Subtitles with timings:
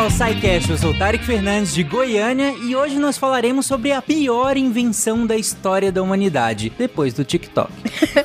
[0.00, 4.00] ao SciCast, eu sou o Tarek Fernandes de Goiânia e hoje nós falaremos sobre a
[4.00, 7.70] pior invenção da história da humanidade, depois do TikTok.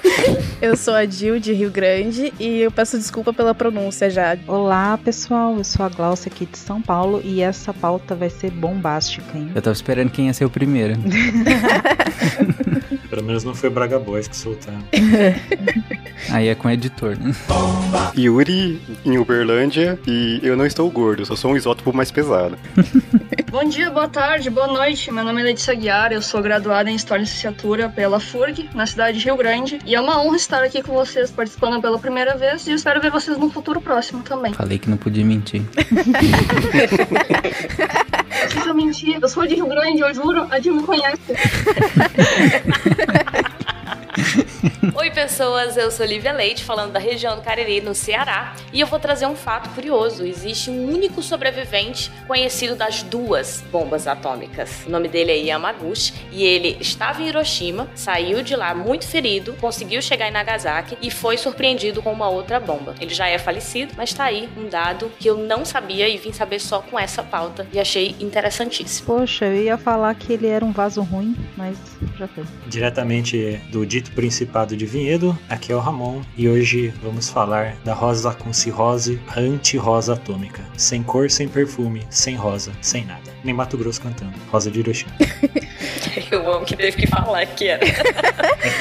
[0.61, 4.37] eu sou a Dil de Rio Grande e eu peço desculpa pela pronúncia já.
[4.47, 8.51] Olá pessoal, eu sou a Glaucia aqui de São Paulo e essa pauta vai ser
[8.51, 9.51] bombástica, hein?
[9.53, 10.95] Eu tava esperando quem ia ser o primeiro.
[13.09, 14.81] Pelo menos não foi Braga Boys que soltaram.
[16.29, 17.33] Aí é com editor, né?
[18.17, 22.57] Yuri em Uberlândia e eu não estou gordo, só sou um isótopo mais pesado.
[23.51, 25.11] Bom dia, boa tarde, boa noite.
[25.11, 28.85] Meu nome é Letícia Guiar, eu sou graduada em História e Licenciatura pela FURG, na
[28.85, 29.79] cidade de Rio Grande.
[29.85, 32.99] E é uma honra estar aqui com vocês, participando pela primeira vez, e eu espero
[32.99, 34.53] ver vocês no futuro próximo também.
[34.53, 35.61] Falei que não podia mentir.
[38.67, 41.21] É mentira, eu sou de Rio Grande, eu juro, a Dil me conhece.
[44.95, 48.87] Oi, pessoas, eu sou Lívia Leite, falando da região do Cariri, no Ceará, e eu
[48.87, 50.25] vou trazer um fato curioso.
[50.25, 54.83] Existe um único sobrevivente conhecido das duas bombas atômicas.
[54.85, 59.53] O nome dele é Yamaguchi, e ele estava em Hiroshima, saiu de lá muito ferido,
[59.59, 62.95] conseguiu chegar em Nagasaki e foi surpreendido com uma outra bomba.
[62.99, 66.31] Ele já é falecido, mas tá aí um dado que eu não sabia e vim
[66.31, 69.05] saber só com essa pauta e achei interessantíssimo.
[69.05, 71.77] Poxa, eu ia falar que ele era um vaso ruim, mas
[72.17, 72.43] já foi.
[72.67, 74.11] Diretamente do dito
[74.55, 79.19] Principado de Vinhedo, aqui é o Ramon e hoje vamos falar da rosa com cirrose
[79.35, 80.63] anti-rosa atômica.
[80.77, 83.33] Sem cor, sem perfume, sem rosa, sem nada.
[83.43, 84.31] Nem Mato Grosso cantando.
[84.49, 85.11] Rosa de Hiroshima.
[86.31, 87.85] Eu amo que teve que falar que era.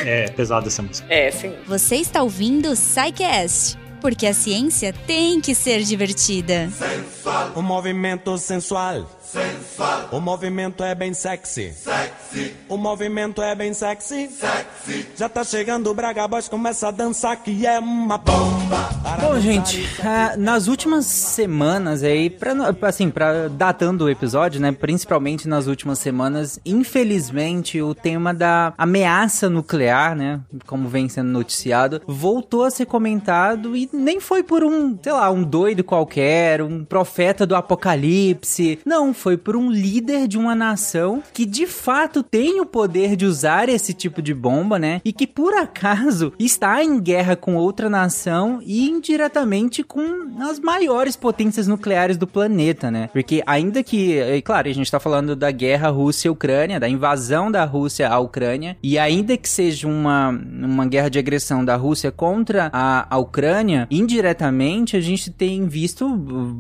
[0.05, 1.13] é, é pesada essa música.
[1.13, 1.53] É, sim.
[1.67, 6.71] Você está ouvindo o Psycast, porque a ciência tem que ser divertida.
[6.71, 7.51] Sensual.
[7.57, 9.11] O movimento sensual.
[9.35, 10.11] Sensual.
[10.13, 11.73] O movimento é bem sexy.
[11.73, 12.55] Sexy.
[12.69, 14.29] O movimento é bem sexy.
[14.29, 15.09] Sexy.
[15.17, 18.91] Já tá chegando o Braga Boys, começa a dançar que é uma bomba.
[19.21, 25.49] Bom, gente, uh, nas últimas semanas aí, pra, assim, pra, datando o episódio, né, principalmente
[25.49, 32.65] nas últimas semanas, infelizmente o tema da ameaça nuclear, né, como vem sendo noticiado, voltou
[32.65, 37.45] a ser comentado e nem foi por um, sei lá, um doido qualquer, um profeta
[37.45, 38.79] do apocalipse.
[38.85, 43.25] Não, foi por um líder de uma nação que de fato tem o poder de
[43.25, 45.01] usar esse tipo de bomba, né?
[45.03, 51.17] E que por acaso está em guerra com outra nação e indiretamente com as maiores
[51.17, 53.09] potências nucleares do planeta, né?
[53.15, 57.65] Porque ainda que, é claro, a gente tá falando da guerra Rússia-Ucrânia, da invasão da
[57.65, 62.69] Rússia à Ucrânia, e ainda que seja uma, uma guerra de agressão da Rússia contra
[62.75, 66.07] a, a Ucrânia, indiretamente a gente tem visto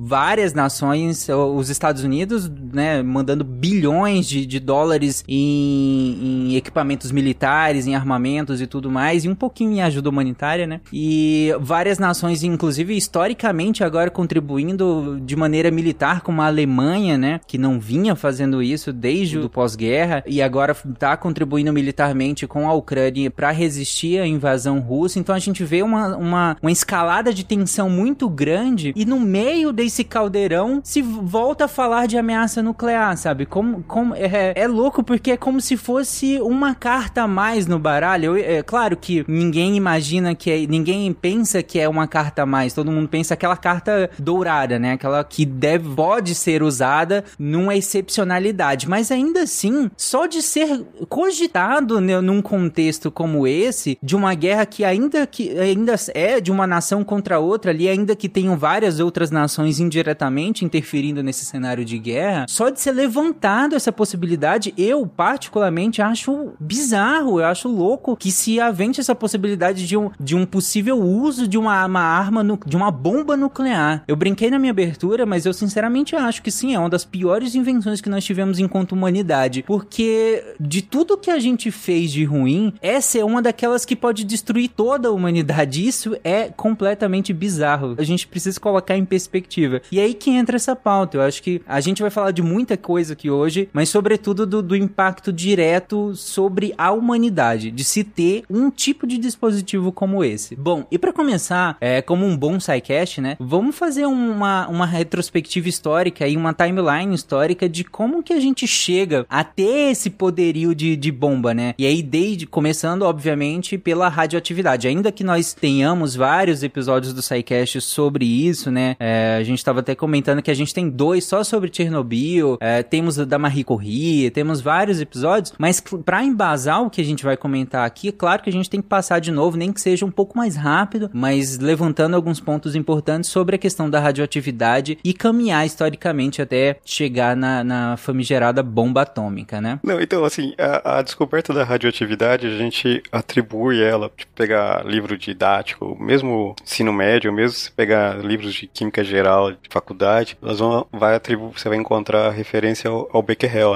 [0.00, 7.86] várias nações, os Estados Unidos, né, mandando bilhões de, de dólares em, em, equipamentos militares,
[7.86, 10.80] em armamentos e tudo mais, e um pouquinho em ajuda humanitária, né?
[10.92, 17.58] E várias nações, inclusive historicamente, agora contribuindo de maneira militar, como a Alemanha, né, que
[17.58, 23.30] não vinha fazendo isso desde o pós-guerra, e agora está contribuindo militarmente com a Ucrânia
[23.30, 25.18] para resistir à invasão russa.
[25.18, 29.72] Então a gente vê uma, uma, uma escalada de tensão muito grande, e no meio
[29.72, 33.46] desse caldeirão se volta a falar de ameaça nuclear, sabe?
[33.46, 37.78] Como, como é, é louco porque é como se fosse uma carta a mais no
[37.78, 38.36] baralho.
[38.36, 42.46] Eu, é claro que ninguém imagina que é, ninguém pensa que é uma carta a
[42.46, 42.72] mais.
[42.74, 44.92] Todo mundo pensa aquela carta dourada, né?
[44.92, 52.00] Aquela que deve pode ser usada numa excepcionalidade, mas ainda assim, só de ser cogitado
[52.00, 56.66] né, num contexto como esse, de uma guerra que ainda que ainda é de uma
[56.66, 61.98] nação contra outra ali, ainda que tenham várias outras nações indiretamente interferindo nesse cenário de
[61.98, 68.30] guerra, só de ser levantado essa possibilidade, eu particularmente acho bizarro, eu acho louco que
[68.30, 72.58] se avente essa possibilidade de um, de um possível uso de uma, uma arma, nu,
[72.66, 74.02] de uma bomba nuclear.
[74.06, 77.54] Eu brinquei na minha abertura, mas eu sinceramente acho que sim, é uma das piores
[77.54, 82.72] invenções que nós tivemos enquanto humanidade, porque de tudo que a gente fez de ruim,
[82.80, 85.86] essa é uma daquelas que pode destruir toda a humanidade.
[85.86, 87.94] Isso é completamente bizarro.
[87.98, 89.80] A gente precisa colocar em perspectiva.
[89.90, 91.18] E aí que entra essa pauta.
[91.18, 94.62] Eu acho que a gente vai falar de muita coisa aqui hoje, mas sobretudo do,
[94.62, 100.56] do impacto direto sobre a humanidade, de se ter um tipo de dispositivo como esse.
[100.56, 105.68] Bom, e para começar, é, como um bom SciCast, né, vamos fazer uma, uma retrospectiva
[105.68, 110.74] histórica e uma timeline histórica de como que a gente chega a ter esse poderio
[110.74, 111.74] de, de bomba, né?
[111.76, 114.86] E aí, desde, começando, obviamente, pela radioatividade.
[114.86, 119.80] Ainda que nós tenhamos vários episódios do SciCast sobre isso, né, é, a gente tava
[119.80, 123.64] até comentando que a gente tem dois só sobre Chernobyl, exemplo, é, temos da Marie
[123.64, 128.42] Curie, temos vários episódios, mas para embasar o que a gente vai comentar aqui, claro
[128.42, 131.10] que a gente tem que passar de novo, nem que seja um pouco mais rápido,
[131.12, 137.36] mas levantando alguns pontos importantes sobre a questão da radioatividade e caminhar historicamente até chegar
[137.36, 139.80] na, na famigerada bomba atômica, né?
[139.82, 145.16] Não, então, assim, a, a descoberta da radioatividade, a gente atribui ela, tipo, pegar livro
[145.16, 150.86] didático, mesmo ensino médio, mesmo se pegar livros de química geral de faculdade, elas vão,
[150.92, 151.93] vai atribuir, você vai encontrar
[152.34, 153.24] referência ao, ao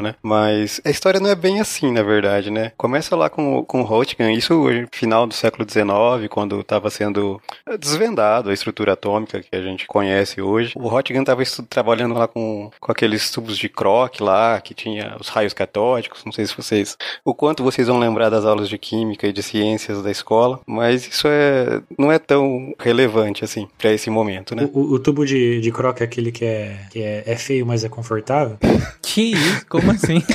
[0.03, 0.15] né?
[0.23, 2.73] Mas a história não é bem assim, na verdade, né?
[2.77, 7.41] Começa lá com, com Roentgen, isso final do século XIX, quando estava sendo
[7.79, 10.73] desvendado a estrutura atômica que a gente conhece hoje.
[10.77, 15.29] O Roentgen estava trabalhando lá com, com aqueles tubos de Kroc lá, que tinha os
[15.29, 19.27] raios catódicos, não sei se vocês, o quanto vocês vão lembrar das aulas de química
[19.27, 24.11] e de ciências da escola, mas isso é, não é tão relevante assim para esse
[24.11, 24.69] momento, né?
[24.73, 27.85] O, o, tubo de, de Kroc é aquele que, é, que é, é feio, mas
[27.85, 28.08] é confortável?
[29.03, 29.67] Que isso?
[29.67, 30.23] Como assim?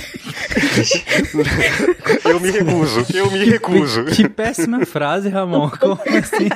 [2.25, 4.06] eu me recuso, eu me recuso.
[4.06, 5.70] Que, que péssima frase, Ramon.
[5.70, 6.50] Como assim?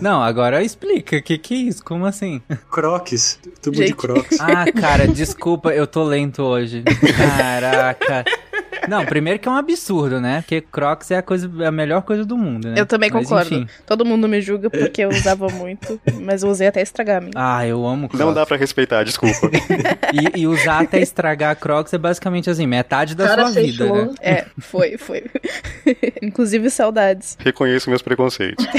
[0.00, 1.84] Não, agora explica, o que que é isso?
[1.84, 2.40] Como assim?
[2.70, 3.88] Crocs, tubo Gente.
[3.88, 4.38] de crocs.
[4.40, 6.82] Ah, cara, desculpa, eu tô lento hoje.
[7.16, 8.24] Caraca.
[8.88, 10.42] Não, primeiro que é um absurdo, né?
[10.42, 12.74] Porque Crocs é a, coisa, a melhor coisa do mundo, né?
[12.78, 13.54] Eu também mas, concordo.
[13.54, 13.68] Enfim.
[13.86, 17.32] Todo mundo me julga porque eu usava muito, mas eu usei até estragar a minha.
[17.34, 18.24] Ah, eu amo Crocs.
[18.24, 19.50] Não dá pra respeitar, desculpa.
[20.12, 24.10] e, e, usar até estragar Crocs é basicamente assim, metade da Cara, sua vida, né?
[24.20, 25.24] É, foi, foi.
[26.22, 27.36] Inclusive saudades.
[27.40, 28.66] Reconheço meus preconceitos.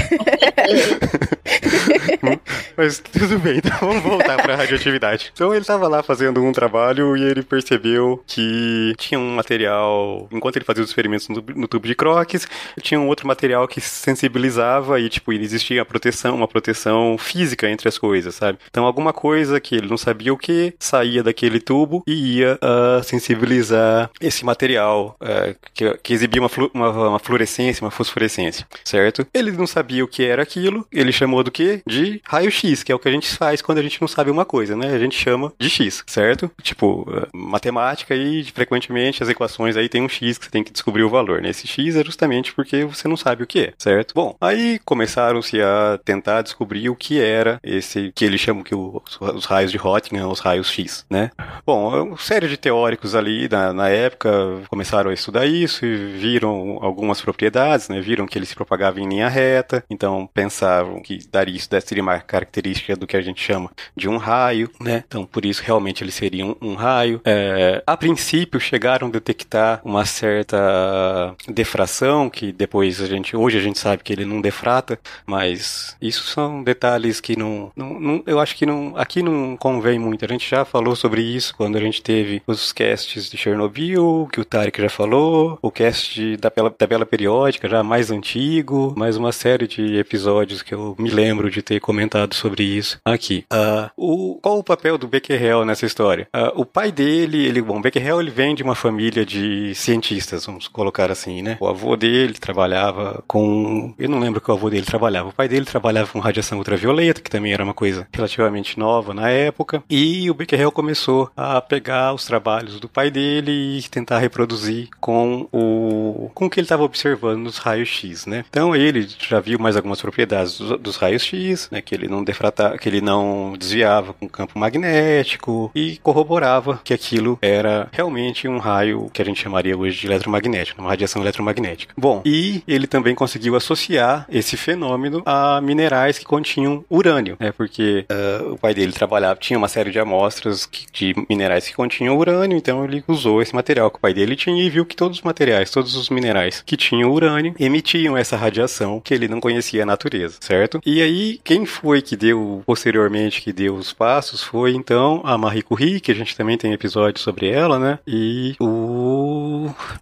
[2.76, 5.32] Mas tudo bem, então vamos voltar pra radioatividade.
[5.34, 9.89] Então ele tava lá fazendo um trabalho e ele percebeu que tinha um material,
[10.32, 12.48] enquanto ele fazia os experimentos no, no tubo de Crocs,
[12.82, 17.98] tinha um outro material que sensibilizava e, tipo, existia proteção, uma proteção física entre as
[17.98, 18.60] coisas, sabe?
[18.70, 23.04] Então alguma coisa que ele não sabia o que saía daquele tubo e ia uh,
[23.04, 29.26] sensibilizar esse material uh, que, que, exibia uma, flu, uma, uma fluorescência, uma fosforescência, certo?
[29.34, 31.82] Ele não sabia o que era aquilo, ele chamou do que?
[31.86, 34.46] De raio-x, que é o que a gente faz quando a gente não sabe uma
[34.46, 34.94] coisa, né?
[34.94, 36.52] A gente chama de x, certo?
[36.62, 40.72] Tipo, uh, matemática e frequentemente as equações aí tem um x que você tem que
[40.72, 41.50] descobrir o valor, né?
[41.50, 44.14] Esse x é justamente porque você não sabe o que é, certo?
[44.14, 49.02] Bom, aí começaram-se a tentar descobrir o que era esse que eles chamam que o,
[49.22, 51.32] os raios de Roentgen, os raios X, né?
[51.66, 54.30] Bom, uma série de teóricos ali na, na época
[54.70, 58.00] começaram a estudar isso e viram algumas propriedades, né?
[58.02, 62.20] Viram que ele se propagava em linha reta, então pensavam que daria isso seria uma
[62.20, 65.04] característica do que a gente chama de um raio, né?
[65.08, 67.22] Então por isso realmente ele seria um, um raio.
[67.26, 73.62] É, a princípio chegaram a detectar uma certa defração que depois a gente hoje a
[73.62, 78.40] gente sabe que ele não defrata, mas isso são detalhes que não, não, não eu
[78.40, 80.26] acho que não aqui não convém muito.
[80.26, 84.40] A gente já falou sobre isso quando a gente teve os casts de Chernobyl, que
[84.40, 89.68] o Tarek já falou, o cast da tabela periódica já mais antigo, mais uma série
[89.68, 93.46] de episódios que eu me lembro de ter comentado sobre isso aqui.
[93.52, 96.28] Uh, o, qual o papel do Becquerel nessa história?
[96.36, 100.68] Uh, o pai dele, ele, bom, Becquerel ele vem de uma família de cientistas, vamos
[100.68, 101.58] colocar assim, né?
[101.60, 105.30] O avô dele trabalhava com, eu não lembro que o avô dele trabalhava.
[105.30, 109.30] O pai dele trabalhava com radiação ultravioleta, que também era uma coisa relativamente nova na
[109.30, 114.90] época, e o Becquerel começou a pegar os trabalhos do pai dele e tentar reproduzir
[115.00, 118.46] com o com o que ele estava observando nos raios X, né?
[118.50, 121.82] Então ele já viu mais algumas propriedades dos, dos raios X, né?
[121.82, 127.38] Que ele não defrata, que ele não desviava com campo magnético e corroborava que aquilo
[127.42, 131.94] era realmente um raio que a gente chamaria hoje de eletromagnético, uma radiação eletromagnética.
[131.98, 137.52] Bom, e ele também conseguiu associar esse fenômeno a minerais que continham urânio, né?
[137.52, 141.74] Porque uh, o pai dele trabalhava, tinha uma série de amostras que, de minerais que
[141.74, 144.96] continham urânio, então ele usou esse material que o pai dele tinha e viu que
[144.96, 149.40] todos os materiais, todos os minerais que tinham urânio emitiam essa radiação que ele não
[149.40, 150.80] conhecia a natureza, certo?
[150.86, 155.64] E aí, quem foi que deu, posteriormente, que deu os passos foi então a Marie
[155.64, 158.00] Curie, que a gente também tem episódio sobre ela, né?
[158.06, 159.39] E o.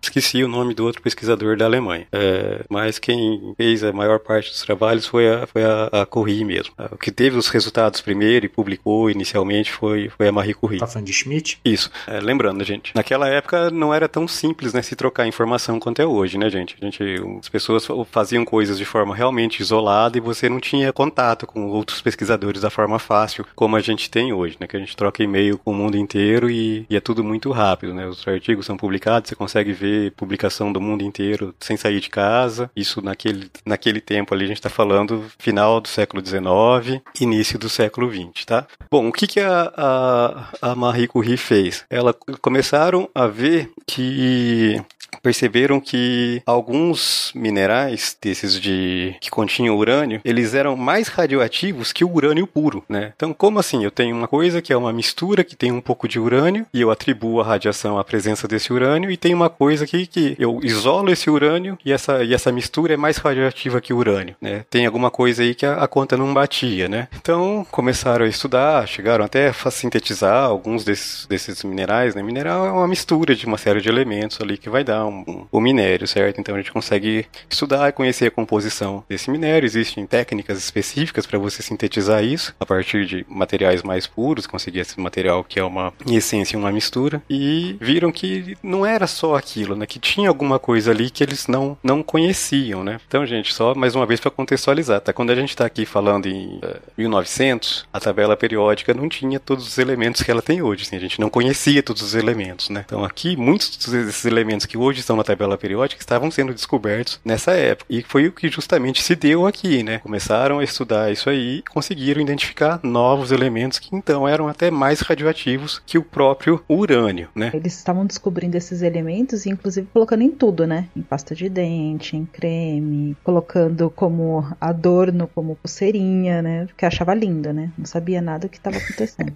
[0.02, 2.08] Esqueci o nome do outro pesquisador da Alemanha.
[2.12, 6.44] É, mas quem fez a maior parte dos trabalhos foi a, foi a, a Curie
[6.44, 6.74] mesmo.
[6.92, 10.80] O que teve os resultados primeiro e publicou inicialmente foi, foi a Marie Curie.
[10.80, 11.60] Tá falando de Schmidt?
[11.64, 11.92] Isso.
[12.08, 16.06] É, lembrando, gente, naquela época não era tão simples, né, se trocar informação quanto é
[16.06, 16.76] hoje, né, gente?
[16.82, 17.04] A gente
[17.40, 22.02] as pessoas faziam coisas de forma realmente isolada e você não tinha contato com outros
[22.02, 24.68] pesquisadores da forma fácil, como a gente tem hoje, né?
[24.68, 27.94] Que a gente troca e-mail com o mundo inteiro e, e é tudo muito rápido,
[27.94, 28.08] né?
[28.08, 32.70] Os artigos são publicados você consegue ver publicação do mundo inteiro sem sair de casa.
[32.76, 37.70] Isso naquele, naquele tempo ali, a gente está falando final do século XIX, início do
[37.70, 38.68] século XX, tá?
[38.90, 41.86] Bom, o que, que a, a, a Marie Curie fez?
[41.90, 44.82] Ela começaram a ver que
[45.22, 52.12] perceberam que alguns minerais desses de que continham urânio, eles eram mais radioativos que o
[52.12, 53.14] urânio puro, né?
[53.16, 53.84] Então, como assim?
[53.84, 56.82] Eu tenho uma coisa que é uma mistura que tem um pouco de urânio e
[56.82, 60.60] eu atribuo a radiação à presença desse urânio e tem uma coisa aqui que eu
[60.64, 64.66] isolo esse urânio e essa e essa mistura é mais radioativa que o urânio, né?
[64.70, 67.08] Tem alguma coisa aí que a, a conta não batia, né?
[67.16, 72.22] Então, começaram a estudar, chegaram até a sintetizar alguns desses, desses minerais, né?
[72.22, 75.48] Mineral é uma mistura de uma série de elementos ali que vai dar um, um,
[75.52, 76.40] o minério, certo?
[76.42, 79.66] Então a gente consegue estudar e conhecer a composição desse minério.
[79.66, 85.00] Existem técnicas específicas para você sintetizar isso a partir de materiais mais puros, conseguir esse
[85.00, 89.86] material que é uma essência uma mistura e viram que não era só aquilo, né?
[89.86, 93.00] Que tinha alguma coisa ali que eles não não conheciam, né?
[93.08, 95.14] Então, gente, só mais uma vez para contextualizar, tá?
[95.14, 99.68] Quando a gente está aqui falando em uh, 1900, a tabela periódica não tinha todos
[99.68, 102.84] os elementos que ela tem hoje, assim, a gente não conhecia todos os elementos, né?
[102.86, 107.52] Então, aqui muitos desses elementos que hoje estão na tabela periódica estavam sendo descobertos nessa
[107.52, 107.86] época.
[107.90, 110.00] E foi o que justamente se deu aqui, né?
[110.00, 115.82] Começaram a estudar isso aí conseguiram identificar novos elementos que então eram até mais radioativos
[115.86, 117.52] que o próprio urânio, né?
[117.54, 120.88] Eles estavam descobrindo esses elementos e inclusive colocando em tudo, né?
[120.96, 126.66] Em pasta de dente, em creme, colocando como adorno, como pulseirinha, né?
[126.66, 127.72] Porque achava lindo, né?
[127.78, 129.34] Não sabia nada o que estava acontecendo.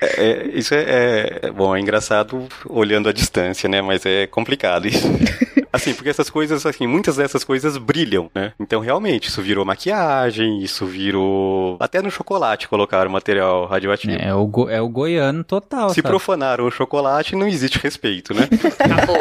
[0.00, 3.80] É, é, isso é, é, bom, é engraçado olhando à distância, né?
[3.80, 5.06] Mas é complicado isso.
[5.72, 8.52] assim, porque essas coisas, assim, muitas dessas coisas brilham, né?
[8.58, 11.76] Então, realmente, isso virou maquiagem, isso virou.
[11.80, 14.16] Até no chocolate colocaram material radioativo.
[14.20, 14.68] É, o, go...
[14.68, 15.90] é o goiano total.
[15.90, 16.08] Se sabe?
[16.08, 18.48] profanaram o chocolate, não existe respeito, né?
[18.78, 19.18] Acabou.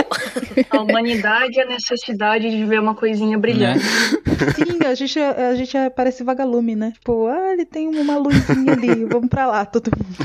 [0.70, 3.80] A humanidade e a necessidade de ver uma coisinha brilhando.
[3.80, 6.92] Sim, a gente, a gente parece vagalume, né?
[6.92, 10.16] Tipo, ah, ele tem uma luzinha ali, vamos pra lá, todo mundo.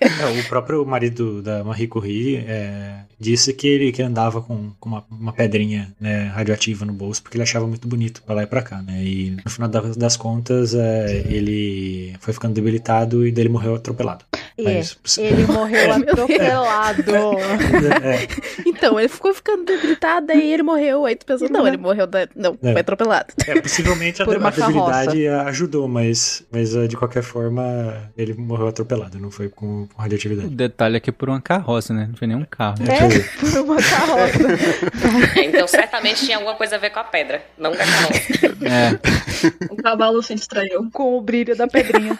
[0.00, 4.88] É, o próprio marido da Marie Curie é, disse que ele que andava com, com
[4.88, 8.46] uma, uma, pedrinha né, radioativa no bolso porque ele achava muito bonito pra lá e
[8.46, 9.04] pra cá, né?
[9.04, 14.24] E no final das, contas, é, ele foi ficando debilitado e dele morreu atropelado.
[14.56, 14.96] Mas...
[15.18, 17.02] Ele morreu atropelado.
[17.10, 18.44] É.
[18.66, 21.04] Então, ele ficou ficando debilitado, aí ele morreu.
[21.04, 22.06] Aí tu pensou, não, ele morreu.
[22.06, 22.28] Da...
[22.34, 22.72] Não, é.
[22.72, 23.32] foi atropelado.
[23.46, 29.30] É, possivelmente a, a debilidade ajudou, mas, mas de qualquer forma, ele morreu atropelado, não
[29.30, 30.48] foi com, com radioatividade.
[30.48, 32.06] O detalhe é que por uma carroça, né?
[32.08, 32.76] Não foi nem um carro.
[32.82, 35.40] É, por uma carroça.
[35.42, 38.20] então, certamente tinha alguma coisa a ver com a pedra, não com a carroça.
[38.64, 39.70] É.
[39.70, 40.88] O cavalo se distraiu.
[40.92, 42.16] Com o brilho da pedrinha.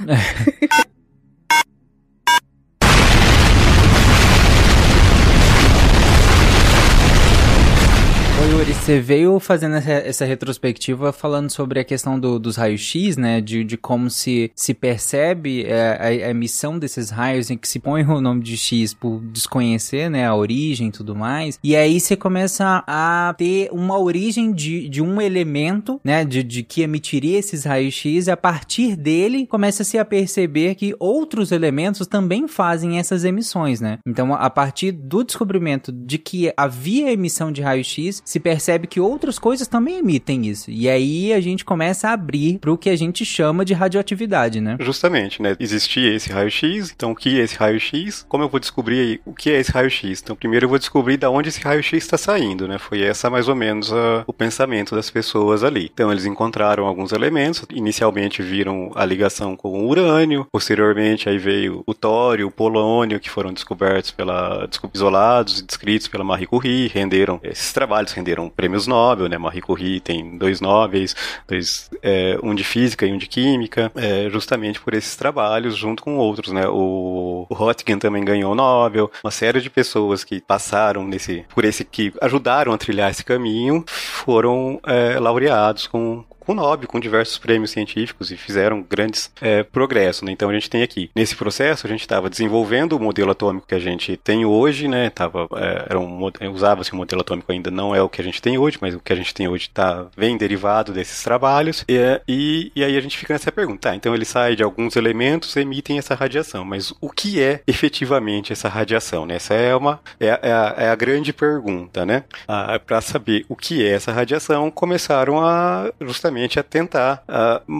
[8.84, 13.40] Você veio fazendo essa, essa, retrospectiva falando sobre a questão do, dos raios-x, né?
[13.40, 17.78] De, de como se, se percebe é, a, a, emissão desses raios em que se
[17.78, 20.26] põe o nome de X por desconhecer, né?
[20.26, 21.58] A origem e tudo mais.
[21.64, 26.22] E aí você começa a ter uma origem de, de um elemento, né?
[26.22, 32.06] De, de que emitiria esses raios-x a partir dele começa-se a perceber que outros elementos
[32.06, 33.98] também fazem essas emissões, né?
[34.06, 39.38] Então, a partir do descobrimento de que havia emissão de raio-x, se percebe que outras
[39.38, 40.70] coisas também emitem isso.
[40.70, 44.60] E aí a gente começa a abrir para o que a gente chama de radioatividade,
[44.60, 44.76] né?
[44.80, 45.56] Justamente, né?
[45.58, 48.24] Existia esse raio-x, então o que é esse raio-x?
[48.28, 50.20] Como eu vou descobrir o que é esse raio-x?
[50.22, 52.78] Então, primeiro eu vou descobrir de onde esse raio-x está saindo, né?
[52.78, 55.90] Foi essa mais ou menos a, o pensamento das pessoas ali.
[55.92, 61.82] Então, eles encontraram alguns elementos, inicialmente viram a ligação com o urânio, posteriormente aí veio
[61.86, 67.40] o tório, o polônio, que foram descobertos pela, isolados e descritos pela Marie Curie, renderam
[67.42, 69.36] esses trabalhos, renderam prêmios Nobel, né?
[69.36, 71.14] Marie Curie tem dois Nobels,
[71.46, 76.02] dois, é, um de física e um de química, é, justamente por esses trabalhos, junto
[76.02, 76.66] com outros, né?
[76.66, 81.62] O, o Röntgen também ganhou o Nobel, uma série de pessoas que passaram nesse, por
[81.62, 87.38] esse, que ajudaram a trilhar esse caminho, foram é, laureados com, com Nobel, com diversos
[87.38, 90.22] prêmios científicos e fizeram grandes é, progressos.
[90.22, 90.32] Né?
[90.32, 93.74] Então a gente tem aqui, nesse processo, a gente estava desenvolvendo o modelo atômico que
[93.74, 95.10] a gente tem hoje, né?
[95.10, 98.40] Tava, é, era um, usava-se o modelo atômico ainda não é o que a gente
[98.40, 101.84] tem hoje, mas o que a gente tem hoje tá, vem derivado desses trabalhos.
[101.88, 101.98] E,
[102.28, 105.54] e, e aí a gente fica nessa pergunta, tá, então ele sai de alguns elementos
[105.56, 109.26] e emitem essa radiação, mas o que é efetivamente essa radiação?
[109.26, 109.36] Né?
[109.36, 112.24] Essa é, uma, é, é, a, é a grande pergunta, né?
[112.46, 117.72] Ah, Para saber o que é essa radiação, começaram a justamente justamente a tentar uh,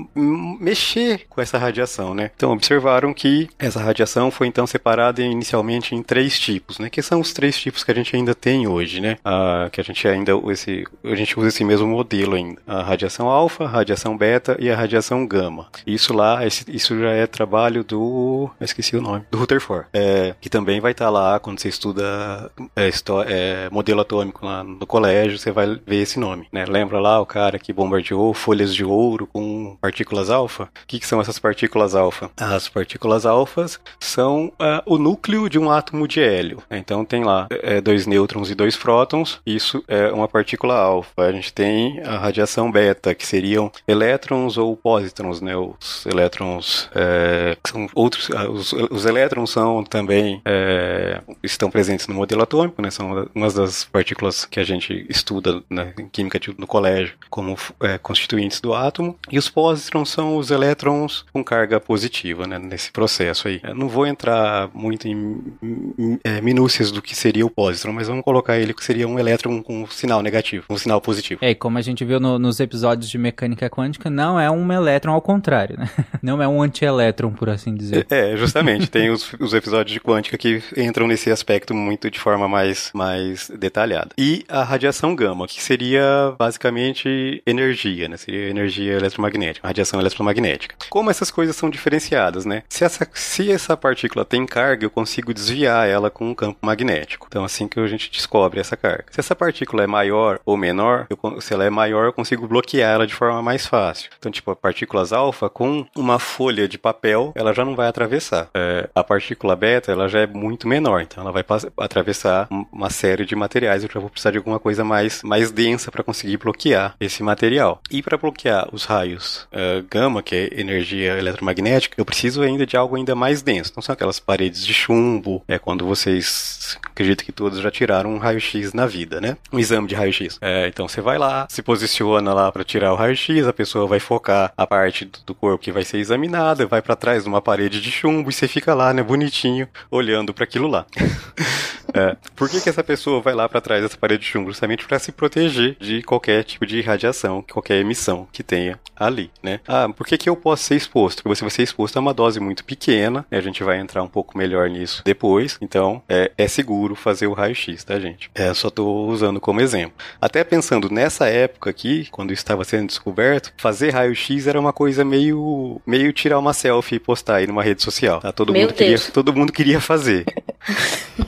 [0.61, 2.31] mexer com essa radiação, né?
[2.37, 6.89] Então observaram que essa radiação foi então separada inicialmente em três tipos, né?
[6.89, 9.17] Que são os três tipos que a gente ainda tem hoje, né?
[9.25, 13.29] Uh, que a gente ainda esse a gente usa esse mesmo modelo ainda: a radiação
[13.29, 15.69] alfa, a radiação beta e a radiação gama.
[15.87, 20.49] Isso lá, esse, isso já é trabalho do, esqueci o nome, do Rutherford, é, que
[20.49, 22.91] também vai estar tá lá quando você estuda é,
[23.27, 26.65] é, modelo atômico lá no colégio, você vai ver esse nome, né?
[26.65, 30.65] Lembra lá o cara que bombardeou folhas de ouro com partículas alfa?
[30.65, 32.31] O que, que são essas partículas alfa?
[32.37, 36.63] As partículas alfas são uh, o núcleo de um átomo de hélio.
[36.71, 39.41] Então tem lá é, dois nêutrons e dois prótons.
[39.47, 41.23] Isso é uma partícula alfa.
[41.23, 45.57] A gente tem a radiação beta, que seriam elétrons ou pósitrons, né?
[45.57, 48.31] Os elétrons é, são outros.
[48.31, 52.91] Ah, os, os, elétrons são também é, estão presentes no modelo atômico, né?
[52.91, 57.97] São uma das partículas que a gente estuda né, em química no colégio como é,
[58.35, 59.17] constituintes do átomo.
[59.31, 62.59] E os pósitrons são os elétrons com carga positiva, né?
[62.59, 63.61] Nesse processo aí.
[63.63, 68.09] Eu não vou entrar muito em, em é, minúcias do que seria o pósitron, mas
[68.09, 71.41] vamos colocar ele que seria um elétron com sinal negativo, um sinal positivo.
[71.43, 74.73] É, e como a gente viu no, nos episódios de mecânica quântica, não é um
[74.73, 75.89] elétron ao contrário, né?
[76.25, 78.07] Não é um antielétron, por assim dizer.
[78.09, 78.87] É, justamente.
[78.89, 83.51] tem os, os episódios de quântica que entram nesse aspecto muito de forma mais, mais
[83.51, 84.09] detalhada.
[84.17, 88.17] E a radiação gama, que seria basicamente energia, né?
[88.25, 90.77] Seria energia eletromagnética, radiação eletromagnética.
[90.89, 92.63] Como essas coisas são diferenciadas, né?
[92.71, 97.27] Se essa, se essa partícula tem carga, eu consigo desviar ela com um campo magnético.
[97.29, 99.05] Então, assim que a gente descobre essa carga.
[99.11, 102.95] Se essa partícula é maior ou menor, eu, se ela é maior, eu consigo bloquear
[102.95, 104.11] ela de forma mais fácil.
[104.19, 108.49] Então, tipo, partículas alfa com uma folha de papel, ela já não vai atravessar.
[108.55, 111.45] É, a partícula beta, ela já é muito menor, então ela vai
[111.77, 113.83] atravessar uma série de materiais.
[113.83, 117.83] Eu já vou precisar de alguma coisa mais, mais densa para conseguir bloquear esse material.
[117.91, 122.77] E para bloquear os raios uh, gama, que é energia eletromagnética, eu preciso ainda de
[122.77, 123.73] algo ainda mais denso.
[123.77, 128.19] Não são aquelas paredes de chumbo, é quando vocês acredito que todos já tiraram um
[128.19, 129.37] raio-x na vida, né?
[129.53, 130.39] Um exame de raio-x.
[130.41, 134.01] É, então você vai lá, se posiciona lá para tirar o raio-x, a pessoa vai
[134.01, 137.81] focar a parte do corpo que vai ser examinada, vai para trás de uma parede
[137.81, 140.87] de chumbo e você fica lá, né, bonitinho, olhando para aquilo lá.
[141.95, 142.17] É.
[142.35, 144.51] Por que, que essa pessoa vai lá para trás dessa parede de chumbo?
[144.51, 149.61] Justamente para se proteger de qualquer tipo de radiação, qualquer emissão que tenha ali, né?
[149.67, 151.23] Ah, por que, que eu posso ser exposto?
[151.23, 154.03] Porque você vai ser exposto a uma dose muito pequena, e a gente vai entrar
[154.03, 158.31] um pouco melhor nisso depois, então é, é seguro fazer o raio-x, tá, gente?
[158.35, 159.95] É, só tô usando como exemplo.
[160.21, 165.81] Até pensando nessa época aqui, quando estava sendo descoberto, fazer raio-x era uma coisa meio,
[165.87, 168.33] meio tirar uma selfie e postar aí numa rede social, tá?
[168.33, 170.25] Todo, mundo queria, todo mundo queria fazer.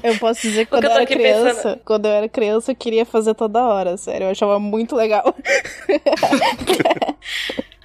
[0.02, 1.80] Eu posso dizer que quando eu, eu era criança, pensando...
[1.84, 4.26] quando eu era criança, eu queria fazer toda hora, sério.
[4.26, 5.34] Eu achava muito legal.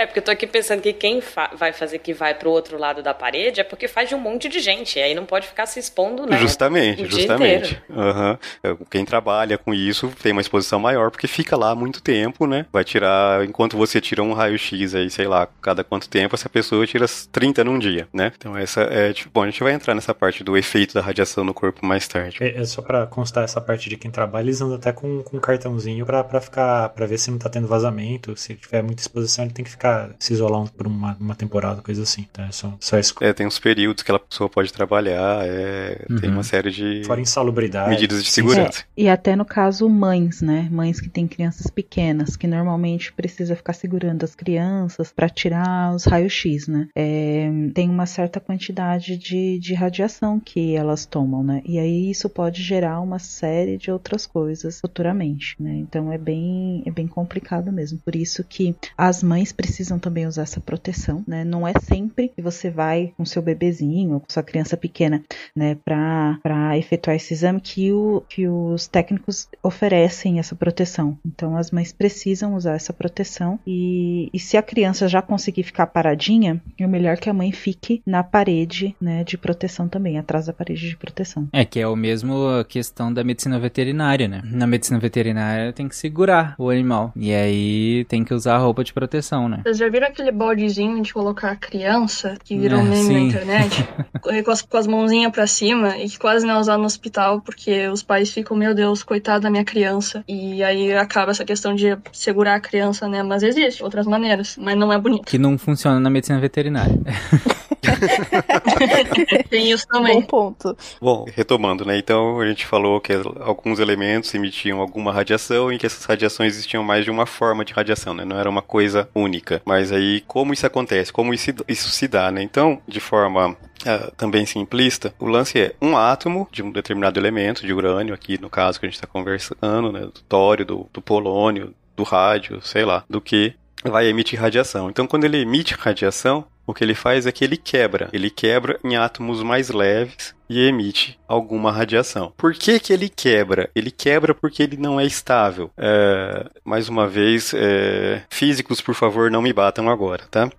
[0.00, 2.78] É, porque eu tô aqui pensando que quem fa vai fazer que vai pro outro
[2.78, 4.98] lado da parede é porque faz de um monte de gente.
[4.98, 6.38] E aí não pode ficar se expondo, né?
[6.38, 7.82] Justamente, justamente.
[7.90, 8.76] Uhum.
[8.90, 12.64] Quem trabalha com isso tem uma exposição maior porque fica lá muito tempo, né?
[12.72, 16.86] Vai tirar, enquanto você tira um raio-x aí, sei lá, cada quanto tempo, essa pessoa
[16.86, 18.32] tira 30 num dia, né?
[18.34, 21.44] Então essa é, tipo, bom, a gente vai entrar nessa parte do efeito da radiação
[21.44, 22.38] no corpo mais tarde.
[22.40, 25.36] É, é só para constar essa parte de quem trabalha, eles andam até com, com
[25.36, 29.44] um cartãozinho para ficar, para ver se não tá tendo vazamento, se tiver muita exposição,
[29.44, 32.26] ele tem que ficar ficar, se isolar por uma, uma temporada, coisa assim.
[32.32, 32.46] Tá?
[32.46, 33.14] É só, só isso.
[33.20, 36.16] É, tem uns períodos que a pessoa pode trabalhar, é, uhum.
[36.18, 37.02] tem uma série de.
[37.04, 37.90] Fora insalubridade.
[37.90, 38.80] Medidas de segurança.
[38.96, 40.68] É, e até no caso, mães, né?
[40.70, 46.04] Mães que têm crianças pequenas, que normalmente precisa ficar segurando as crianças para tirar os
[46.04, 46.88] raios-x, né?
[46.94, 51.62] É, tem uma certa quantidade de, de radiação que elas tomam, né?
[51.64, 55.74] E aí isso pode gerar uma série de outras coisas futuramente, né?
[55.76, 57.98] Então é bem, é bem complicado mesmo.
[57.98, 61.42] Por isso que as mães precisam precisam também usar essa proteção, né?
[61.42, 65.22] Não é sempre que você vai com seu bebezinho ou com sua criança pequena,
[65.56, 71.16] né, para efetuar esse exame que, o, que os técnicos oferecem essa proteção.
[71.24, 75.86] Então as mães precisam usar essa proteção e, e se a criança já conseguir ficar
[75.86, 80.52] paradinha, é melhor que a mãe fique na parede, né, de proteção também, atrás da
[80.52, 81.48] parede de proteção.
[81.54, 84.42] É que é o mesmo a questão da medicina veterinária, né?
[84.44, 88.84] Na medicina veterinária tem que segurar o animal e aí tem que usar a roupa
[88.84, 89.62] de proteção, né?
[89.70, 93.12] Vocês já viram aquele baldezinho de colocar a criança, que virou é, meme sim.
[93.12, 93.88] na internet?
[94.44, 97.40] com, as, com as mãozinhas pra cima e que quase não é usado no hospital
[97.40, 100.24] porque os pais ficam, meu Deus, coitado da minha criança.
[100.26, 103.22] E aí acaba essa questão de segurar a criança, né?
[103.22, 105.26] Mas existe outras maneiras, mas não é bonito.
[105.26, 106.98] Que não funciona na medicina veterinária.
[109.48, 110.20] Tem isso também.
[110.20, 110.76] Bom ponto.
[111.00, 111.98] Bom, retomando, né?
[111.98, 116.82] Então a gente falou que alguns elementos emitiam alguma radiação e que essas radiações existiam
[116.82, 118.24] mais de uma forma de radiação, né?
[118.24, 119.62] Não era uma coisa única.
[119.64, 121.12] Mas aí, como isso acontece?
[121.12, 122.42] Como isso, isso se dá, né?
[122.42, 127.66] Então, de forma Uh, também simplista, o lance é um átomo de um determinado elemento,
[127.66, 131.00] de urânio, aqui no caso que a gente está conversando, né, do tório, do, do
[131.00, 134.90] polônio, do rádio, sei lá, do que vai emitir radiação.
[134.90, 138.08] Então, quando ele emite radiação, o que ele faz é que ele quebra.
[138.12, 142.32] Ele quebra em átomos mais leves e emite alguma radiação.
[142.36, 143.70] Por que, que ele quebra?
[143.72, 145.70] Ele quebra porque ele não é estável.
[145.78, 150.50] É, mais uma vez, é, físicos, por favor, não me batam agora, tá?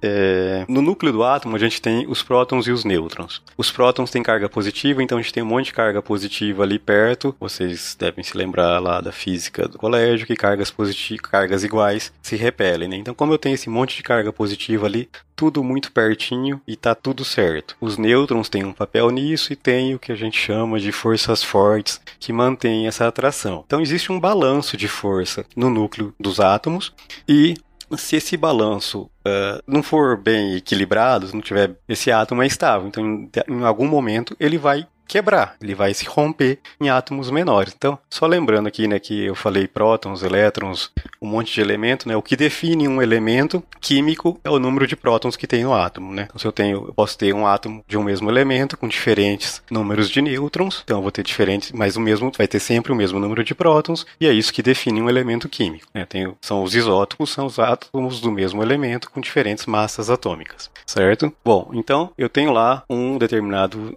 [0.00, 3.42] É, no núcleo do átomo, a gente tem os prótons e os nêutrons.
[3.54, 6.78] Os prótons têm carga positiva, então a gente tem um monte de carga positiva ali
[6.78, 7.36] perto.
[7.38, 12.34] Vocês devem se lembrar lá da física do colégio, que cargas positivas, cargas iguais se
[12.34, 12.96] repelem, né?
[12.96, 16.94] Então, como eu tenho esse monte de carga positiva ali, tudo muito pertinho e tá
[16.94, 17.76] tudo certo.
[17.80, 21.42] Os nêutrons têm um papel nisso e tem o que a gente chama de forças
[21.42, 23.62] fortes que mantêm essa atração.
[23.66, 26.92] Então existe um balanço de força no núcleo dos átomos
[27.28, 27.54] e
[27.96, 32.88] se esse balanço uh, não for bem equilibrado, se não tiver esse átomo é estável,
[32.88, 37.74] então em, em algum momento ele vai quebrar, ele vai se romper em átomos menores.
[37.76, 40.90] Então, só lembrando aqui, né, que eu falei prótons, elétrons,
[41.20, 44.96] um monte de elemento, né, o que define um elemento químico é o número de
[44.96, 46.24] prótons que tem no átomo, né.
[46.24, 49.62] Então, se eu tenho, eu posso ter um átomo de um mesmo elemento com diferentes
[49.70, 52.96] números de nêutrons, então eu vou ter diferentes, mas o mesmo vai ter sempre o
[52.96, 56.06] mesmo número de prótons, e é isso que define um elemento químico, né.
[56.40, 61.32] São os isótopos, são os átomos do mesmo elemento com diferentes massas atômicas, certo?
[61.44, 63.96] Bom, então eu tenho lá um determinado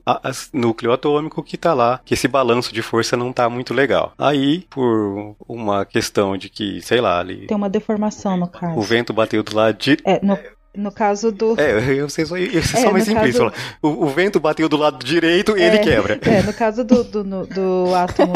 [0.52, 4.14] núcleo atômico que tá lá, que esse balanço de força não tá muito legal.
[4.18, 7.48] Aí, por uma questão de que, sei lá, ali.
[7.48, 8.78] Tem uma deformação no caso.
[8.78, 9.98] O vento bateu do lado de.
[10.04, 10.38] É, no,
[10.78, 11.60] no caso do.
[11.60, 13.50] É, eu sei só, eu sei é, só mais simplista.
[13.50, 13.56] Caso...
[13.82, 16.20] O, o, vento bateu do lado direito e é, ele quebra.
[16.22, 18.34] É, no caso do, do, do, do átomo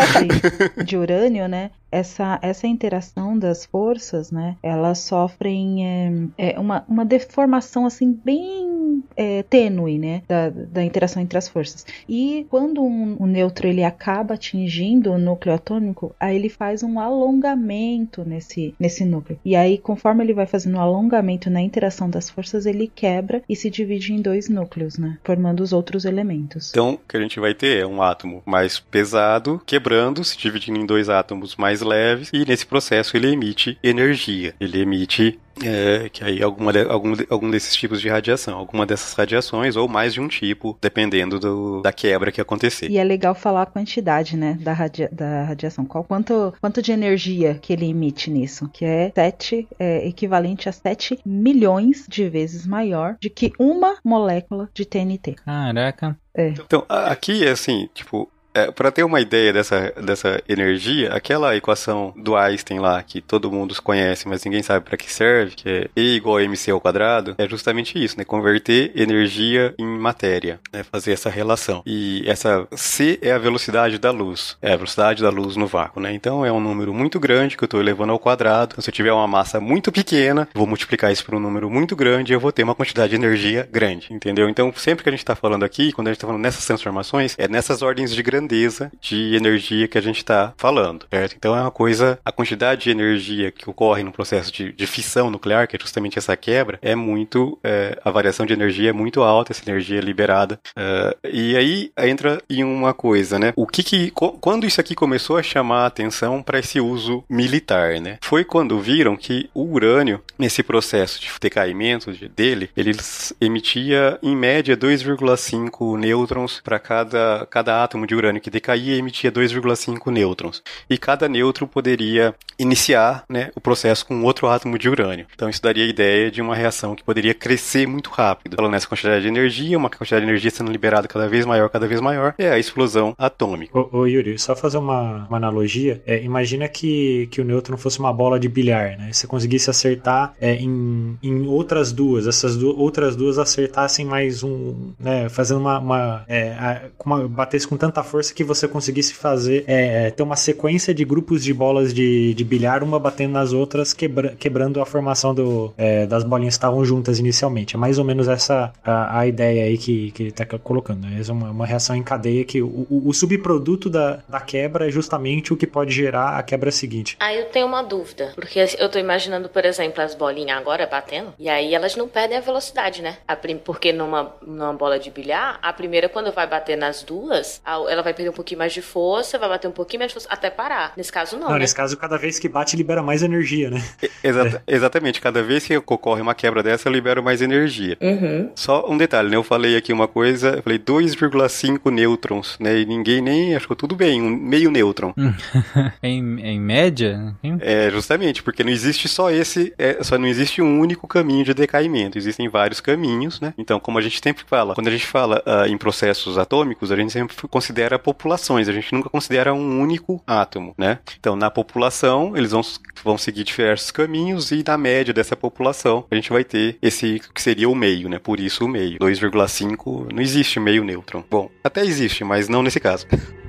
[0.78, 1.70] de, de, urânio, né?
[1.92, 4.56] Essa, essa interação das forças, né?
[4.64, 10.24] Elas sofrem é, é uma, uma deformação assim bem é, tênue, né?
[10.28, 11.86] Da, da interação entre as forças.
[12.08, 17.00] E quando um, um neutro ele acaba atingindo o núcleo atômico, aí ele faz um
[17.00, 19.40] alongamento nesse, nesse núcleo.
[19.44, 23.56] E aí, conforme ele vai fazendo um alongamento na interação das forças, ele quebra e
[23.56, 25.18] se divide em dois núcleos, né?
[25.24, 26.70] Formando os outros elementos.
[26.72, 30.80] Então, o que a gente vai ter é um átomo mais pesado quebrando, se dividindo
[30.80, 34.54] em dois átomos mais leves, e nesse processo ele emite energia.
[34.60, 39.14] Ele emite é, que aí alguma de, algum, algum desses tipos de radiação, alguma dessas
[39.14, 42.90] radiações ou mais de um tipo, dependendo do, da quebra que acontecer.
[42.90, 45.86] E é legal falar a quantidade, né, da, radia, da radiação.
[45.86, 48.70] Qual quanto, quanto de energia que ele emite nisso?
[48.72, 54.70] Que é 7, é, equivalente a 7 milhões de vezes maior do que uma molécula
[54.74, 55.36] de TNT.
[55.46, 56.18] Caraca.
[56.36, 56.50] É.
[56.50, 62.36] Então, aqui, assim, tipo, é, para ter uma ideia dessa, dessa energia, aquela equação do
[62.36, 66.16] Einstein lá, que todo mundo conhece, mas ninguém sabe para que serve, que é E
[66.16, 68.26] igual a mc ao quadrado, é justamente isso, né?
[68.26, 70.84] Converter energia em matéria, né?
[70.84, 71.82] Fazer essa relação.
[71.86, 76.02] E essa C é a velocidade da luz, é a velocidade da luz no vácuo,
[76.02, 76.14] né?
[76.14, 78.74] Então é um número muito grande que eu estou elevando ao quadrado.
[78.74, 81.96] Então, se eu tiver uma massa muito pequena, vou multiplicar isso por um número muito
[81.96, 84.50] grande e eu vou ter uma quantidade de energia grande, entendeu?
[84.50, 87.36] Então, sempre que a gente está falando aqui, quando a gente está falando nessas transformações,
[87.38, 91.36] é nessas ordens de grandeza grandeza de energia que a gente está falando, certo?
[91.38, 95.30] Então é uma coisa, a quantidade de energia que ocorre no processo de, de fissão
[95.30, 99.22] nuclear, que é justamente essa quebra, é muito, é, a variação de energia é muito
[99.22, 100.60] alta, essa energia é liberada.
[100.76, 103.54] É, e aí entra em uma coisa, né?
[103.56, 108.00] O que que, quando isso aqui começou a chamar a atenção para esse uso militar,
[108.00, 108.18] né?
[108.24, 112.92] Foi quando viram que o urânio, nesse processo de decaimento dele, ele
[113.40, 120.12] emitia em média 2,5 nêutrons para cada, cada átomo de urânio que decaía emitia 2,5
[120.12, 120.62] nêutrons.
[120.90, 125.26] E cada nêutron poderia iniciar né, o processo com outro átomo de urânio.
[125.34, 128.56] Então isso daria a ideia de uma reação que poderia crescer muito rápido.
[128.56, 131.88] Falando nessa quantidade de energia, uma quantidade de energia sendo liberada cada vez maior, cada
[131.88, 133.78] vez maior, é a explosão atômica.
[133.78, 136.02] Ô, ô Yuri, só fazer uma, uma analogia.
[136.06, 139.10] É, imagina que, que o nêutron fosse uma bola de bilhar, né?
[139.12, 144.92] Você conseguisse acertar é, em, em outras duas, essas du outras duas acertassem mais um,
[145.00, 145.30] né?
[145.30, 150.08] Fazendo uma, uma, é, uma batesse com tanta força força que você conseguisse fazer, é,
[150.08, 153.94] é, ter uma sequência de grupos de bolas de, de bilhar, uma batendo nas outras,
[153.94, 157.76] quebra, quebrando a formação do, é, das bolinhas que estavam juntas inicialmente.
[157.76, 161.02] É mais ou menos essa a, a ideia aí que, que ele está colocando.
[161.08, 161.22] Né?
[161.28, 164.92] É uma, uma reação em cadeia que o, o, o, subproduto da, da quebra é
[164.92, 167.18] justamente o que pode gerar a quebra seguinte.
[167.20, 171.34] Aí eu tenho uma dúvida, porque eu estou imaginando, por exemplo, as bolinhas agora batendo,
[171.40, 173.18] e aí elas não perdem a velocidade, né?
[173.28, 177.62] A prim, porque numa, numa bola de bilhar, a primeira, quando vai bater nas duas,
[177.66, 180.28] ela vai perder um pouquinho mais de força, vai bater um pouquinho mais de força,
[180.30, 180.94] até parar.
[180.96, 181.48] Nesse caso, não.
[181.48, 181.60] Não, né?
[181.60, 183.82] nesse caso, cada vez que bate, libera mais energia, né?
[184.24, 184.76] Exa é.
[184.76, 185.22] Exatamente.
[185.22, 187.98] Cada vez que ocorre uma quebra dessa, libera mais energia.
[188.02, 188.50] Uhum.
[188.56, 189.36] Só um detalhe, né?
[189.36, 192.80] Eu falei aqui uma coisa, eu falei 2,5 nêutrons, né?
[192.80, 195.14] E ninguém nem achou tudo bem, um meio nêutron.
[196.02, 197.36] em, em média?
[197.60, 201.54] É, justamente, porque não existe só esse, é, só não existe um único caminho de
[201.54, 203.54] decaimento, existem vários caminhos, né?
[203.58, 206.96] Então, como a gente sempre fala, quando a gente fala uh, em processos atômicos, a
[206.96, 211.00] gente sempre considera populações, a gente nunca considera um único átomo, né?
[211.20, 212.62] Então, na população, eles vão,
[213.04, 217.42] vão seguir diversos caminhos e na média dessa população, a gente vai ter esse que
[217.42, 218.20] seria o meio, né?
[218.20, 219.00] Por isso o meio.
[219.00, 221.24] 2,5 não existe meio nêutron.
[221.30, 223.08] Bom, até existe, mas não nesse caso.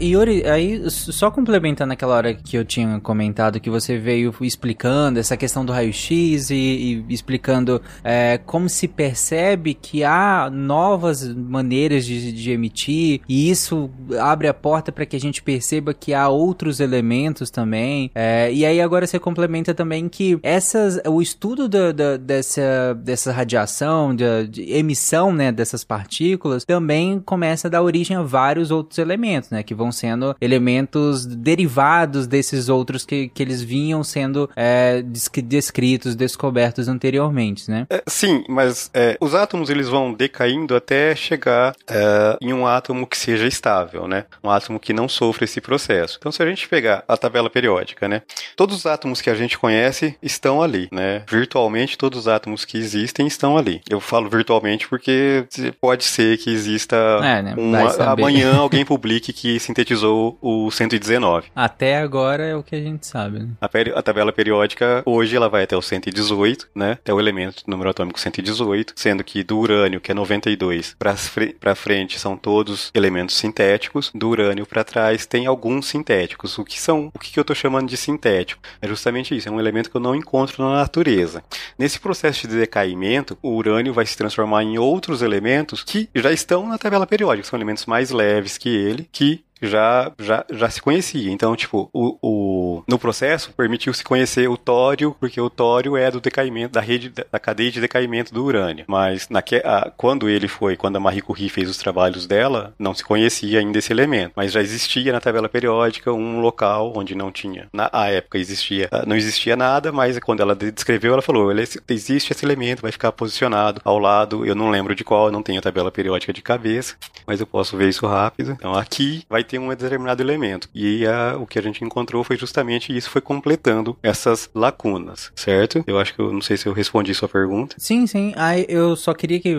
[0.00, 5.36] Yuri, aí só complementando aquela hora que eu tinha comentado que você veio explicando essa
[5.36, 12.32] questão do raio-x e, e, explicando é, como se percebe que há novas maneiras de,
[12.32, 16.80] de emitir e isso abre a porta para que a gente perceba que há outros
[16.80, 18.10] elementos também.
[18.14, 23.32] É, e aí agora você complementa também que essas, o estudo da, da, dessa, dessa
[23.32, 28.98] radiação, de, de emissão né, dessas partículas, também começa a dar origem a vários outros
[28.98, 29.62] elementos, né?
[29.62, 36.88] Que vão sendo elementos derivados desses outros que, que eles vinham sendo é, descritos, descobertos
[36.88, 37.86] anteriormente, né?
[37.90, 43.06] É, sim, mas é, os átomos eles vão decaindo até chegar é, em um átomo
[43.06, 44.24] que seja estável, né?
[44.42, 46.16] Um átomo que não sofra esse processo.
[46.18, 48.22] Então, se a gente pegar a tabela periódica, né?
[48.56, 51.22] Todos os átomos que a gente conhece estão ali, né?
[51.28, 53.80] Virtualmente todos os átomos que existem estão ali.
[53.88, 55.46] Eu falo virtualmente porque
[55.80, 57.54] pode ser que exista é, né?
[57.56, 61.48] uma, amanhã alguém publique que sintetizou o 119.
[61.54, 63.40] Até agora é o que a gente sabe.
[63.40, 63.48] Né?
[63.60, 66.92] A, a, tabela periódica, hoje, ela vai até o 118, né?
[66.92, 72.18] Até o elemento número atômico 118, sendo que do urânio, que é 92, para frente
[72.18, 76.58] são todos elementos sintéticos, do urânio para trás tem alguns sintéticos.
[76.58, 77.10] O que são?
[77.14, 78.62] O que, que eu estou chamando de sintético?
[78.80, 81.42] É justamente isso, é um elemento que eu não encontro na natureza.
[81.78, 86.66] Nesse processo de decaimento, o urânio vai se transformar em outros elementos que já estão
[86.66, 91.30] na tabela periódica, são elementos mais leves que ele, que já, já, já se conhecia.
[91.30, 96.20] Então, tipo, o, o, no processo permitiu-se conhecer o tório, porque o tório é do
[96.20, 98.84] decaimento, da rede, da cadeia de decaimento do urânio.
[98.88, 102.94] Mas naque, a, quando ele foi, quando a Marie Curie fez os trabalhos dela, não
[102.94, 104.32] se conhecia ainda esse elemento.
[104.36, 107.68] Mas já existia na tabela periódica um local onde não tinha.
[107.72, 111.50] Na época existia, ah, não existia nada, mas quando ela descreveu, ela falou:
[111.88, 115.58] existe esse elemento, vai ficar posicionado ao lado, eu não lembro de qual, não tenho
[115.58, 118.52] a tabela periódica de cabeça, mas eu posso ver isso rápido.
[118.52, 120.68] Então aqui vai ter um determinado elemento.
[120.74, 125.84] E a, o que a gente encontrou foi justamente isso, foi completando essas lacunas, certo?
[125.86, 127.76] Eu acho que eu não sei se eu respondi sua pergunta.
[127.78, 128.32] Sim, sim.
[128.36, 129.54] Aí eu só queria que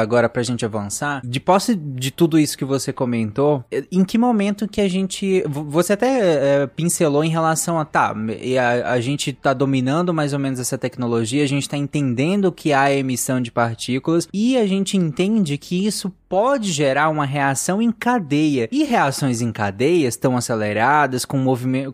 [0.00, 4.68] agora pra gente avançar, de posse de tudo isso que você comentou, em que momento
[4.68, 5.42] que a gente.
[5.46, 10.38] Você até é, pincelou em relação a tá, a, a gente tá dominando mais ou
[10.38, 14.96] menos essa tecnologia, a gente tá entendendo que há emissão de partículas e a gente
[14.96, 18.68] entende que isso pode gerar uma reação em cadeia.
[18.70, 21.44] E reações em cadeias tão aceleradas, com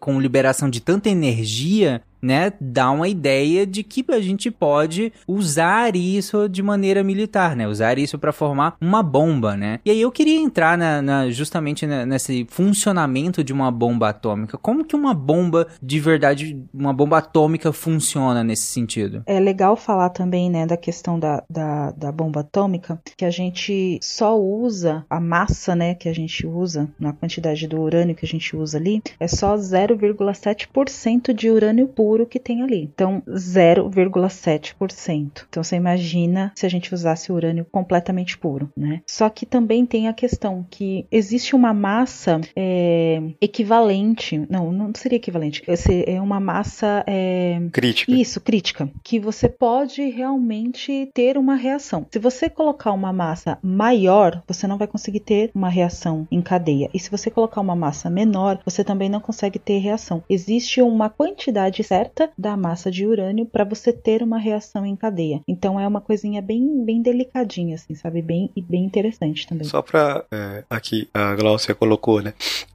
[0.01, 5.95] com liberação de tanta energia né, dá uma ideia de que a gente pode usar
[5.95, 7.69] isso de maneira militar, né?
[7.69, 9.79] Usar isso para formar uma bomba, né?
[9.85, 14.59] E aí eu queria entrar na, na justamente nesse funcionamento de uma bomba atômica.
[14.59, 19.23] Como que uma bomba de verdade, uma bomba atômica funciona nesse sentido?
[19.27, 24.01] É legal falar também, né, da questão da, da, da bomba atômica, que a gente
[24.03, 28.29] só usa a massa, né, que a gente usa, na quantidade do urânio que a
[28.29, 32.83] gente usa ali, é só 0,7% de urânio puro que tem ali.
[32.83, 35.45] Então, 0,7%.
[35.49, 39.03] Então, você imagina se a gente usasse urânio completamente puro, né?
[39.07, 45.17] Só que também tem a questão que existe uma massa é, equivalente, não, não seria
[45.17, 45.63] equivalente,
[46.07, 48.13] é uma massa é, crítica.
[48.13, 52.07] Isso, crítica, que você pode realmente ter uma reação.
[52.11, 56.89] Se você colocar uma massa maior, você não vai conseguir ter uma reação em cadeia.
[56.95, 60.23] E se você colocar uma massa menor, você também não consegue ter reação.
[60.29, 61.96] Existe uma quantidade certa
[62.37, 65.41] da massa de urânio para você ter uma reação em cadeia.
[65.47, 68.23] Então é uma coisinha bem, bem delicadinha, assim, sabe?
[68.23, 69.67] Bem e bem interessante também.
[69.67, 72.35] Só para é, aqui a Glaucia colocou, né?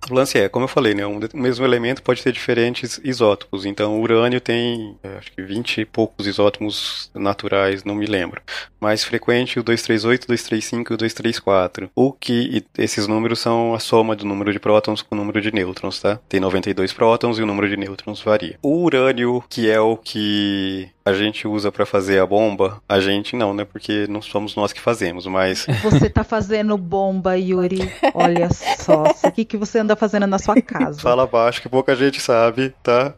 [0.10, 1.06] O lance é, como eu falei, né?
[1.06, 3.66] Um mesmo elemento pode ter diferentes isótopos.
[3.66, 8.42] Então o urânio tem, é, acho que 20 e poucos isótopos naturais, não me lembro.
[8.80, 11.90] Mais frequente o 238, o 235 e o 234.
[11.96, 15.52] O que esses números são a soma do número de prótons com o número de
[15.52, 16.20] nêutrons, tá?
[16.28, 18.58] Tem 92 prótons e o número de nêutrons varia.
[18.62, 19.11] O urânio,
[19.50, 23.66] que é o que a gente usa para fazer a bomba, a gente não, né?
[23.66, 25.66] Porque não somos nós que fazemos, mas.
[25.84, 27.92] Você tá fazendo bomba, Yuri.
[28.14, 29.04] Olha só.
[29.24, 31.00] O que, que você anda fazendo na sua casa?
[31.00, 33.16] Fala baixo que pouca gente sabe, tá?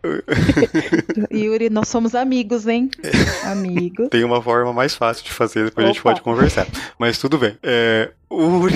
[1.32, 2.90] Yuri, nós somos amigos, hein?
[3.46, 4.10] Amigos.
[4.10, 5.90] Tem uma forma mais fácil de fazer, depois Opa.
[5.90, 6.68] a gente pode conversar.
[6.98, 7.58] Mas tudo bem.
[7.62, 8.68] É, o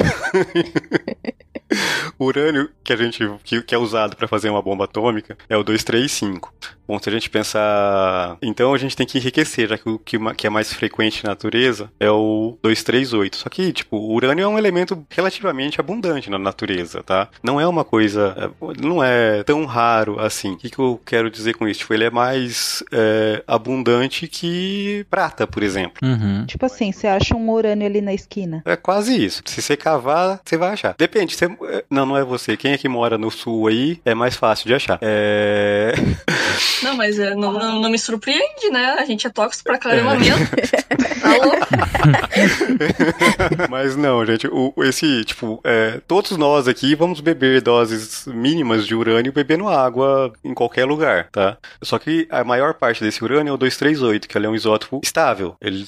[2.17, 5.58] o urânio que a gente que, que é usado para fazer uma bomba atômica é
[5.58, 6.53] o 235.
[6.88, 10.17] Bom, se a gente pensar, então a gente tem que enriquecer, já que o que,
[10.47, 13.36] é mais frequente na natureza é o 238.
[13.36, 17.28] Só que, tipo, o urânio é um elemento relativamente abundante na natureza, tá?
[17.43, 20.54] Não é uma coisa, é, não é tão raro assim.
[20.54, 21.82] O que, que eu quero dizer com isso?
[21.82, 25.97] Tipo, ele é mais é, abundante que prata, por exemplo.
[26.02, 26.45] Uhum.
[26.45, 28.62] Tipo assim, você acha um urânio ali na esquina?
[28.63, 29.41] É quase isso.
[29.45, 30.95] Se você cavar, você vai achar.
[30.97, 31.36] Depende.
[31.36, 31.47] Você...
[31.89, 32.56] Não, não é você.
[32.56, 35.00] Quem é que mora no sul aí é mais fácil de achar.
[35.02, 35.93] É.
[36.84, 38.96] Não, mas é, não, não, não, me surpreende, né?
[39.00, 40.20] A gente é tóxico pra caramba é.
[40.20, 40.48] mesmo.
[43.70, 48.96] mas não, gente, o, esse, tipo, é, todos nós aqui vamos beber doses mínimas de
[48.96, 51.58] urânio bebendo água em qualquer lugar, tá?
[51.82, 55.02] Só que a maior parte desse urânio é o 238, que ele é um isótopo
[55.04, 55.56] estável.
[55.62, 55.86] Ele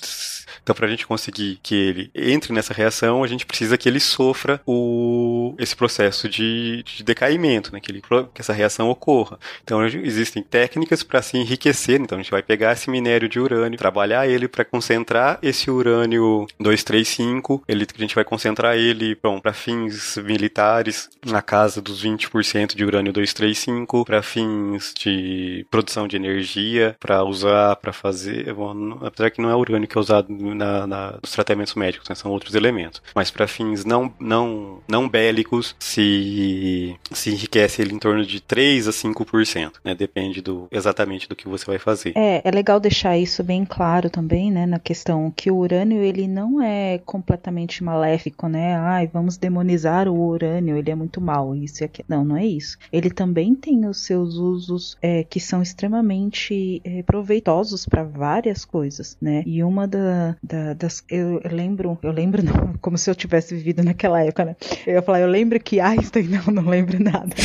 [0.62, 4.00] então, para a gente conseguir que ele entre nessa reação, a gente precisa que ele
[4.00, 7.80] sofra o, esse processo de, de decaimento, né?
[7.80, 9.40] que, ele, que essa reação ocorra.
[9.64, 12.00] Então, existem técnicas para se enriquecer.
[12.00, 16.48] Então, a gente vai pegar esse minério de urânio, trabalhar ele para concentrar esse urânio
[16.60, 17.64] 235.
[17.68, 23.14] Ele, a gente vai concentrar ele para fins militares na casa dos 20% de urânio
[23.14, 28.54] 235, para fins de produção de energia, para usar, para fazer.
[28.54, 32.16] Bom, apesar que não é urânio que é usado na, na, nos tratamentos médicos, né?
[32.16, 33.02] são outros elementos.
[33.16, 38.88] Mas para fins não, não, não bélicos, se, se enriquece ele em torno de 3
[38.88, 39.96] a 5%, né?
[39.96, 42.14] Depende do, exatamente do que você vai fazer.
[42.16, 44.66] É, é legal deixar isso bem claro também, né?
[44.66, 48.76] Na questão que o urânio, ele não é completamente maléfico, né?
[48.76, 52.06] Ai, vamos demonizar o urânio, ele é muito mal, isso e aquilo.
[52.08, 52.78] Não, não é isso.
[52.92, 59.18] Ele também tem os seus usos é, que são extremamente é, proveitosos para várias coisas,
[59.22, 59.44] né?
[59.46, 61.04] E uma da, da, das.
[61.10, 64.56] Eu, eu, lembro, eu lembro, não, como se eu tivesse vivido naquela época, né?
[64.86, 67.36] Eu ia falar, eu lembro que Einstein, não, não lembro nada.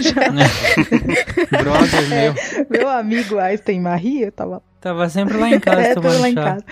[0.00, 0.30] já...
[1.62, 2.18] Brother meu.
[2.18, 6.22] É, meu amigo Einstein Marie, eu tava Tava sempre lá em casa é, tomando lá
[6.22, 6.28] chá.
[6.28, 6.64] Em casa.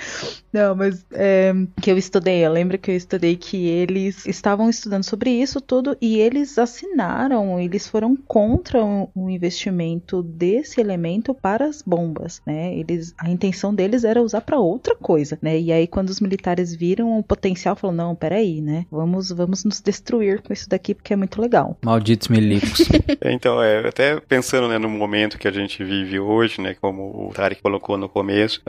[0.52, 5.04] Não, mas é, que eu estudei, eu lembro que eu estudei que eles estavam estudando
[5.04, 11.82] sobre isso tudo e eles assinaram, eles foram contra o investimento desse elemento para as
[11.82, 12.74] bombas, né?
[12.76, 15.56] Eles, a intenção deles era usar para outra coisa, né?
[15.60, 18.86] E aí quando os militares viram o potencial, falaram não, peraí, né?
[18.90, 21.78] Vamos, vamos nos destruir com isso daqui porque é muito legal.
[21.84, 22.88] Malditos milicos.
[23.24, 26.74] então, é, até pensando né, no momento que a gente vive hoje, né?
[26.80, 28.62] Como o Tarek colocou no começo,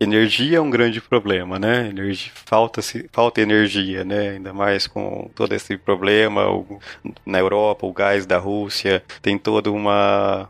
[0.00, 1.88] energia é um grande problema, né?
[1.88, 4.30] Energia, falta, -se, falta energia, né?
[4.30, 6.78] Ainda mais com todo esse problema o,
[7.24, 10.48] na Europa, o gás da Rússia, tem toda uma,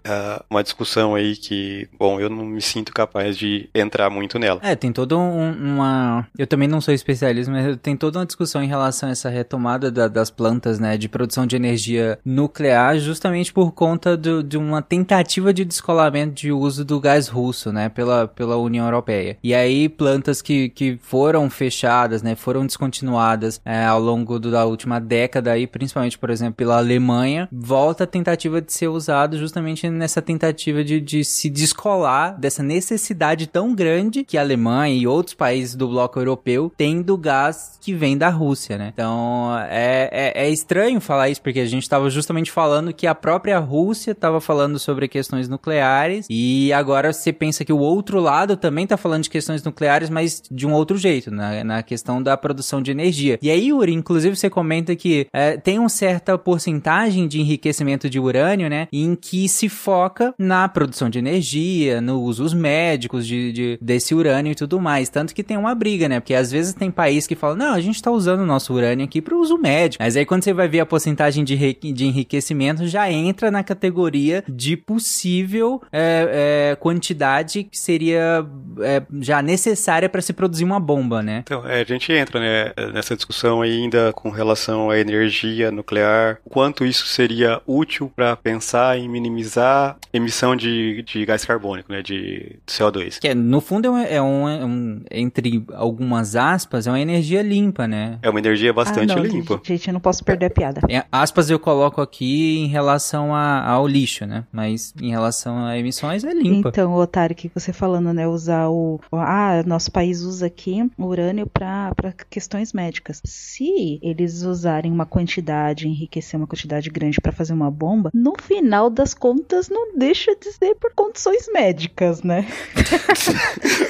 [0.48, 4.60] uma discussão aí que, bom, eu não me sinto capaz de entrar muito nela.
[4.62, 6.26] É, tem toda um, uma...
[6.38, 9.90] Eu também não sou especialista, mas tem toda uma discussão em relação a essa retomada
[9.90, 14.82] da, das plantas, né, de produção de energia nuclear, justamente por conta do, de uma
[14.82, 19.38] tentativa de descolamento de uso do gás russo, né, pela, pela União Europeia.
[19.42, 24.64] E aí, plantas que, que foram fechadas, né, foram descontinuadas é, ao longo do, da
[24.64, 29.88] última década aí, principalmente, por exemplo, pela Alemanha, volta a tentativa de ser usado justamente
[29.88, 35.34] nessa tentativa de, de se descolar dessa necessidade tão grande que a Alemanha e outros
[35.34, 38.90] países do bloco europeu têm do gás que vem da Rússia, né?
[38.92, 43.14] Então, é, é, é estranho falar isso, porque a gente estava justamente falando que a
[43.14, 48.56] própria Rússia estava falando sobre questões nucleares e agora você pensa que o outro lado
[48.56, 52.36] também está falando de questões nucleares, mas de um outro jeito, na, na questão da
[52.36, 53.38] produção de energia.
[53.42, 58.18] E aí, Yuri, inclusive você comenta que é, tem uma certa porcentagem de enriquecimento de
[58.18, 63.78] urânio, né, em que se foca na produção de energia, nos usos médicos de, de,
[63.80, 65.08] desse urânio e tudo mais.
[65.08, 67.80] Tanto que tem uma briga, né, porque às vezes tem país que fala, não, a
[67.80, 70.02] gente está usando o nosso urânio aqui para uso médico.
[70.02, 71.56] Mas aí quando você vai ver a porcentagem de,
[71.92, 79.42] de enriquecimento, já entra na categoria de possível é, é, quantidade que seria é, já
[79.42, 81.40] necessária para se produzir uma bomba, né?
[81.44, 86.84] Então, é, a gente entra né, nessa discussão ainda com relação à energia nuclear, quanto
[86.84, 93.18] isso seria útil para pensar em minimizar emissão de, de gás carbônico, né, de CO2.
[93.20, 98.18] Que no fundo é um, é um, entre algumas aspas, é uma energia limpa, né?
[98.22, 99.60] É uma energia bastante ah, não, limpa.
[99.64, 100.80] Gente, eu não posso perder a piada.
[100.88, 104.44] É, aspas eu coloco aqui em relação a, ao lixo, né?
[104.52, 106.68] Mas em relação a emissões é limpa.
[106.68, 108.26] Então, Otário, que você falando, né?
[108.26, 109.00] Usar o.
[109.12, 113.22] Ah, nosso país usa aqui urânio para questões médicas.
[113.24, 118.90] Se eles usarem uma quantidade, enriquecer uma quantidade grande para fazer uma bomba, no final
[118.90, 122.46] das contas não deixa de ser por condições médicas, né?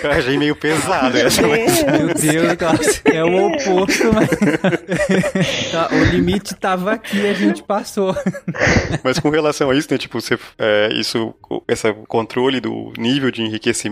[0.03, 1.40] eu achei meio pesado essa.
[1.42, 1.99] É.
[1.99, 4.28] Meu Deus, é o oposto, mas.
[5.70, 8.14] Tá, o limite tava aqui, a gente passou.
[9.03, 11.34] Mas com relação a isso, né, tipo, você, é, isso,
[11.68, 13.86] esse controle do nível de enriquecimento,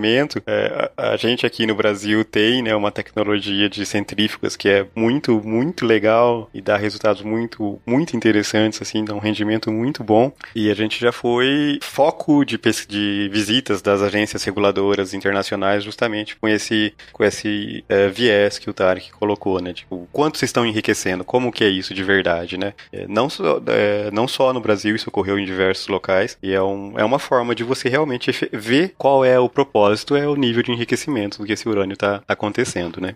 [0.46, 4.86] é, a, a, gente aqui no Brasil tem, né, uma tecnologia de centrífugas que é
[4.94, 10.32] muito, muito legal e dá resultados muito, muito interessantes, assim, dá um rendimento muito bom.
[10.54, 16.48] E a gente já foi foco de, de visitas das agências reguladoras internacionais justamente com
[16.48, 21.24] esse, com esse é, viés que o Tarek colocou, né, tipo, quanto vocês estão enriquecendo,
[21.24, 22.74] como que é isso de verdade, né?
[22.92, 26.62] É, não, só, é, não só no Brasil, isso ocorreu em diversos locais, e é,
[26.62, 29.83] um, é uma forma de você realmente ver qual é o propósito,
[30.16, 33.14] é o nível de enriquecimento do que esse urânio está acontecendo, né?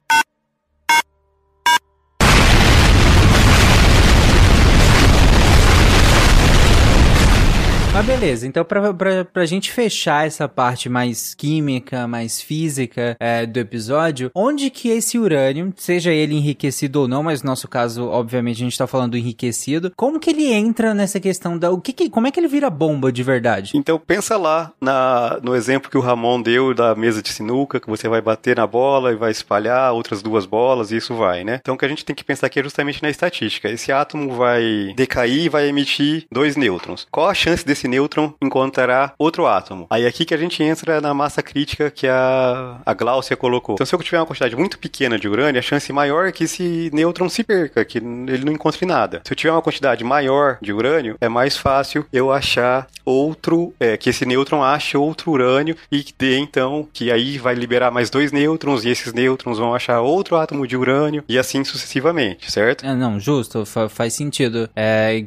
[7.99, 13.45] Mas beleza, então pra, pra, pra gente fechar essa parte mais química, mais física é,
[13.45, 18.07] do episódio, onde que esse urânio, seja ele enriquecido ou não, mas no nosso caso,
[18.07, 21.73] obviamente, a gente tá falando do enriquecido, como que ele entra nessa questão da.
[21.73, 23.73] O que, que como é que ele vira bomba de verdade?
[23.75, 27.91] Então pensa lá na, no exemplo que o Ramon deu da mesa de sinuca, que
[27.91, 31.59] você vai bater na bola e vai espalhar outras duas bolas e isso vai, né?
[31.61, 33.69] Então o que a gente tem que pensar aqui é justamente na estatística.
[33.69, 37.05] Esse átomo vai decair e vai emitir dois nêutrons.
[37.11, 39.87] Qual a chance desse nêutron encontrará outro átomo.
[39.91, 43.75] Aí é aqui que a gente entra na massa crítica que a, a Glaucia colocou.
[43.75, 46.45] Então, se eu tiver uma quantidade muito pequena de urânio, a chance maior é que
[46.45, 49.23] esse nêutron se perca, que ele não encontre nada.
[49.25, 53.97] Se eu tiver uma quantidade maior de urânio, é mais fácil eu achar outro, é,
[53.97, 58.11] que esse nêutron ache outro urânio e que dê, então, que aí vai liberar mais
[58.11, 62.85] dois nêutrons e esses nêutrons vão achar outro átomo de urânio e assim sucessivamente, certo?
[62.85, 64.69] É, não, justo, faz sentido.
[64.77, 65.25] É,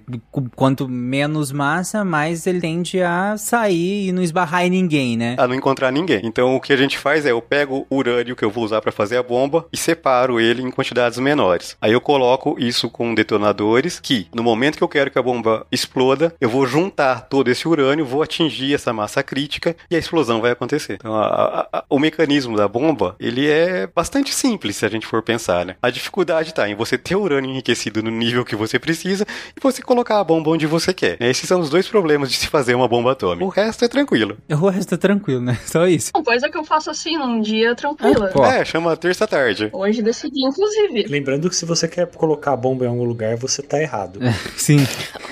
[0.56, 5.36] quanto menos massa, mais ele tende a sair e não esbarrar em ninguém, né?
[5.38, 6.22] A não encontrar ninguém.
[6.24, 8.82] Então o que a gente faz é eu pego o urânio que eu vou usar
[8.82, 11.76] para fazer a bomba e separo ele em quantidades menores.
[11.82, 15.66] Aí eu coloco isso com detonadores que, no momento que eu quero que a bomba
[15.72, 20.42] exploda, eu vou juntar todo esse urânio, vou atingir essa massa crítica e a explosão
[20.42, 20.96] vai acontecer.
[20.96, 25.22] Então a, a, o mecanismo da bomba, ele é bastante simples se a gente for
[25.22, 25.76] pensar, né?
[25.82, 29.26] A dificuldade está em você ter urânio enriquecido no nível que você precisa
[29.56, 31.18] e você colocar a bomba onde você quer.
[31.20, 33.44] Esses são os dois problemas de se fazer uma bomba atômica.
[33.46, 34.38] O resto é tranquilo.
[34.50, 35.60] O resto é tranquilo, né?
[35.66, 36.12] Só isso.
[36.16, 38.30] Uma coisa que eu faço assim num dia tranquilo.
[38.42, 39.70] Ah, é, chama terça-tarde.
[39.74, 41.06] Hoje decidi, inclusive.
[41.10, 44.20] Lembrando que se você quer colocar a bomba em algum lugar, você tá errado.
[44.24, 44.78] É, sim.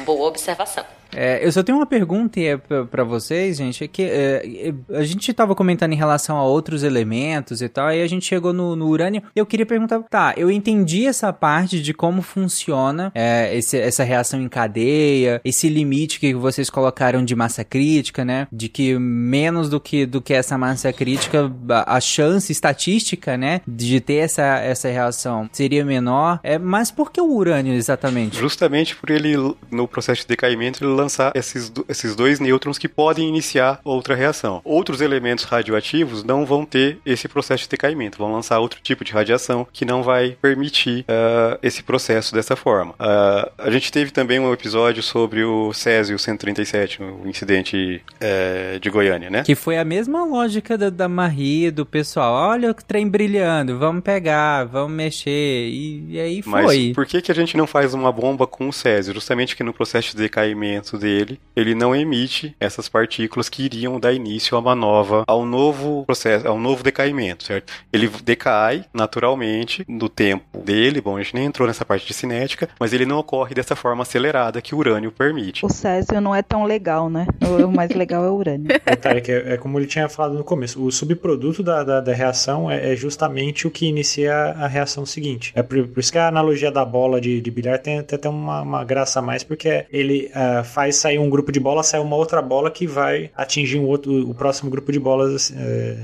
[0.05, 0.83] Boa observação.
[1.15, 3.83] É, eu só tenho uma pergunta é, para vocês, gente.
[3.83, 8.01] É que é, a gente tava comentando em relação a outros elementos e tal, aí
[8.01, 9.23] a gente chegou no, no urânio.
[9.35, 14.41] Eu queria perguntar, tá, eu entendi essa parte de como funciona é, esse, essa reação
[14.41, 18.47] em cadeia, esse limite que vocês colocaram de massa crítica, né?
[18.51, 23.61] De que menos do que, do que essa massa crítica, a, a chance estatística, né,
[23.67, 26.39] de ter essa, essa reação seria menor.
[26.43, 28.37] É, mas por que o urânio exatamente?
[28.37, 29.35] Justamente por ele,
[29.71, 34.61] no processo de decaimento, ele lançar esses, esses dois nêutrons que podem iniciar outra reação.
[34.63, 39.11] Outros elementos radioativos não vão ter esse processo de decaimento, vão lançar outro tipo de
[39.11, 42.91] radiação que não vai permitir uh, esse processo dessa forma.
[42.93, 48.89] Uh, a gente teve também um episódio sobre o Césio 137, o incidente uh, de
[48.89, 49.43] Goiânia, né?
[49.43, 52.33] Que foi a mesma lógica da, da Marie, do pessoal.
[52.51, 55.69] Olha o trem brilhando, vamos pegar, vamos mexer.
[55.69, 56.51] E, e aí foi.
[56.51, 59.13] Mas por que, que a gente não faz uma bomba com o Césio?
[59.13, 64.13] Justamente que no processo de decaimento dele, ele não emite essas partículas que iriam dar
[64.13, 67.71] início a uma nova, ao novo processo, ao novo decaimento, certo?
[67.91, 71.01] Ele decai naturalmente no tempo dele.
[71.01, 74.03] Bom, a gente nem entrou nessa parte de cinética, mas ele não ocorre dessa forma
[74.03, 75.65] acelerada que o urânio permite.
[75.65, 77.27] O Césio não é tão legal, né?
[77.41, 78.67] O mais legal é o urânio.
[78.85, 82.13] Detalhe que é, é, como ele tinha falado no começo, o subproduto da, da, da
[82.13, 85.51] reação é, é, justamente o que inicia a reação seguinte.
[85.55, 88.61] É por, por isso que a analogia da bola de, de bilhar tem até uma,
[88.61, 92.15] uma graça a mais, porque ele uh, faz sair um grupo de bola, sai uma
[92.15, 95.53] outra bola que vai atingir um outro, o próximo grupo de bolas uh,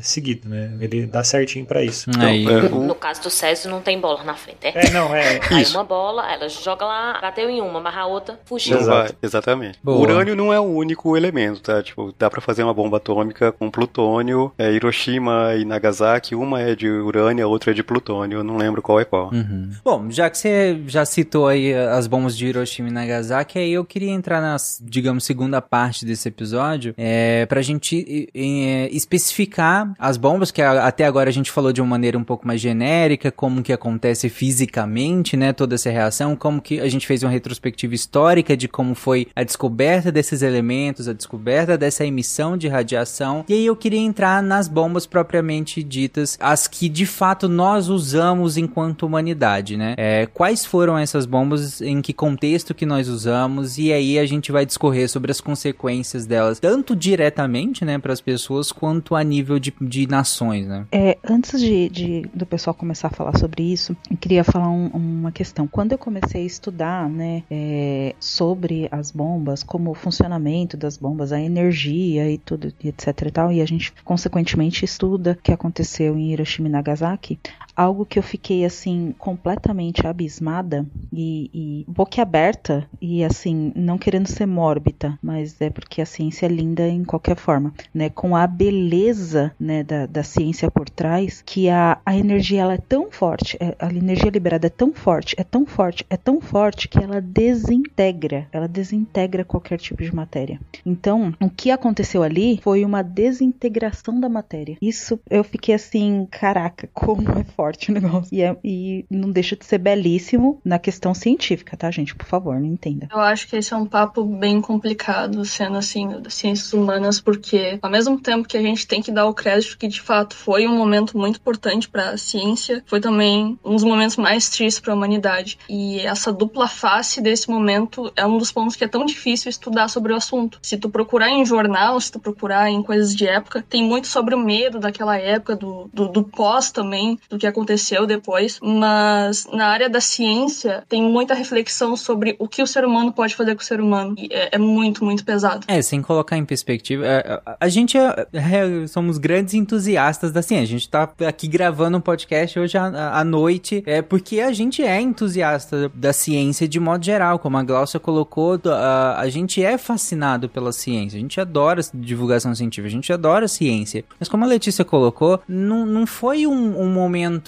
[0.02, 0.72] seguido, né?
[0.80, 2.10] Ele dá certinho para isso.
[2.10, 2.84] Então, é, o...
[2.84, 4.88] No caso do Césio, não tem bola na frente, é?
[4.88, 5.40] É, não, é.
[5.50, 8.78] Aí uma bola, ela joga lá, bateu em uma, mas a outra fugiu.
[8.78, 9.80] Não vai, exatamente.
[9.84, 9.98] Boa.
[9.98, 11.82] O urânio não é o único elemento, tá?
[11.82, 16.76] Tipo, dá para fazer uma bomba atômica com plutônio, é, Hiroshima e Nagasaki, uma é
[16.76, 19.32] de urânio, a outra é de plutônio, eu não lembro qual é qual.
[19.32, 19.72] Uhum.
[19.84, 23.86] Bom, já que você já citou aí as bombas de Hiroshima e Nagasaki, aí eu
[23.86, 30.52] queria entrar na, digamos, segunda parte desse episódio, é, pra gente é, especificar as bombas,
[30.52, 33.74] que até agora a gente falou de uma maneira um pouco mais genérica, como que
[33.74, 38.68] acontece fisicamente, né, toda essa reação, como que a gente fez uma retrospectiva histórica de
[38.68, 43.76] como foi a descoberta desses elementos, a descoberta dessa emissão de radiação, e aí eu
[43.76, 49.96] queria entrar nas bombas propriamente ditas, as que de fato nós usamos enquanto humanidade, né?
[49.98, 54.52] É, quais foram essas bombas, em que contexto que nós usamos, e aí a gente
[54.56, 59.60] vai discorrer sobre as consequências delas, tanto diretamente, né, para as pessoas, quanto a nível
[59.60, 60.86] de, de nações, né?
[60.92, 64.88] É, antes de, de, do pessoal começar a falar sobre isso, eu queria falar um,
[64.88, 65.68] uma questão.
[65.68, 71.34] Quando eu comecei a estudar, né, é, sobre as bombas, como o funcionamento das bombas,
[71.34, 76.18] a energia e tudo, etc e tal, e a gente consequentemente estuda o que aconteceu
[76.18, 77.38] em Hiroshima e Nagasaki,
[77.76, 84.46] algo que eu fiquei assim completamente abismada e, e boquiaberta e assim não querendo ser
[84.46, 88.10] mórbida, mas é porque a ciência é linda em qualquer forma, né?
[88.10, 92.78] Com a beleza, né, da, da ciência por trás, que a, a energia ela é
[92.78, 96.88] tão forte, é, a energia liberada é tão forte, é tão forte, é tão forte
[96.88, 100.60] que ela desintegra, ela desintegra qualquer tipo de matéria.
[100.86, 104.78] Então, o que aconteceu ali foi uma desintegração da matéria.
[104.82, 108.30] Isso eu fiquei assim, caraca, como é forte forte o negócio.
[108.32, 112.16] E, é, e não deixa de ser belíssimo na questão científica, tá, gente?
[112.16, 113.08] Por favor, não entenda.
[113.12, 117.90] Eu acho que esse é um papo bem complicado, sendo assim, ciências humanas, porque ao
[117.90, 120.78] mesmo tempo que a gente tem que dar o crédito que de fato foi um
[120.78, 124.96] momento muito importante para a ciência, foi também um dos momentos mais tristes para a
[124.96, 125.58] humanidade.
[125.70, 129.88] E essa dupla face desse momento é um dos pontos que é tão difícil estudar
[129.88, 130.60] sobre o assunto.
[130.62, 134.36] Se tu procurar em jornal, se tu procurar em coisas de época, tem muito sobre
[134.36, 139.68] o medo daquela época, do, do, do pós também, do que aconteceu depois, mas na
[139.68, 143.62] área da ciência tem muita reflexão sobre o que o ser humano pode fazer com
[143.62, 144.14] o ser humano.
[144.18, 145.66] E é, é muito, muito pesado.
[145.68, 150.42] É, sem colocar em perspectiva, a, é, a gente é, é, somos grandes entusiastas da
[150.42, 150.64] ciência.
[150.64, 154.84] A gente tá aqui gravando um podcast hoje à, à noite, é porque a gente
[154.84, 159.78] é entusiasta da ciência de modo geral, como a Glaucia colocou, a, a gente é
[159.78, 164.04] fascinado pela ciência, a gente adora divulgação científica, a gente adora ciência.
[164.20, 167.45] Mas como a Letícia colocou, não, não foi um, um momento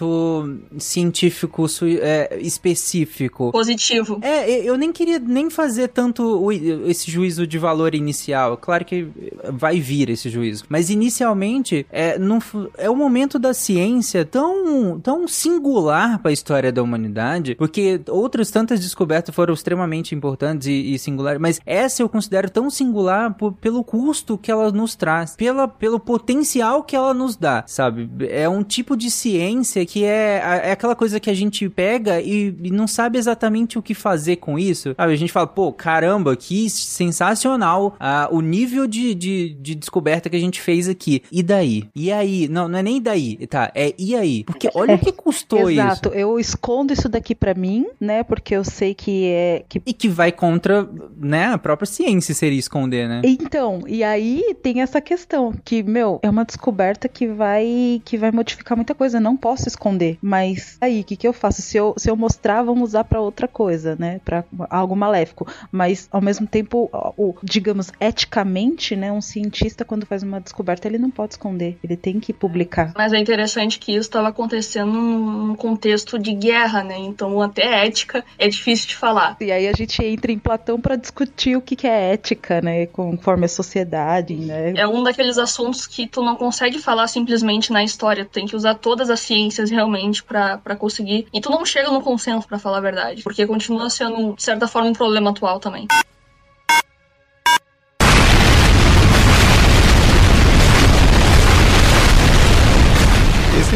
[0.77, 1.65] científico
[2.01, 3.51] é, específico.
[3.51, 4.19] Positivo.
[4.21, 8.57] É, eu nem queria nem fazer tanto o, esse juízo de valor inicial.
[8.57, 9.07] Claro que
[9.51, 10.65] vai vir esse juízo.
[10.69, 12.39] Mas inicialmente, é, não,
[12.77, 18.51] é o momento da ciência tão, tão singular para a história da humanidade, porque outras
[18.51, 23.53] tantas descobertas foram extremamente importantes e, e singulares, mas essa eu considero tão singular por,
[23.53, 28.09] pelo custo que ela nos traz, pela, pelo potencial que ela nos dá, sabe?
[28.29, 32.53] É um tipo de ciência que é, é aquela coisa que a gente pega e,
[32.61, 34.93] e não sabe exatamente o que fazer com isso.
[34.95, 35.13] Sabe?
[35.13, 40.35] A gente fala, pô, caramba, que sensacional uh, o nível de, de, de, descoberta que
[40.35, 41.23] a gente fez aqui.
[41.31, 41.85] E daí?
[41.95, 42.47] E aí?
[42.49, 43.71] Não, não é nem daí, tá?
[43.73, 44.43] É e aí?
[44.43, 45.71] Porque olha o que custou Exato.
[45.71, 45.81] isso.
[45.81, 48.23] Exato, eu escondo isso daqui para mim, né?
[48.23, 49.63] Porque eu sei que é.
[49.69, 49.81] Que...
[49.85, 53.21] E que vai contra, né, a própria ciência seria esconder, né?
[53.23, 58.31] Então, e aí tem essa questão que, meu, é uma descoberta que vai que vai
[58.31, 59.17] modificar muita coisa.
[59.17, 60.17] Eu não posso esconder.
[60.21, 61.61] Mas aí, o que, que eu faço?
[61.61, 64.19] Se eu, se eu mostrar, vamos usar para outra coisa, né?
[64.25, 65.47] Para algo maléfico.
[65.71, 69.11] Mas ao mesmo tempo, o, digamos, eticamente, né?
[69.11, 71.77] Um cientista, quando faz uma descoberta, ele não pode esconder.
[71.83, 72.93] Ele tem que publicar.
[72.95, 76.97] Mas é interessante que isso estava acontecendo num contexto de guerra, né?
[76.97, 79.37] Então, até ética é difícil de falar.
[79.39, 82.87] E aí a gente entra em Platão para discutir o que, que é ética, né?
[82.87, 84.73] Conforme a sociedade, né?
[84.75, 88.25] É um daqueles assuntos que tu não consegue falar simplesmente na história.
[88.25, 91.27] Tu tem que usar todas as ciências realmente para conseguir.
[91.33, 93.23] E tu não chega no consenso, para falar a verdade.
[93.23, 95.87] Porque continua sendo, de certa forma, um problema atual também.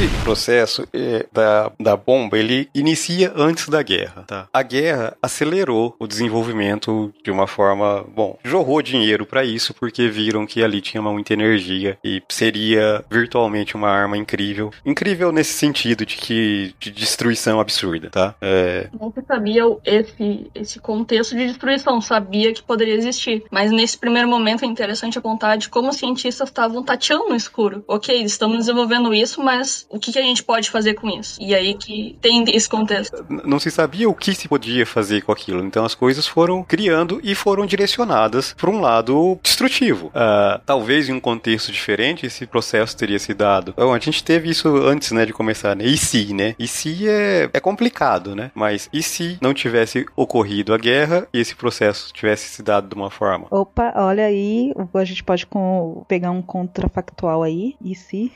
[0.02, 4.48] Esse processo é, da, da bomba, ele inicia antes da guerra, tá?
[4.52, 10.48] A guerra acelerou o desenvolvimento de uma forma, bom, jorrou dinheiro para isso porque viram
[10.48, 14.72] que ali tinha muita energia e seria virtualmente uma arma incrível.
[14.84, 18.34] Incrível nesse sentido de que de destruição absurda, tá?
[18.42, 18.90] É...
[19.14, 24.66] Se sabia esse, esse contexto de destruição, sabia que poderia existir, mas nesse primeiro momento
[24.66, 27.84] é interessante apontar de como os cientistas estavam tateando no escuro.
[27.88, 31.42] Ok, estamos desenvolvendo isso, mas o que, que a gente pode fazer com isso?
[31.42, 33.26] E aí que tem esse contexto.
[33.30, 37.20] Não se sabia o que se podia fazer com aquilo, então as coisas foram criando
[37.24, 40.08] e foram direcionadas para um lado destrutivo.
[40.08, 43.74] Uh, talvez em um contexto diferente esse processo teria se dado.
[43.76, 45.86] Bom, a gente teve isso antes, né, de começar, né?
[45.86, 46.56] E se, né?
[46.58, 48.52] E se é, é complicado, né?
[48.56, 52.96] Mas e se não tivesse ocorrido a guerra e esse processo tivesse se dado de
[52.96, 53.48] uma forma?
[53.50, 57.76] Opa, olha aí, a gente pode com, pegar um contrafactual aí.
[57.84, 58.32] E se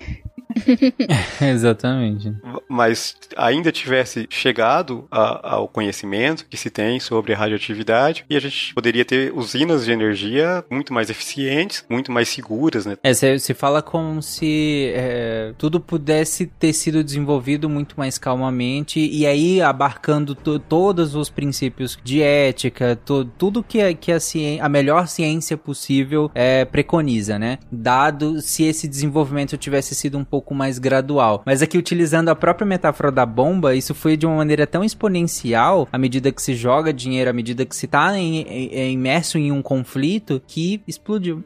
[1.52, 2.34] Exatamente.
[2.70, 8.39] Mas ainda tivesse chegado a, ao conhecimento que se tem sobre a radioatividade e a
[8.39, 12.98] gente poderia ter usinas de energia muito mais eficientes, muito mais seguras, né?
[13.04, 19.26] É, se fala como se é, tudo pudesse ter sido desenvolvido muito mais calmamente e
[19.26, 22.98] aí abarcando todos os princípios de ética,
[23.38, 27.60] tudo que, a, que a, ciência, a melhor ciência possível é, preconiza, né?
[27.72, 31.35] Dado se esse desenvolvimento tivesse sido um pouco pouco mais gradual.
[31.46, 35.88] Mas aqui, utilizando a própria metáfora da bomba, isso foi de uma maneira tão exponencial,
[35.92, 39.52] à medida que se joga dinheiro, à medida que se tá em, em, imerso em
[39.52, 41.44] um conflito, que explodiu.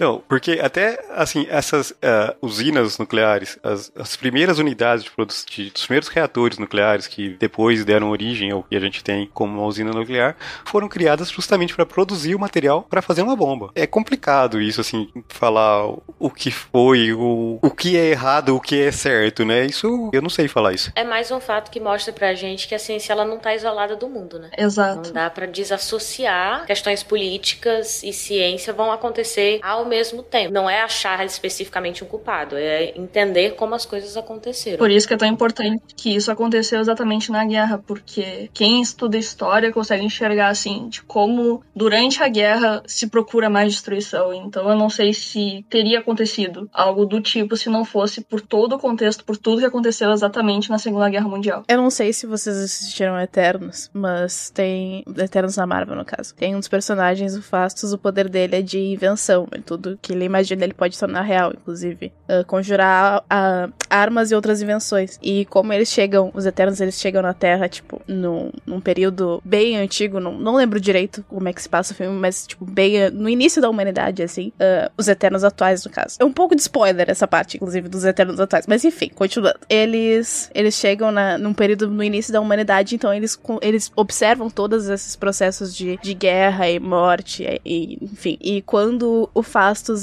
[0.00, 5.44] Então, porque até, assim, essas uh, usinas nucleares, as, as primeiras unidades de produção,
[5.74, 9.66] os primeiros reatores nucleares que depois deram origem ao que a gente tem como uma
[9.66, 13.72] usina nuclear, foram criadas justamente para produzir o material para fazer uma bomba.
[13.74, 15.86] É complicado isso, assim, falar
[16.18, 19.66] o que foi, o, o que é errado, o que é certo, né?
[19.66, 20.90] Isso, eu não sei falar isso.
[20.96, 23.96] É mais um fato que mostra pra gente que a ciência ela não tá isolada
[23.96, 24.48] do mundo, né?
[24.56, 25.08] Exato.
[25.08, 30.52] Não dá para desassociar questões políticas e ciência vão acontecer ao mesmo tempo.
[30.52, 34.78] Não é achar especificamente um culpado, é entender como as coisas aconteceram.
[34.78, 39.18] Por isso que é tão importante que isso aconteceu exatamente na guerra, porque quem estuda
[39.18, 44.32] história consegue enxergar assim de como durante a guerra se procura mais destruição.
[44.32, 48.76] Então eu não sei se teria acontecido algo do tipo se não fosse por todo
[48.76, 51.64] o contexto, por tudo que aconteceu exatamente na Segunda Guerra Mundial.
[51.68, 56.34] Eu não sei se vocês assistiram Eternos, mas tem Eternos na Marvel no caso.
[56.34, 59.98] Tem um dos personagens, o Fastos, o poder dele é de invenção, é tudo tudo
[60.00, 62.12] que ele imagina ele pode tornar real, inclusive.
[62.28, 65.18] Uh, conjurar uh, armas e outras invenções.
[65.22, 69.76] E como eles chegam, os Eternos, eles chegam na Terra, tipo, num, num período bem
[69.76, 73.10] antigo, não, não lembro direito como é que se passa o filme, mas, tipo, bem
[73.10, 74.52] no início da humanidade, assim.
[74.60, 76.16] Uh, os Eternos atuais, no caso.
[76.20, 78.66] É um pouco de spoiler essa parte, inclusive, dos Eternos atuais.
[78.66, 79.58] Mas enfim, continuando.
[79.68, 84.88] Eles, eles chegam na, num período no início da humanidade, então eles, eles observam todos
[84.88, 88.36] esses processos de, de guerra e morte, e, enfim.
[88.40, 89.42] E quando o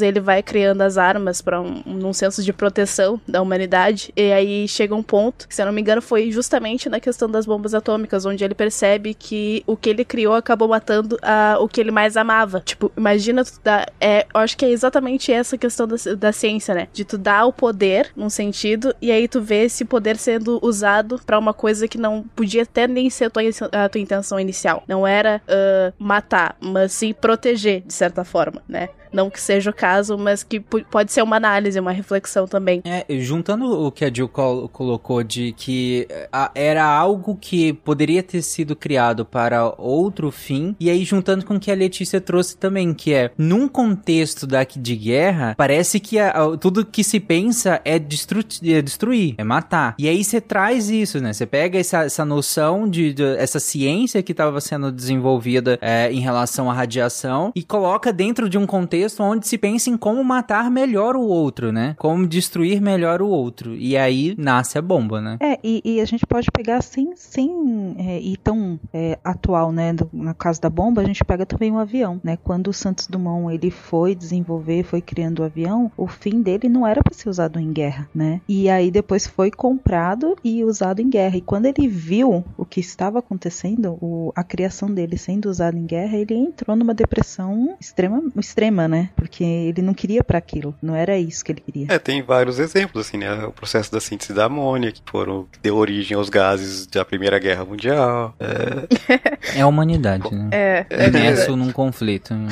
[0.01, 4.11] Ele vai criando as armas para um, um senso de proteção da humanidade.
[4.15, 7.29] E aí chega um ponto, que, se eu não me engano, foi justamente na questão
[7.29, 11.67] das bombas atômicas, onde ele percebe que o que ele criou acabou matando a, o
[11.67, 12.61] que ele mais amava.
[12.61, 13.91] Tipo, imagina tu dar.
[13.99, 16.87] É, eu acho que é exatamente essa questão da, da ciência, né?
[16.93, 21.19] De tu dar o poder num sentido, e aí tu vê esse poder sendo usado
[21.25, 23.41] para uma coisa que não podia até nem ser a tua,
[23.71, 24.83] a tua intenção inicial.
[24.87, 28.89] Não era uh, matar, mas sim proteger, de certa forma, né?
[29.11, 32.81] Não que seja o caso, mas que pode ser uma análise, uma reflexão também.
[32.85, 38.21] É, juntando o que a Jill col colocou de que a, era algo que poderia
[38.23, 42.57] ter sido criado para outro fim, e aí juntando com o que a Letícia trouxe
[42.57, 47.19] também, que é, num contexto da, de guerra, parece que a, a, tudo que se
[47.19, 49.95] pensa é, destru é destruir, é matar.
[49.97, 51.33] E aí você traz isso, né?
[51.33, 56.19] Você pega essa, essa noção de, de essa ciência que estava sendo desenvolvida é, em
[56.19, 60.69] relação à radiação e coloca dentro de um contexto onde se pensa em como matar
[60.69, 61.95] melhor o outro, né?
[61.97, 63.75] Como destruir melhor o outro.
[63.75, 65.37] E aí nasce a bomba, né?
[65.39, 69.93] É, e, e a gente pode pegar sem, sem é, ir tão é, atual, né?
[69.93, 72.37] Do, no caso da bomba, a gente pega também o avião, né?
[72.43, 76.85] Quando o Santos Dumont ele foi desenvolver, foi criando o avião, o fim dele não
[76.85, 78.41] era para ser usado em guerra, né?
[78.47, 81.37] E aí depois foi comprado e usado em guerra.
[81.37, 85.85] E quando ele viu o que estava acontecendo, o, a criação dele sendo usada em
[85.85, 89.09] guerra, ele entrou numa depressão extrema, extrema, né?
[89.15, 91.87] Porque ele não queria para aquilo, não era isso que ele queria.
[91.89, 93.45] É, tem vários exemplos, assim, né?
[93.45, 97.39] O processo da síntese da amônia, que foram que deu origem aos gases da Primeira
[97.39, 98.33] Guerra Mundial.
[98.39, 100.49] É, é a humanidade, né?
[100.51, 100.85] É.
[100.89, 102.33] é Imerso num conflito.
[102.33, 102.49] Né?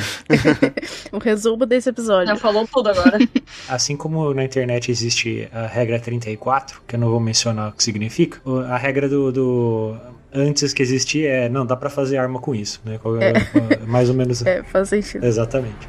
[1.12, 2.28] o resumo desse episódio.
[2.28, 3.18] Já falou tudo agora.
[3.70, 7.84] Assim como na internet existe a regra 34, que eu não vou mencionar o que
[7.84, 9.96] significa, a regra do, do
[10.34, 13.00] antes que existia é, não, dá para fazer arma com isso, né?
[13.22, 13.86] É.
[13.86, 14.46] Mais ou menos.
[14.46, 15.26] É, faz sentido.
[15.26, 15.88] Exatamente.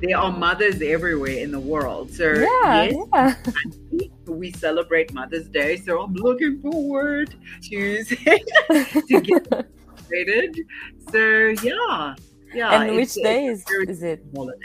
[0.00, 2.12] There are mothers everywhere in the world.
[2.12, 3.36] So yeah, yes,
[3.92, 4.06] yeah.
[4.26, 5.76] we celebrate Mother's Day.
[5.76, 7.34] So I'm looking forward
[7.70, 10.58] to to get celebrated.
[11.10, 12.14] So yeah.
[12.54, 14.24] Yeah, and which day is, is it?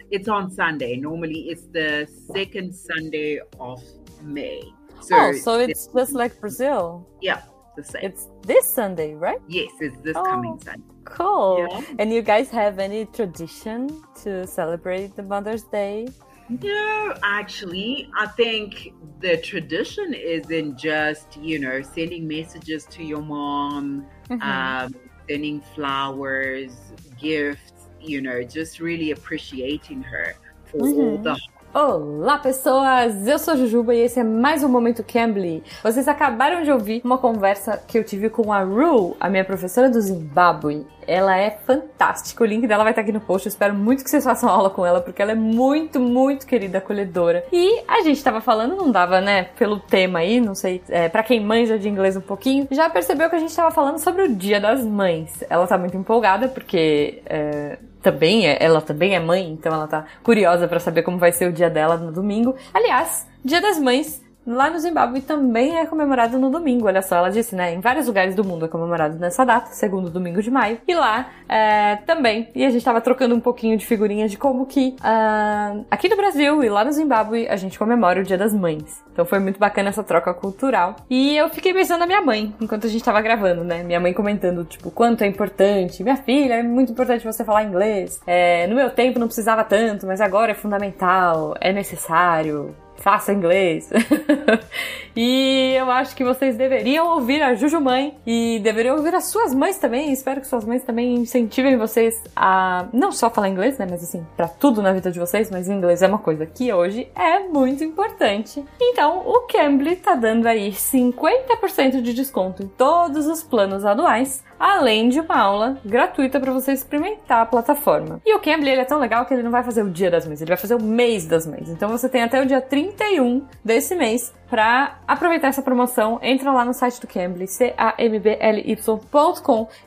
[0.10, 0.96] It's on Sunday.
[0.96, 3.84] Normally, it's the second Sunday of
[4.22, 4.64] May.
[5.02, 7.06] So oh, so it's just like Brazil.
[7.22, 7.42] Yeah,
[7.76, 8.04] the same.
[8.04, 9.40] It's this Sunday, right?
[9.48, 10.24] Yes, it's this oh.
[10.24, 10.84] coming Sunday.
[11.06, 11.68] Cool.
[11.70, 11.82] Yeah.
[12.00, 16.08] And you guys have any tradition to celebrate the Mother's Day?
[16.50, 24.06] No, actually, I think the tradition isn't just, you know, sending messages to your mom,
[24.30, 24.42] mm-hmm.
[24.42, 24.94] um,
[25.30, 26.74] sending flowers,
[27.18, 31.00] gifts, you know, just really appreciating her for mm-hmm.
[31.00, 31.40] all the
[31.76, 33.28] Olá, pessoas!
[33.28, 35.64] Eu sou Jujuba e esse é mais um Momento Cambly.
[35.82, 39.90] Vocês acabaram de ouvir uma conversa que eu tive com a Ru, a minha professora
[39.90, 40.86] do Zimbábue.
[41.08, 43.48] Ela é fantástica, o link dela vai estar aqui no post.
[43.48, 46.78] Eu espero muito que vocês façam aula com ela, porque ela é muito, muito querida,
[46.78, 47.44] acolhedora.
[47.52, 51.24] E a gente tava falando, não dava, né, pelo tema aí, não sei, é, para
[51.24, 54.36] quem manja de inglês um pouquinho, já percebeu que a gente tava falando sobre o
[54.36, 55.44] Dia das Mães.
[55.50, 57.24] Ela tá muito empolgada, porque.
[57.26, 61.32] É, também é, ela também é mãe, então ela tá curiosa para saber como vai
[61.32, 62.56] ser o dia dela no domingo.
[62.74, 67.30] Aliás, Dia das Mães Lá no Zimbábue também é comemorado no domingo, olha só, ela
[67.30, 67.74] disse, né?
[67.74, 70.80] Em vários lugares do mundo é comemorado nessa data, segundo domingo de maio.
[70.86, 72.50] E lá é, também.
[72.54, 76.18] E a gente tava trocando um pouquinho de figurinhas de como que uh, aqui no
[76.18, 79.02] Brasil e lá no Zimbábue a gente comemora o Dia das Mães.
[79.14, 80.98] Então foi muito bacana essa troca cultural.
[81.10, 83.82] E eu fiquei pensando na minha mãe enquanto a gente tava gravando, né?
[83.84, 86.04] Minha mãe comentando, tipo, quanto é importante.
[86.04, 88.20] Minha filha, é muito importante você falar inglês.
[88.28, 93.90] É, no meu tempo não precisava tanto, mas agora é fundamental, é necessário faça inglês.
[95.14, 99.54] e eu acho que vocês deveriam ouvir a Juju Mãe e deveriam ouvir as suas
[99.54, 100.14] mães também.
[100.14, 104.26] Espero que suas mães também incentivem vocês a não só falar inglês, né, mas assim,
[104.38, 107.84] para tudo na vida de vocês, mas inglês é uma coisa que hoje é muito
[107.84, 108.64] importante.
[108.80, 115.10] Então, o Cambly tá dando aí 50% de desconto em todos os planos anuais além
[115.10, 118.22] de uma aula gratuita para você experimentar a plataforma.
[118.26, 120.26] E o Cambly ele é tão legal que ele não vai fazer o dia das
[120.26, 121.68] mães, ele vai fazer o mês das mães.
[121.68, 126.18] Então você tem até o dia 31 desse mês para aproveitar essa promoção.
[126.22, 128.88] Entra lá no site do Cambly, c-a-m-b-l-y.com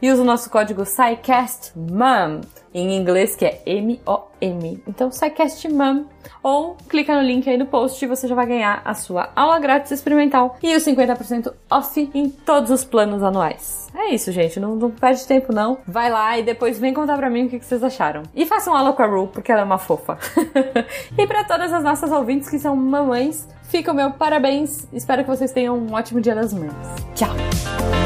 [0.03, 2.43] e usa o nosso código SciCastMom
[2.75, 4.83] em inglês, que é M-O-M.
[4.87, 6.05] Então, SciCast Mom.
[6.43, 9.59] Ou clica no link aí no post e você já vai ganhar a sua aula
[9.59, 13.89] grátis experimental e os 50% off em todos os planos anuais.
[13.95, 14.61] É isso, gente.
[14.61, 15.79] Não, não perde tempo, não.
[15.87, 18.23] Vai lá e depois vem contar pra mim o que, que vocês acharam.
[18.35, 20.19] E façam aula com a Ru, porque ela é uma fofa.
[21.19, 24.87] e para todas as nossas ouvintes que são mamães, fica o meu parabéns.
[24.93, 26.73] Espero que vocês tenham um ótimo Dia das Mães.
[27.15, 28.06] Tchau!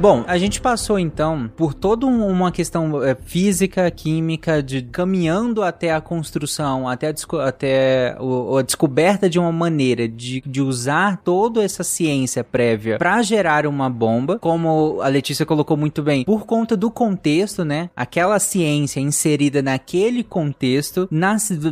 [0.00, 5.62] Bom, a gente passou então por toda um- uma questão é, física, química, de caminhando
[5.62, 10.62] até a construção, até a, desco- até o- a descoberta de uma maneira de, de
[10.62, 16.24] usar toda essa ciência prévia para gerar uma bomba, como a Letícia colocou muito bem,
[16.24, 17.90] por conta do contexto, né?
[17.94, 21.08] Aquela ciência inserida naquele contexto,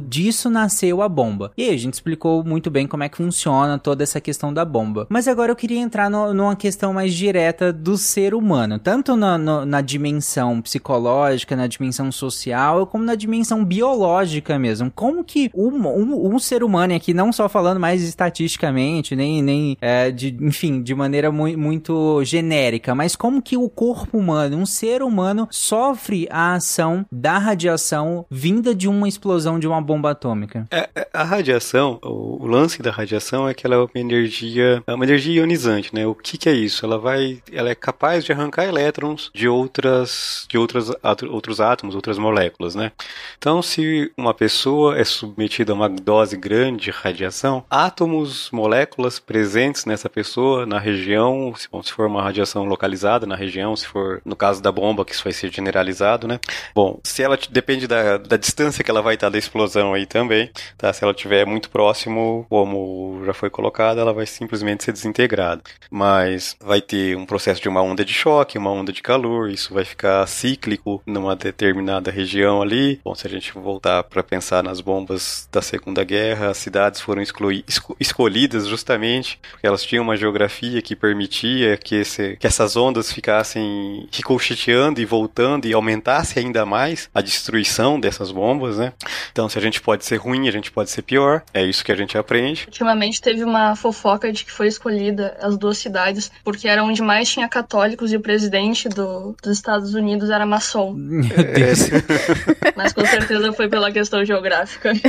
[0.07, 1.51] disso nasceu a bomba.
[1.57, 4.66] E aí, a gente explicou muito bem como é que funciona toda essa questão da
[4.66, 5.07] bomba.
[5.09, 9.38] Mas agora eu queria entrar no- numa questão mais direta do ser humano, tanto na,
[9.38, 14.90] no- na dimensão psicológica, na dimensão social, como na dimensão biológica mesmo.
[14.92, 19.40] Como que um, um, um ser humano, e aqui não só falando mais estatisticamente, nem,
[19.40, 24.56] nem é, de, enfim, de maneira mui- muito genérica, mas como que o corpo humano,
[24.56, 30.10] um ser humano, sofre a ação da radiação vinda de uma explosão de uma bomba
[30.10, 30.66] atômica?
[30.72, 34.82] É, é, a radiação, o, o lance da radiação é que ela é uma energia,
[34.84, 36.04] é uma energia ionizante, né?
[36.04, 36.84] O que, que é isso?
[36.84, 40.90] Ela vai, ela é capaz de arrancar elétrons de outras, de outras,
[41.30, 42.92] outros átomos, outras moléculas, né?
[43.36, 49.84] Então, se uma pessoa é submetida a uma dose grande de radiação, átomos, moléculas presentes
[49.84, 54.22] nessa pessoa, na região, se, bom, se for uma radiação localizada na região, se for
[54.24, 56.40] no caso da bomba, que isso vai ser generalizado, né?
[56.74, 60.50] Bom, se ela depende da, da distância que ela vai estar da explosão aí também,
[60.76, 60.92] tá?
[60.92, 65.62] Se ela estiver muito próximo, como já foi colocado, ela vai simplesmente ser desintegrada.
[65.90, 69.72] Mas vai ter um processo de uma onda de choque, uma onda de calor, isso
[69.74, 73.01] vai ficar cíclico numa determinada região ali.
[73.05, 77.22] Bom, se a gente voltar para pensar nas bombas da Segunda Guerra, as cidades foram
[77.22, 82.76] exclui- esco- escolhidas justamente porque elas tinham uma geografia que permitia que, esse- que essas
[82.76, 88.92] ondas ficassem ricocheteando e voltando e aumentasse ainda mais a destruição dessas bombas, né?
[89.32, 91.42] Então, se a gente pode ser ruim, a gente pode ser pior.
[91.53, 92.64] É isso que a gente aprende.
[92.66, 97.28] Ultimamente teve uma fofoca de que foi escolhida as duas cidades porque era onde mais
[97.30, 97.49] tinha
[97.89, 100.93] católicos e o presidente do- dos Estados Unidos era maçom.
[100.93, 101.89] Meu Deus.
[102.76, 104.93] Mas com certeza foi pela questão geográfica.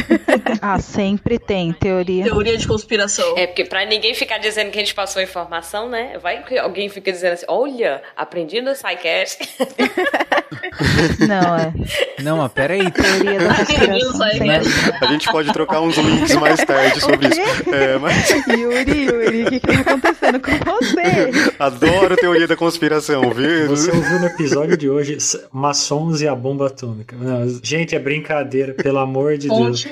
[0.61, 2.25] Ah, sempre tem teoria.
[2.25, 3.37] Teoria de conspiração.
[3.37, 6.17] É, porque pra ninguém ficar dizendo que a gente passou informação, né?
[6.21, 9.47] Vai que alguém fica dizendo assim, olha, aprendi no SciCast.
[11.27, 11.73] Não, é.
[12.21, 12.91] Não, mas peraí.
[12.91, 14.19] Teoria da conspiração.
[14.45, 14.59] Né?
[15.01, 17.73] A gente pode trocar uns links mais tarde sobre isso.
[17.73, 21.53] É, mas Yuri, Yuri, o que, que tá acontecendo com você?
[21.59, 22.68] adoro teoria da conspiração,
[23.33, 23.67] viu?
[23.67, 25.17] Você ouviu no episódio de hoje
[25.51, 27.15] maçons e a bomba atômica.
[27.19, 29.87] Não, gente, é brincadeira, pelo amor de Deus.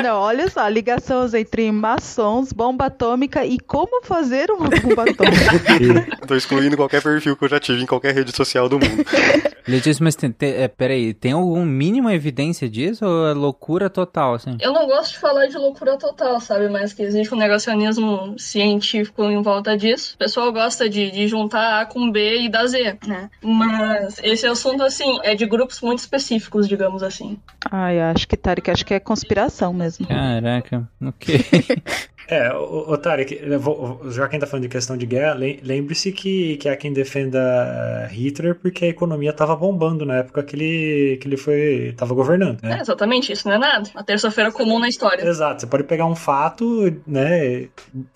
[0.00, 6.18] Não, olha só, ligações entre maçons, bomba atômica e como fazer uma bomba atômica.
[6.26, 9.04] Tô excluindo qualquer perfil que eu já tive em qualquer rede social do mundo.
[9.66, 14.34] Letícia, mas tem, tem, é, peraí, tem algum mínima evidência disso ou é loucura total,
[14.34, 14.56] assim?
[14.60, 16.68] Eu não gosto de falar de loucura total, sabe?
[16.68, 20.14] Mas que existe um negacionismo científico em volta disso.
[20.16, 23.30] O pessoal gosta de, de juntar A com B e dar Z, né?
[23.40, 27.38] Mas esse assunto, assim, é de grupos muito específicos, digamos assim.
[27.70, 30.06] Ai, acho que, Tarek, acho que é conspiração mesmo.
[30.06, 31.38] Caraca, ok.
[32.28, 35.04] É, o, o Tarek, eu vou- já que a gente tá falando de questão de
[35.04, 40.18] guerra, lem- lembre-se que, que há quem defenda Hitler porque a economia tava bombando na
[40.18, 42.78] época que ele, que ele foi, tava governando, É, né?
[42.80, 43.90] exatamente, isso não é nada.
[43.92, 45.22] Uma terça-feira comum na história.
[45.26, 46.64] Exato, você pode pegar um fato,
[47.06, 47.68] né,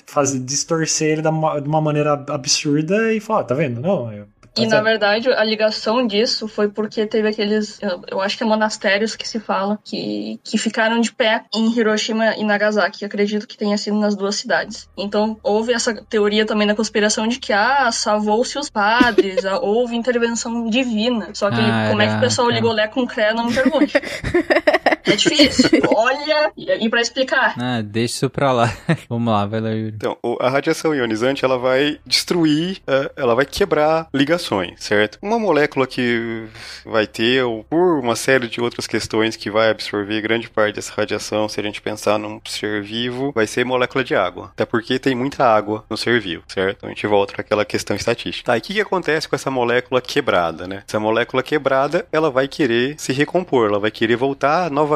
[0.06, 3.80] fazer, distorcer ele de uma, de uma maneira absurda e falar, tá vendo?
[3.80, 4.26] Não, eu,
[4.56, 4.84] E na certo.
[4.84, 9.28] verdade, a ligação disso foi porque teve aqueles, eu, eu acho que é monastérios que
[9.28, 13.02] se fala, que, que ficaram de pé em Hiroshima e Nagasaki.
[13.02, 14.88] Eu acredito que tenha sido nas duas cidades.
[14.96, 19.94] Então, houve essa teoria também da conspiração de que, ah, salvou-se os padres, ah, houve
[19.96, 21.30] intervenção divina.
[21.34, 21.56] Só que
[21.88, 23.94] como é que o pessoal ligou Lé com Cré, não me pergunte.
[25.06, 25.70] É difícil.
[25.94, 27.54] Olha, e, e pra explicar.
[27.58, 28.72] Ah, deixa isso pra lá.
[29.08, 29.94] Vamos lá, vai lá, Yuri.
[29.96, 35.18] Então, a radiação ionizante, ela vai destruir, eh, ela vai quebrar ligações, certo?
[35.22, 36.46] Uma molécula que
[36.84, 40.92] vai ter, ou por uma série de outras questões que vai absorver grande parte dessa
[40.94, 44.50] radiação, se a gente pensar num ser vivo, vai ser molécula de água.
[44.52, 46.78] Até porque tem muita água no ser vivo, certo?
[46.78, 48.46] Então a gente volta para aquela questão estatística.
[48.46, 50.82] Tá, e o que, que acontece com essa molécula quebrada, né?
[50.86, 54.95] Essa molécula quebrada, ela vai querer se recompor, ela vai querer voltar novamente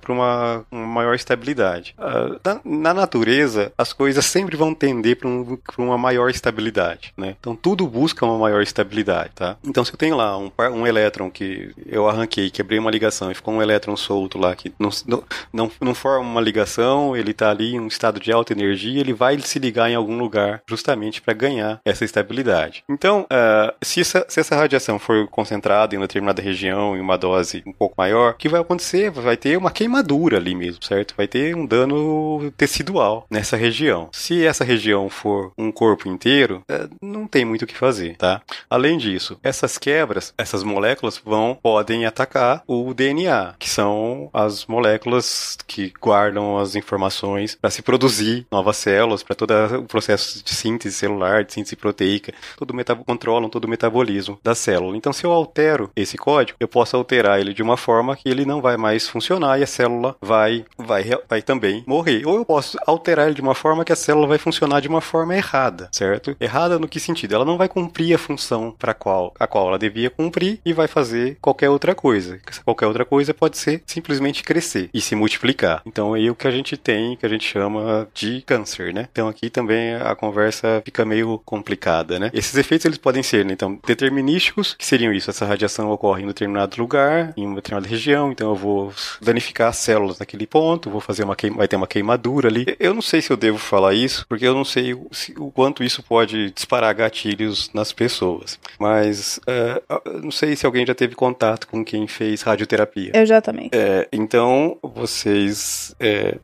[0.00, 1.94] para uma, uma, uma maior estabilidade.
[1.98, 7.36] Ah, na, na natureza, as coisas sempre vão tender para um, uma maior estabilidade, né?
[7.38, 9.56] Então tudo busca uma maior estabilidade, tá?
[9.64, 13.34] Então se eu tenho lá um, um elétron que eu arranquei, quebrei uma ligação e
[13.34, 17.50] ficou um elétron solto lá que não, não, não, não forma uma ligação, ele está
[17.50, 21.20] ali em um estado de alta energia, ele vai se ligar em algum lugar justamente
[21.20, 22.84] para ganhar essa estabilidade.
[22.88, 27.16] Então, ah, se, essa, se essa radiação for concentrada em uma determinada região, em uma
[27.16, 28.91] dose um pouco maior, o que vai acontecer?
[29.10, 31.14] Vai ter uma queimadura ali mesmo, certo?
[31.16, 34.08] Vai ter um dano tecidual nessa região.
[34.12, 38.42] Se essa região for um corpo inteiro, é, não tem muito o que fazer, tá?
[38.68, 45.56] Além disso, essas quebras, essas moléculas vão podem atacar o DNA, que são as moléculas
[45.66, 50.96] que guardam as informações para se produzir novas células, para todo o processo de síntese
[50.96, 52.72] celular, de síntese proteica, todo
[53.06, 54.96] controlam todo o metabolismo da célula.
[54.96, 58.44] Então, se eu altero esse código, eu posso alterar ele de uma forma que ele
[58.44, 62.26] não vai mais funcionar e a célula vai, vai, vai também morrer.
[62.26, 65.00] Ou eu posso alterar ele de uma forma que a célula vai funcionar de uma
[65.00, 66.36] forma errada, certo?
[66.40, 67.34] Errada no que sentido?
[67.34, 70.88] Ela não vai cumprir a função para qual a qual ela devia cumprir e vai
[70.88, 72.40] fazer qualquer outra coisa.
[72.64, 75.82] Qualquer outra coisa pode ser simplesmente crescer e se multiplicar.
[75.86, 79.08] Então aí o que a gente tem, que a gente chama de câncer, né?
[79.12, 82.30] Então aqui também a conversa fica meio complicada, né?
[82.32, 86.24] Esses efeitos eles podem ser, né, então, determinísticos, que seriam isso, essa radiação ocorre em
[86.24, 90.88] um determinado lugar, em uma determinada região, então eu vou danificar as células naquele ponto,
[90.88, 92.64] vou fazer uma queima, vai ter uma queimadura ali.
[92.78, 95.50] Eu não sei se eu devo falar isso, porque eu não sei o, se, o
[95.50, 98.58] quanto isso pode disparar gatilhos nas pessoas.
[98.78, 103.12] Mas uh, não sei se alguém já teve contato com quem fez radioterapia.
[103.14, 103.68] Eu já também.
[103.72, 105.94] É, então, vocês.
[105.98, 106.38] É,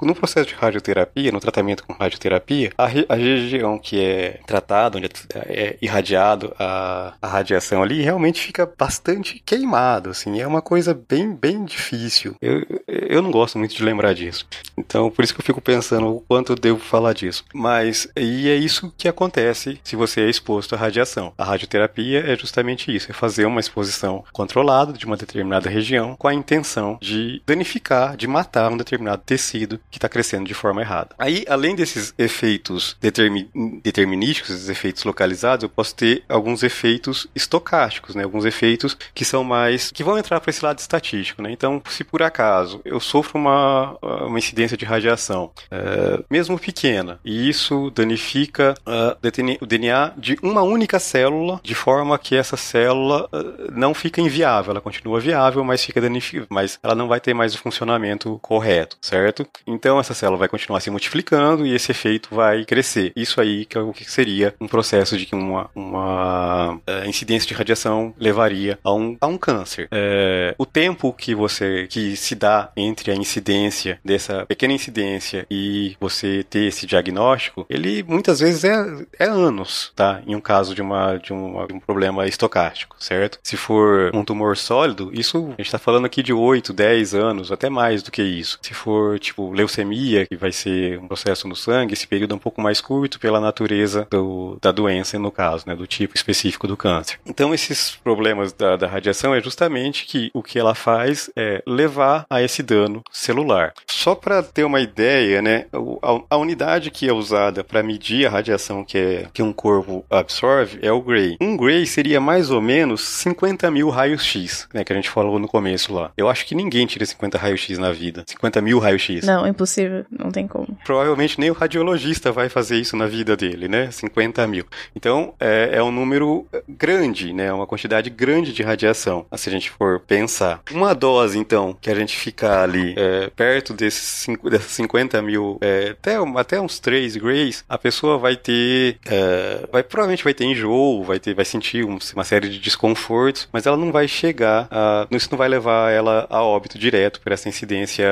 [0.00, 5.06] no processo de radioterapia, no tratamento com radioterapia, a, a região que é tratada, onde
[5.06, 10.40] é, é irradiado a, a radiação ali, realmente fica bastante queimado, assim.
[10.40, 12.34] É uma coisa bem, bem difícil.
[12.40, 14.46] Eu, eu não gosto muito de lembrar disso.
[14.76, 17.44] Então, por isso que eu fico pensando o quanto eu devo falar disso.
[17.54, 21.32] Mas, e é isso que acontece se você é exposto à radiação.
[21.36, 26.28] A radioterapia é justamente isso, é fazer uma exposição controlada de uma determinada região com
[26.28, 31.14] a intenção de danificar, de matar um determinado tecido que está crescendo de forma errada.
[31.18, 33.48] Aí, além desses efeitos determin,
[33.82, 38.24] determinísticos, esses efeitos localizados, eu posso ter alguns efeitos estocásticos, né?
[38.24, 41.11] Alguns efeitos que são mais que vão entrar para esse lado estatístico,
[41.42, 41.50] né?
[41.50, 47.48] Então, se por acaso eu sofro uma, uma incidência de radiação, é, mesmo pequena, e
[47.48, 49.16] isso danifica uh,
[49.60, 54.70] o DNA de uma única célula, de forma que essa célula uh, não fica inviável,
[54.72, 58.96] ela continua viável, mas fica danificada, mas ela não vai ter mais o funcionamento correto,
[59.00, 59.46] certo?
[59.66, 63.12] Então essa célula vai continuar se multiplicando e esse efeito vai crescer.
[63.16, 67.48] Isso aí que é o que seria um processo de que uma, uma uh, incidência
[67.48, 69.88] de radiação levaria a um, a um câncer.
[69.90, 75.96] É, o tempo que você que se dá entre a incidência dessa pequena incidência e
[75.98, 80.20] você ter esse diagnóstico, ele muitas vezes é, é anos, tá?
[80.26, 83.38] Em um caso de, uma, de, uma, de um problema estocástico, certo?
[83.42, 87.50] Se for um tumor sólido, isso a gente está falando aqui de 8, 10 anos,
[87.50, 88.58] até mais do que isso.
[88.60, 92.40] Se for tipo leucemia, que vai ser um processo no sangue, esse período é um
[92.40, 95.74] pouco mais curto pela natureza do, da doença, no caso, né?
[95.74, 97.18] Do tipo específico do câncer.
[97.24, 100.91] Então, esses problemas da, da radiação é justamente que o que ela faz
[101.36, 103.72] é levar a esse dano celular.
[103.86, 105.66] Só para ter uma ideia, né?
[106.02, 110.04] A, a unidade que é usada para medir a radiação que, é, que um corpo
[110.10, 111.36] absorve é o Gray.
[111.40, 114.84] Um Gray seria mais ou menos 50 mil raios-x, né?
[114.84, 116.10] Que a gente falou no começo lá.
[116.16, 118.24] Eu acho que ninguém tira 50 raios-x na vida.
[118.26, 119.24] 50 mil raios-x.
[119.24, 120.04] Não, impossível.
[120.10, 120.76] Não tem como.
[120.84, 123.90] Provavelmente nem o radiologista vai fazer isso na vida dele, né?
[123.90, 124.64] 50 mil.
[124.94, 127.52] Então, é, é um número grande, né?
[127.52, 130.60] Uma quantidade grande de radiação, se a gente for pensar.
[130.70, 135.58] Uma dose, então, que a gente ficar ali é, perto desses cinco, dessas 50 mil,
[135.60, 140.44] é, até, até uns 3 grays, a pessoa vai ter, é, vai, provavelmente vai ter
[140.44, 144.68] enjoo, vai, ter, vai sentir um, uma série de desconfortos, mas ela não vai chegar,
[144.70, 148.06] a, isso não vai levar ela a óbito direto por essa incidência,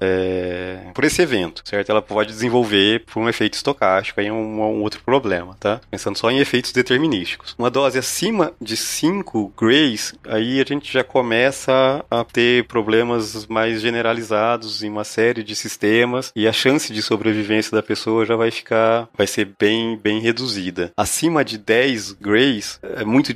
[0.00, 1.90] é, por esse evento, certo?
[1.90, 5.80] Ela pode desenvolver por um efeito estocástico, aí um, um outro problema, tá?
[5.90, 7.54] Pensando só em efeitos determinísticos.
[7.58, 13.80] Uma dose acima de 5 grays, aí a gente já começa a ter problemas mais
[13.80, 18.50] generalizados em uma série de sistemas e a chance de sobrevivência da pessoa já vai
[18.50, 20.92] ficar, vai ser bem, bem reduzida.
[20.96, 23.32] Acima de 10 grays, é muito,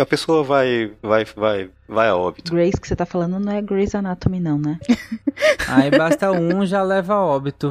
[0.00, 2.52] a pessoa vai, vai, vai, vai a óbito.
[2.52, 4.78] Grace que você tá falando não é Grey's Anatomy não, né?
[5.68, 7.70] Aí basta um, já leva a óbito.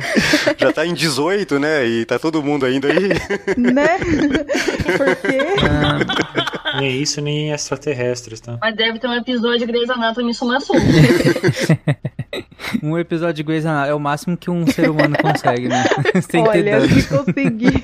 [0.58, 1.86] Já tá em 18, né?
[1.86, 3.10] E tá todo mundo ainda aí.
[3.58, 3.98] né?
[4.98, 5.40] Por quê?
[5.62, 6.41] Ah,
[6.80, 8.58] nem isso, nem extraterrestres, tá?
[8.62, 10.82] Mas deve ter um episódio de Grey's Anatomy Suma assunto.
[12.82, 15.84] um episódio de Grey's Anatomy é o máximo que um ser humano consegue, né?
[16.30, 17.82] Sem Olha, se conseguir.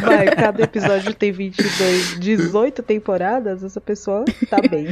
[0.00, 4.88] Vai, cada episódio tem 22, 18 temporadas, essa pessoa tá bem.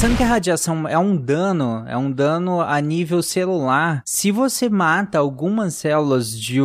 [0.00, 4.00] Pensando que a radiação é um dano, é um dano a nível celular.
[4.06, 6.58] Se você mata algumas células de,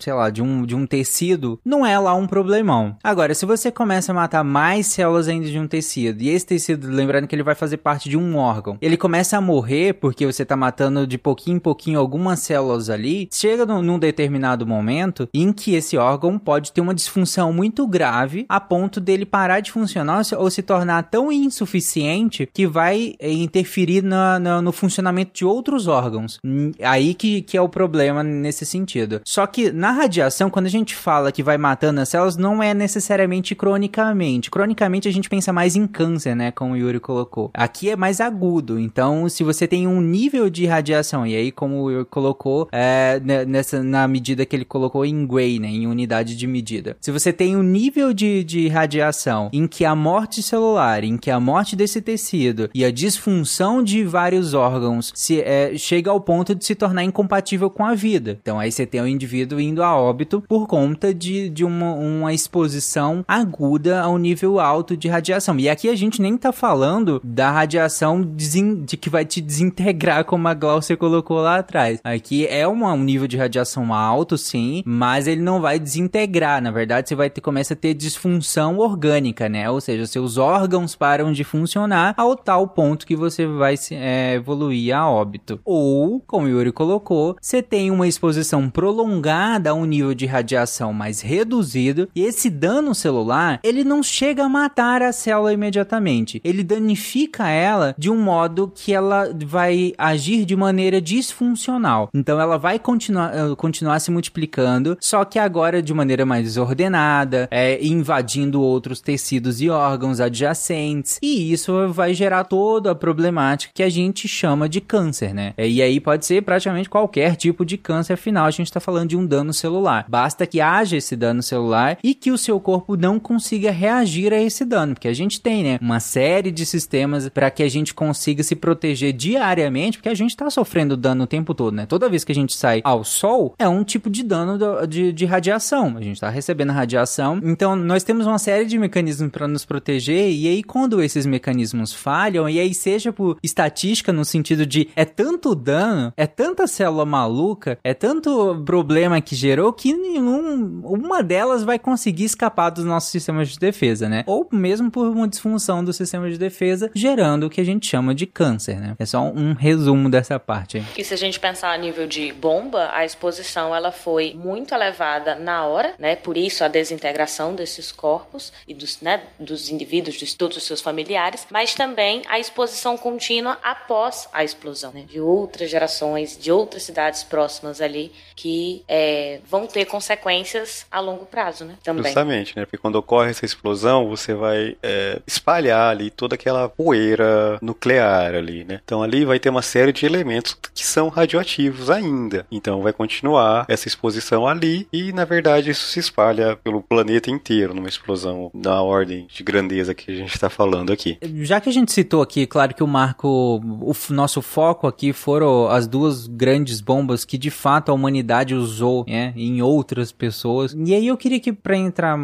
[0.00, 2.96] sei lá, de um, de um tecido, não é lá um problemão.
[3.04, 6.88] Agora, se você começa a matar mais células ainda de um tecido, e esse tecido,
[6.88, 10.42] lembrando que ele vai fazer parte de um órgão, ele começa a morrer porque você
[10.42, 15.52] tá matando de pouquinho em pouquinho algumas células ali, chega num, num determinado momento em
[15.52, 20.22] que esse órgão pode ter uma disfunção muito grave a ponto dele parar de funcionar
[20.38, 25.86] ou se tornar tão insuficiente que vai eh, interferir na, na, no funcionamento de outros
[25.86, 26.38] órgãos.
[26.82, 29.20] Aí que, que é o problema nesse sentido.
[29.24, 32.74] Só que na radiação, quando a gente fala que vai matando as células, não é
[32.74, 34.50] necessariamente cronicamente.
[34.50, 36.50] Cronicamente a gente pensa mais em câncer, né?
[36.50, 37.50] Como o Yuri colocou.
[37.54, 38.78] Aqui é mais agudo.
[38.78, 43.20] Então, se você tem um nível de radiação, e aí, como o Yuri colocou, é,
[43.46, 45.68] nessa, na medida que ele colocou em Gray, né?
[45.68, 46.96] Em unidade de medida.
[47.00, 51.30] Se você tem um nível de, de radiação em que a morte celular, em que
[51.30, 56.54] a morte desse tecido e a disfunção de vários órgãos se, é, chega ao ponto
[56.54, 58.38] de se tornar incompatível com a vida.
[58.40, 62.32] Então aí você tem o indivíduo indo a óbito por conta de, de uma, uma
[62.32, 65.58] exposição aguda a um nível alto de radiação.
[65.58, 70.48] E aqui a gente nem tá falando da radiação de que vai te desintegrar, como
[70.48, 72.00] a Glaucia colocou lá atrás.
[72.02, 76.62] Aqui é uma, um nível de radiação alto, sim, mas ele não vai desintegrar.
[76.62, 79.70] Na verdade, você vai ter, começa a ter disfunção orgânica, né?
[79.70, 84.94] Ou seja, seus órgãos param de funcionar ao tal ponto que você vai é, evoluir
[84.96, 85.60] a óbito.
[85.64, 90.92] Ou, como o Yuri colocou, você tem uma exposição prolongada a um nível de radiação
[90.92, 96.40] mais reduzido e esse dano celular, ele não chega a matar a célula imediatamente.
[96.44, 102.08] Ele danifica ela de um modo que ela vai agir de maneira disfuncional.
[102.14, 107.48] Então ela vai continuar, eh, continuar se multiplicando, só que agora de maneira mais ordenada,
[107.50, 111.18] é, invadindo outros tecidos e órgãos adjacentes.
[111.22, 115.54] E isso vai gerar toda a problemática que a gente chama de câncer, né?
[115.58, 119.16] E aí pode ser praticamente qualquer tipo de câncer, afinal a gente está falando de
[119.16, 120.06] um dano celular.
[120.08, 124.40] Basta que haja esse dano celular e que o seu corpo não consiga reagir a
[124.40, 127.94] esse dano, porque a gente tem, né, uma série de sistemas para que a gente
[127.94, 131.86] consiga se proteger diariamente, porque a gente está sofrendo dano o tempo todo, né?
[131.86, 135.12] Toda vez que a gente sai ao sol, é um tipo de dano do, de,
[135.12, 135.96] de radiação.
[135.96, 137.40] A gente está recebendo radiação.
[137.42, 141.92] Então, nós temos uma série de mecanismos para nos proteger, e aí, quando esses mecanismos
[141.92, 147.06] falham, e aí, seja por estatística, no sentido de é tanto dano, é tanta célula
[147.06, 153.10] maluca, é tanto problema que gerou que nenhum, uma delas vai conseguir escapar dos nossos
[153.10, 154.24] sistemas de defesa, né?
[154.26, 158.14] Ou mesmo por uma disfunção do sistema de defesa, gerando o que a gente chama
[158.14, 158.94] de câncer, né?
[158.98, 160.78] É só um resumo dessa parte.
[160.78, 160.84] Aí.
[160.96, 165.34] E se a gente pensar a nível de bomba, a exposição ela foi muito elevada
[165.36, 166.16] na hora, né?
[166.16, 170.80] Por isso a desintegração desses corpos e dos, né, dos indivíduos, de todos os seus
[170.80, 175.04] familiares, mas também a exposição contínua após a explosão, né?
[175.08, 181.26] De outras gerações, de outras cidades próximas ali que é, vão ter consequências a longo
[181.26, 181.74] prazo, né?
[181.82, 182.04] Também.
[182.04, 182.64] Justamente, né?
[182.64, 188.64] Porque quando ocorre essa explosão, você vai é, espalhar ali toda aquela poeira nuclear ali,
[188.64, 188.80] né?
[188.84, 192.46] Então ali vai ter uma série de elementos que são radioativos ainda.
[192.50, 197.74] Então vai continuar essa exposição ali e, na verdade, isso se espalha pelo planeta inteiro
[197.74, 201.18] numa explosão da ordem de grandeza que a gente está falando aqui.
[201.42, 205.68] Já que a gente citou aqui, claro que o Marco, o nosso foco aqui foram
[205.68, 210.74] as duas grandes bombas que de fato a humanidade usou né, em outras pessoas.
[210.76, 212.18] E aí eu queria que para entrar,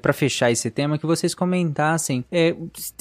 [0.00, 2.24] para fechar esse tema, que vocês comentassem.
[2.30, 2.54] É,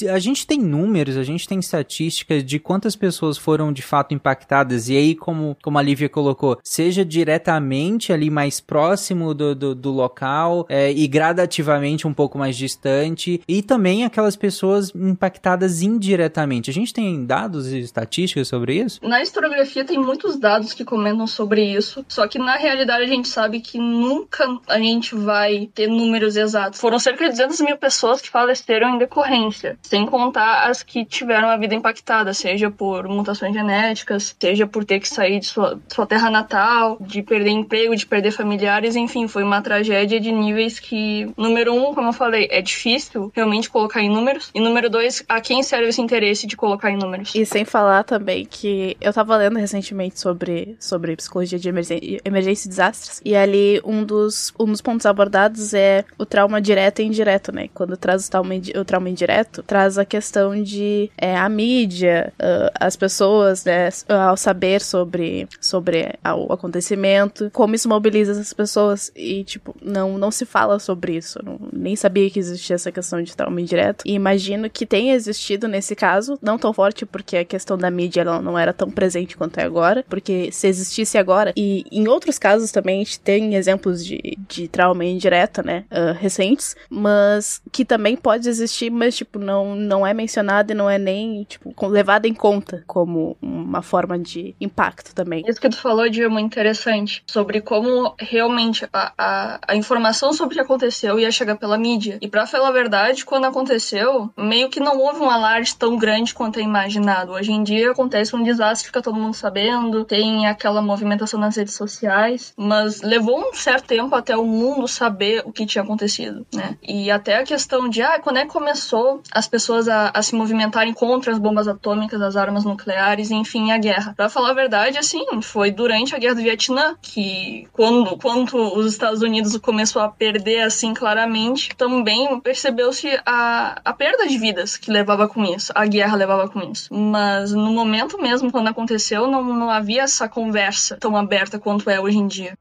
[0.10, 4.90] a gente tem números, a gente tem estatísticas de quantas pessoas foram de fato impactadas.
[4.90, 9.92] E aí, como, como a Lívia colocou, seja diretamente ali mais próximo do, do, do
[9.92, 13.42] local é, e gradativamente um pouco mais distante.
[13.48, 16.23] E também aquelas pessoas impactadas indiretamente.
[16.70, 19.00] A gente tem dados e estatísticas sobre isso?
[19.04, 23.28] Na historiografia tem muitos dados que comentam sobre isso, só que na realidade a gente
[23.28, 26.80] sabe que nunca a gente vai ter números exatos.
[26.80, 31.50] Foram cerca de 200 mil pessoas que faleceram em decorrência, sem contar as que tiveram
[31.50, 36.06] a vida impactada, seja por mutações genéticas, seja por ter que sair de sua, sua
[36.06, 41.32] terra natal, de perder emprego, de perder familiares, enfim, foi uma tragédia de níveis que,
[41.38, 45.40] número um, como eu falei, é difícil realmente colocar em números, e número dois, a
[45.42, 47.34] quem serve esse interesse de colocar em números.
[47.34, 52.70] E sem falar também que eu tava lendo recentemente sobre, sobre psicologia de emergência, e
[52.70, 57.52] desastres, e ali um dos, um dos pontos abordados é o trauma direto e indireto,
[57.52, 57.70] né?
[57.74, 62.72] Quando traz o trauma, o trauma indireto, traz a questão de é, a mídia, uh,
[62.80, 69.44] as pessoas, né, ao saber sobre, sobre o acontecimento, como isso mobiliza essas pessoas e,
[69.44, 71.40] tipo, não, não se fala sobre isso.
[71.44, 74.04] Não, nem sabia que existia essa questão de trauma indireto.
[74.06, 78.24] E imagino que tenha existido nesse caso, não tão forte porque a questão da mídia
[78.24, 82.38] ela não era tão presente quanto é agora, porque se existisse agora, e em outros
[82.38, 87.86] casos também a gente tem exemplos de, de trauma indireta, né, uh, recentes, mas que
[87.86, 92.26] também pode existir, mas tipo, não, não é mencionado e não é nem, tipo, levado
[92.26, 95.46] em conta como uma forma de impacto também.
[95.48, 100.34] Isso que tu falou, de é muito interessante, sobre como realmente a, a, a informação
[100.34, 102.18] sobre o que aconteceu ia chegar pela mídia.
[102.20, 106.34] E pra falar a verdade, quando aconteceu, meio que não houve um alarde tão grande
[106.34, 107.32] quanto é imaginado.
[107.32, 111.74] Hoje em dia acontece um desastre, fica todo mundo sabendo, tem aquela movimentação nas redes
[111.74, 116.78] sociais, mas levou um certo tempo até o mundo saber o que tinha acontecido, né?
[116.82, 120.36] E até a questão de, ah, quando é que começou as pessoas a, a se
[120.36, 124.14] movimentarem contra as bombas atômicas, as armas nucleares, enfim, a guerra.
[124.16, 128.86] Pra falar a verdade, assim, foi durante a guerra do Vietnã que, quando, quando os
[128.86, 134.92] Estados Unidos começou a perder, assim, claramente, também percebeu-se a, a perda de vidas que
[134.92, 136.94] levava com isso, a guerra levava com isso.
[136.94, 142.00] Mas no momento mesmo, quando aconteceu, não, não havia essa conversa tão aberta quanto é
[142.00, 142.54] hoje em dia.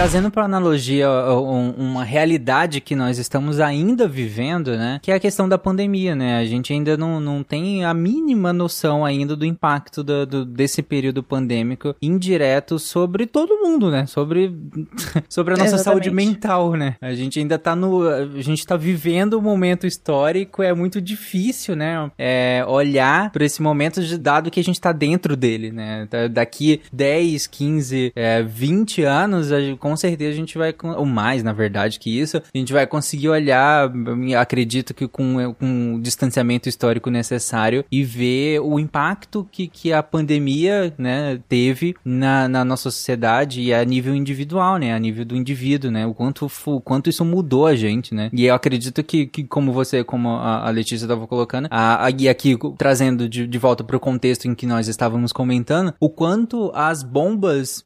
[0.00, 4.98] Trazendo para analogia um, uma realidade que nós estamos ainda vivendo, né?
[5.02, 6.38] Que é a questão da pandemia, né?
[6.38, 10.82] A gente ainda não, não tem a mínima noção ainda do impacto do, do desse
[10.82, 14.06] período pandêmico indireto sobre todo mundo, né?
[14.06, 14.56] Sobre,
[15.28, 15.84] sobre a nossa Exatamente.
[16.04, 16.96] saúde mental, né?
[17.02, 18.08] A gente ainda tá no.
[18.08, 22.10] A gente tá vivendo um momento histórico, é muito difícil, né?
[22.16, 26.08] É, olhar para esse momento, dado que a gente tá dentro dele, né?
[26.30, 31.52] Daqui 10, 15, é, 20 anos, com com certeza a gente vai, ou mais na
[31.52, 33.90] verdade que isso, a gente vai conseguir olhar,
[34.38, 40.00] acredito que com, com o distanciamento histórico necessário e ver o impacto que, que a
[40.00, 45.34] pandemia, né, teve na, na nossa sociedade e a nível individual, né, a nível do
[45.34, 49.26] indivíduo, né, o quanto, o quanto isso mudou a gente, né, e eu acredito que,
[49.26, 53.44] que como você, como a, a Letícia estava colocando, a, a, e aqui trazendo de,
[53.44, 57.84] de volta para o contexto em que nós estávamos comentando, o quanto as bombas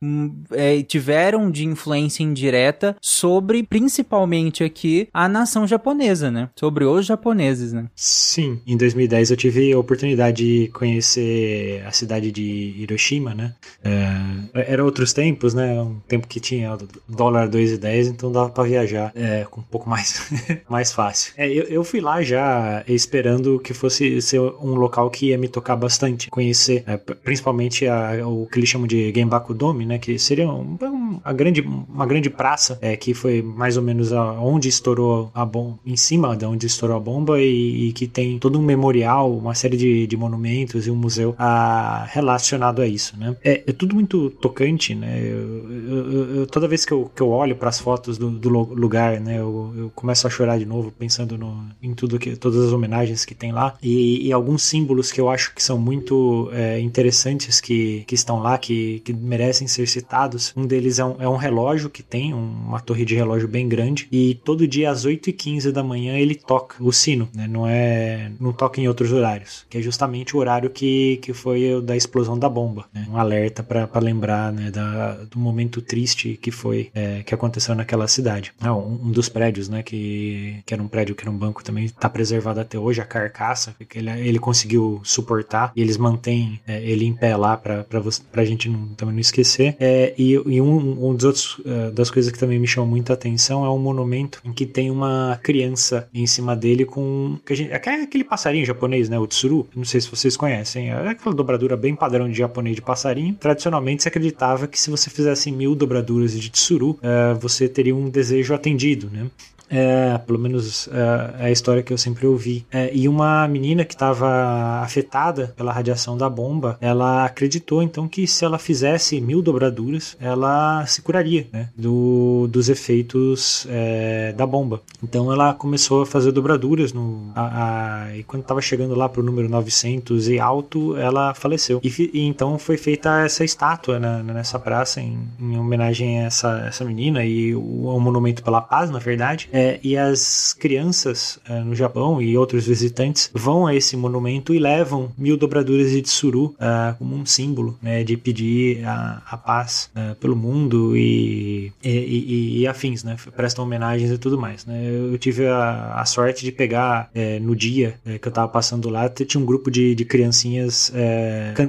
[0.51, 6.51] é, tiveram de influência influência indireta sobre, principalmente aqui, a nação japonesa, né?
[6.57, 7.87] Sobre os japoneses, né?
[7.95, 13.55] Sim, em 2010 eu tive a oportunidade de conhecer a cidade de Hiroshima, né?
[13.83, 15.81] É, era outros tempos, né?
[15.81, 16.77] Um tempo que tinha
[17.09, 20.31] dólar 2,10, então dava para viajar é, um pouco mais,
[20.69, 21.33] mais fácil.
[21.37, 25.49] É, eu, eu, fui lá já esperando que fosse ser um local que ia me
[25.49, 29.99] tocar bastante, conhecer, é, principalmente a, o que eles chamam de Genbaku Dome, né?
[29.99, 34.13] Que seria um, um, a grande uma grande praça, é, que foi mais ou menos
[34.13, 38.07] a, onde estourou a bomba, em cima de onde estourou a bomba, e, e que
[38.07, 42.87] tem todo um memorial, uma série de, de monumentos e um museu a, relacionado a
[42.87, 43.37] isso, né?
[43.43, 45.21] É, é tudo muito tocante, né?
[45.21, 48.49] Eu, eu, eu, toda vez que eu, que eu olho para as fotos do, do,
[48.49, 52.73] lugar, né, eu, começo a chorar de novo, pensando no, em tudo que, todas as
[52.73, 56.81] homenagens que tem lá, e, e alguns símbolos que eu acho que são muito é,
[56.81, 60.53] interessantes que, que estão lá, que, que merecem ser citados.
[60.57, 64.09] Um deles é um, é um relógio que tem, uma torre de relógio bem grande,
[64.11, 67.47] e todo dia às 8h15 da manhã ele toca o sino, né?
[67.47, 68.31] Não é.
[68.41, 71.97] não toca em outros horários, que é justamente o horário que, que foi o da
[71.97, 73.07] explosão da bomba, né?
[73.11, 78.07] Um alerta para lembrar né, da, do momento triste que foi, é, que aconteceu naquela
[78.09, 78.53] cidade.
[78.63, 81.85] Um, um, dos prédios, né, que, que era um prédio que era um banco também,
[81.85, 86.83] está preservado até hoje, a carcaça, que ele, ele conseguiu suportar, e eles mantêm é,
[86.83, 87.87] ele em pé lá para
[88.35, 89.77] a gente não, também não esquecer.
[89.79, 93.13] É, e, e um, um dos outros uh, das coisas que também me chamam muita
[93.13, 97.39] atenção é um monumento em que tem uma criança em cima dele com.
[97.51, 99.19] Gente, é aquele passarinho japonês, né?
[99.19, 99.67] O tsuru.
[99.75, 100.91] Não sei se vocês conhecem.
[100.91, 103.35] É aquela dobradura bem padrão de japonês de passarinho.
[103.35, 108.09] Tradicionalmente se acreditava que se você fizesse mil dobraduras de tsuru, uh, você teria um
[108.09, 109.27] desejo atendido, né?
[109.75, 112.65] É, pelo menos é, é a história que eu sempre ouvi.
[112.71, 118.27] É, e uma menina que estava afetada pela radiação da bomba, ela acreditou então que
[118.27, 124.81] se ela fizesse mil dobraduras, ela se curaria né, do, dos efeitos é, da bomba.
[125.03, 129.21] Então ela começou a fazer dobraduras no, a, a, e quando estava chegando lá para
[129.21, 131.81] o número 900 e alto, ela faleceu.
[131.83, 136.65] E, e então foi feita essa estátua né, nessa praça em, em, homenagem a essa,
[136.67, 139.49] essa menina e o, o monumento pela paz, na verdade.
[139.53, 144.53] É, É, e as crianças é, no Japão e outros visitantes vão a esse monumento
[144.53, 149.37] e levam mil dobraduras de tsuru é, como um símbolo né, de pedir a, a
[149.39, 153.17] paz é, pelo mundo e, e, e, e, afins, né?
[153.35, 154.67] Prestam homenagens e tudo mais.
[154.67, 154.85] Né?
[154.87, 157.11] Eu tive a, a sorte de pegar
[157.41, 160.93] no dia que eu tava passando lá, tinha um grupo de, de criancinhas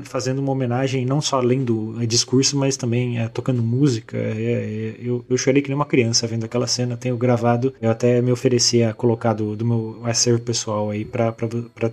[0.03, 4.17] fazendo uma homenagem, não só lendo discurso, mas também tocando música.
[4.17, 7.73] eu, eu chorei que nem uma criança vendo aquela cena, tenho gravado.
[7.85, 11.31] Eu até me ofereci a colocar do, do meu acervo pessoal aí pra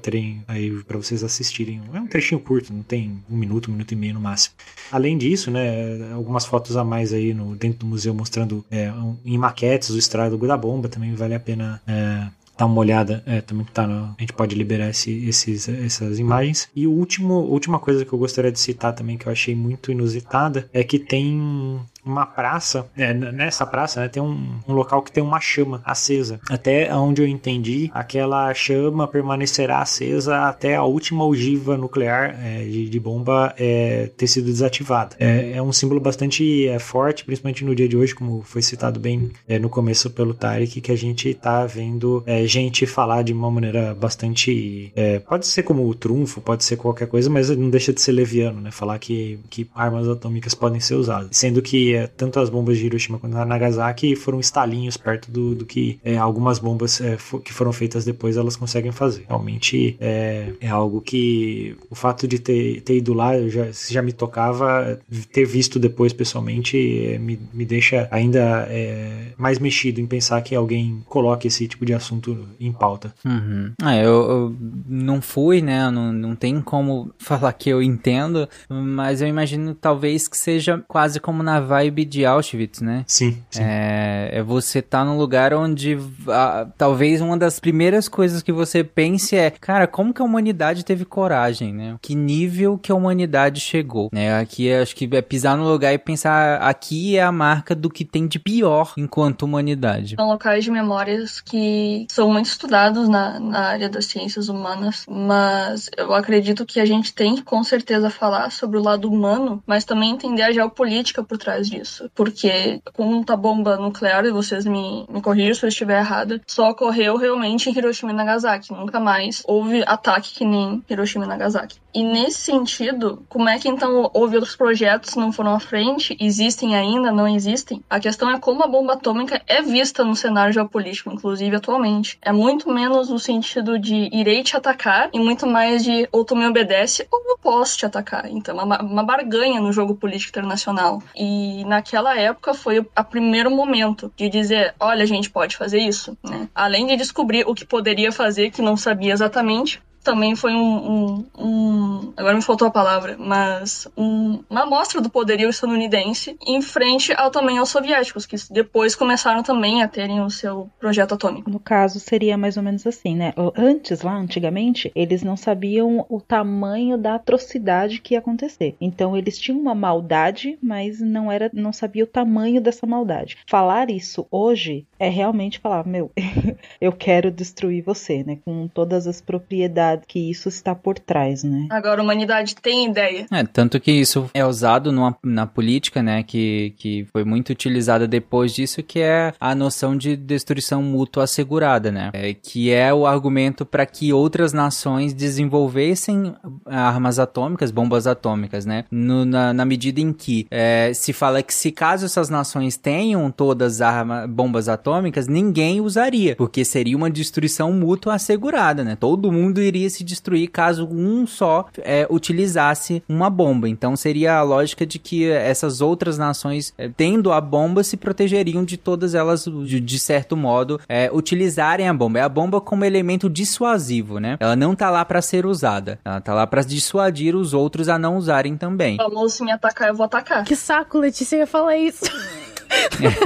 [0.01, 1.82] terem aí para vocês assistirem.
[1.93, 4.55] É um trechinho curto, não tem um minuto, um minuto e meio no máximo.
[4.90, 9.19] Além disso, né, algumas fotos a mais aí no, dentro do museu mostrando é, um,
[9.23, 13.43] em maquetes o estrado da bomba também vale a pena é, dar uma olhada, é,
[13.43, 16.70] também tá no, a gente pode liberar esse, esses, essas imagens.
[16.74, 19.93] E o último, última coisa que eu gostaria de citar também, que eu achei muito
[19.93, 25.12] inusitada, é que tem uma praça, é, nessa praça né, tem um, um, local que
[25.12, 26.41] tem uma chama acesa.
[26.51, 32.89] Até onde eu entendi, aquela chama permanecerá acesa até a última ogiva nuclear é, de,
[32.89, 35.16] de, bomba é, ter sido desativada.
[35.19, 38.99] É, é um símbolo bastante é, forte, principalmente no dia de hoje, como foi citado
[38.99, 43.51] bem é, no começo pelo Tarek, que a gente está vendo gente falar de uma
[43.51, 44.93] maneira bastante.
[45.29, 48.61] pode ser como o trunfo, pode ser qualquer coisa, mas não deixa de ser leviano,
[48.61, 48.70] né?
[48.70, 51.29] Falar que, que armas atômicas podem ser usadas.
[51.33, 55.98] Sendo que tanto as bombas de Hiroshima quanto Nagasaki foram estalinhos perto do, do que
[56.05, 59.24] é, algumas bombas é, que foram feitas depois elas conseguem fazer.
[59.28, 64.12] Realmente é, é algo que o fato de ter, ter ido lá já, já me
[64.12, 64.98] tocava,
[65.32, 70.55] ter visto depois pessoalmente é, me, me deixa ainda é, mais mexido em pensar que
[70.55, 73.14] alguém coloque esse tipo de assunto em pauta.
[73.24, 73.73] Uhum.
[73.85, 74.56] É, eu, eu,
[74.86, 75.90] não fui, né?
[75.90, 81.20] Não, não tem como falar que eu entendo, mas eu imagino talvez que seja quase
[81.20, 83.05] como na vibe de Auschwitz, né?
[83.07, 83.39] Sim.
[83.51, 83.63] sim.
[83.63, 85.99] É, é você tá num lugar onde
[86.29, 90.85] a, talvez uma das primeiras coisas que você pense é, cara, como que a humanidade
[90.85, 91.97] teve coragem, né?
[92.01, 94.39] Que nível que a humanidade chegou, né?
[94.39, 98.05] Aqui acho que é pisar no lugar e pensar, aqui é a marca do que
[98.05, 100.17] tem de pior enquanto humanidade.
[100.17, 105.91] São locais de memórias que são muito estudados na, na área das ciências humanas, mas
[105.97, 109.85] eu acredito que a gente tem que com certeza falar sobre o lado humano, mas
[109.85, 112.11] também entender a geopolítica por trás disso.
[112.15, 116.70] Porque com a bomba nuclear, e vocês me, me corrijam se eu estiver errada, só
[116.70, 118.73] ocorreu realmente em Hiroshima e Nagasaki.
[118.73, 121.82] Nunca mais houve ataque que nem Hiroshima e Nagasaki.
[121.94, 126.16] E nesse sentido, como é que então houve outros projetos que não foram à frente?
[126.19, 127.12] Existem ainda?
[127.12, 127.82] Não existem?
[127.89, 132.19] A questão é como a bomba atômica é vista no cenário geopolítico, inclusive atualmente.
[132.23, 136.35] É muito menos no sentido de irei te atacar e muito mais de ou tu
[136.35, 138.27] me obedece ou eu posso te atacar.
[138.27, 141.03] Então, é uma, uma barganha no jogo político internacional.
[141.15, 146.17] E naquela época foi o primeiro momento de dizer: olha, a gente pode fazer isso.
[146.23, 146.49] Né?
[146.55, 151.27] Além de descobrir o que poderia fazer, que não sabia exatamente, também foi um, um,
[151.39, 157.12] um, agora me faltou a palavra, mas um, uma amostra do poderio estadunidense em frente
[157.16, 161.49] ao, também aos soviéticos, que depois começaram também a terem o seu projeto atômico.
[161.49, 163.33] No caso, seria mais ou menos assim, né?
[163.57, 168.77] Antes, lá, antigamente, eles não sabiam o tamanho da atrocidade que ia acontecer.
[168.81, 173.37] Então, eles tinham uma maldade, mas não era, não sabia o tamanho dessa maldade.
[173.47, 176.11] Falar isso hoje é realmente falar, meu,
[176.81, 178.39] eu quero destruir você, né?
[178.45, 181.69] Com todas as propriedades que isso está por trás, né?
[181.70, 183.27] Agora a humanidade tem ideia.
[183.31, 188.06] É, tanto que isso é usado numa, na política, né, que, que foi muito utilizada
[188.06, 192.10] depois disso, que é a noção de destruição mútua assegurada, né?
[192.12, 196.35] É, que é o argumento para que outras nações desenvolvessem
[196.66, 198.85] armas atômicas, bombas atômicas, né?
[198.90, 203.31] No, na, na, medida em que é, se fala que se caso essas nações tenham
[203.31, 208.97] todas armas, bombas atômicas, ninguém usaria, porque seria uma destruição mútua assegurada, né?
[208.97, 213.69] Todo mundo iria iria se destruir caso um só é, utilizasse uma bomba.
[213.69, 218.65] Então seria a lógica de que essas outras nações, é, tendo a bomba, se protegeriam
[218.65, 222.21] de todas elas, de, de certo modo, é, utilizarem a bomba.
[222.21, 224.37] É a bomba como elemento dissuasivo, né?
[224.39, 225.99] Ela não tá lá para ser usada.
[226.05, 228.97] Ela tá lá para dissuadir os outros a não usarem também.
[228.97, 230.45] Falou, se me atacar, eu vou atacar.
[230.45, 232.05] Que saco, Letícia ia falar isso.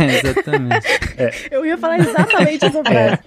[0.01, 0.87] É, exatamente.
[1.17, 1.31] É.
[1.53, 3.19] Eu ia falar exatamente essa frase.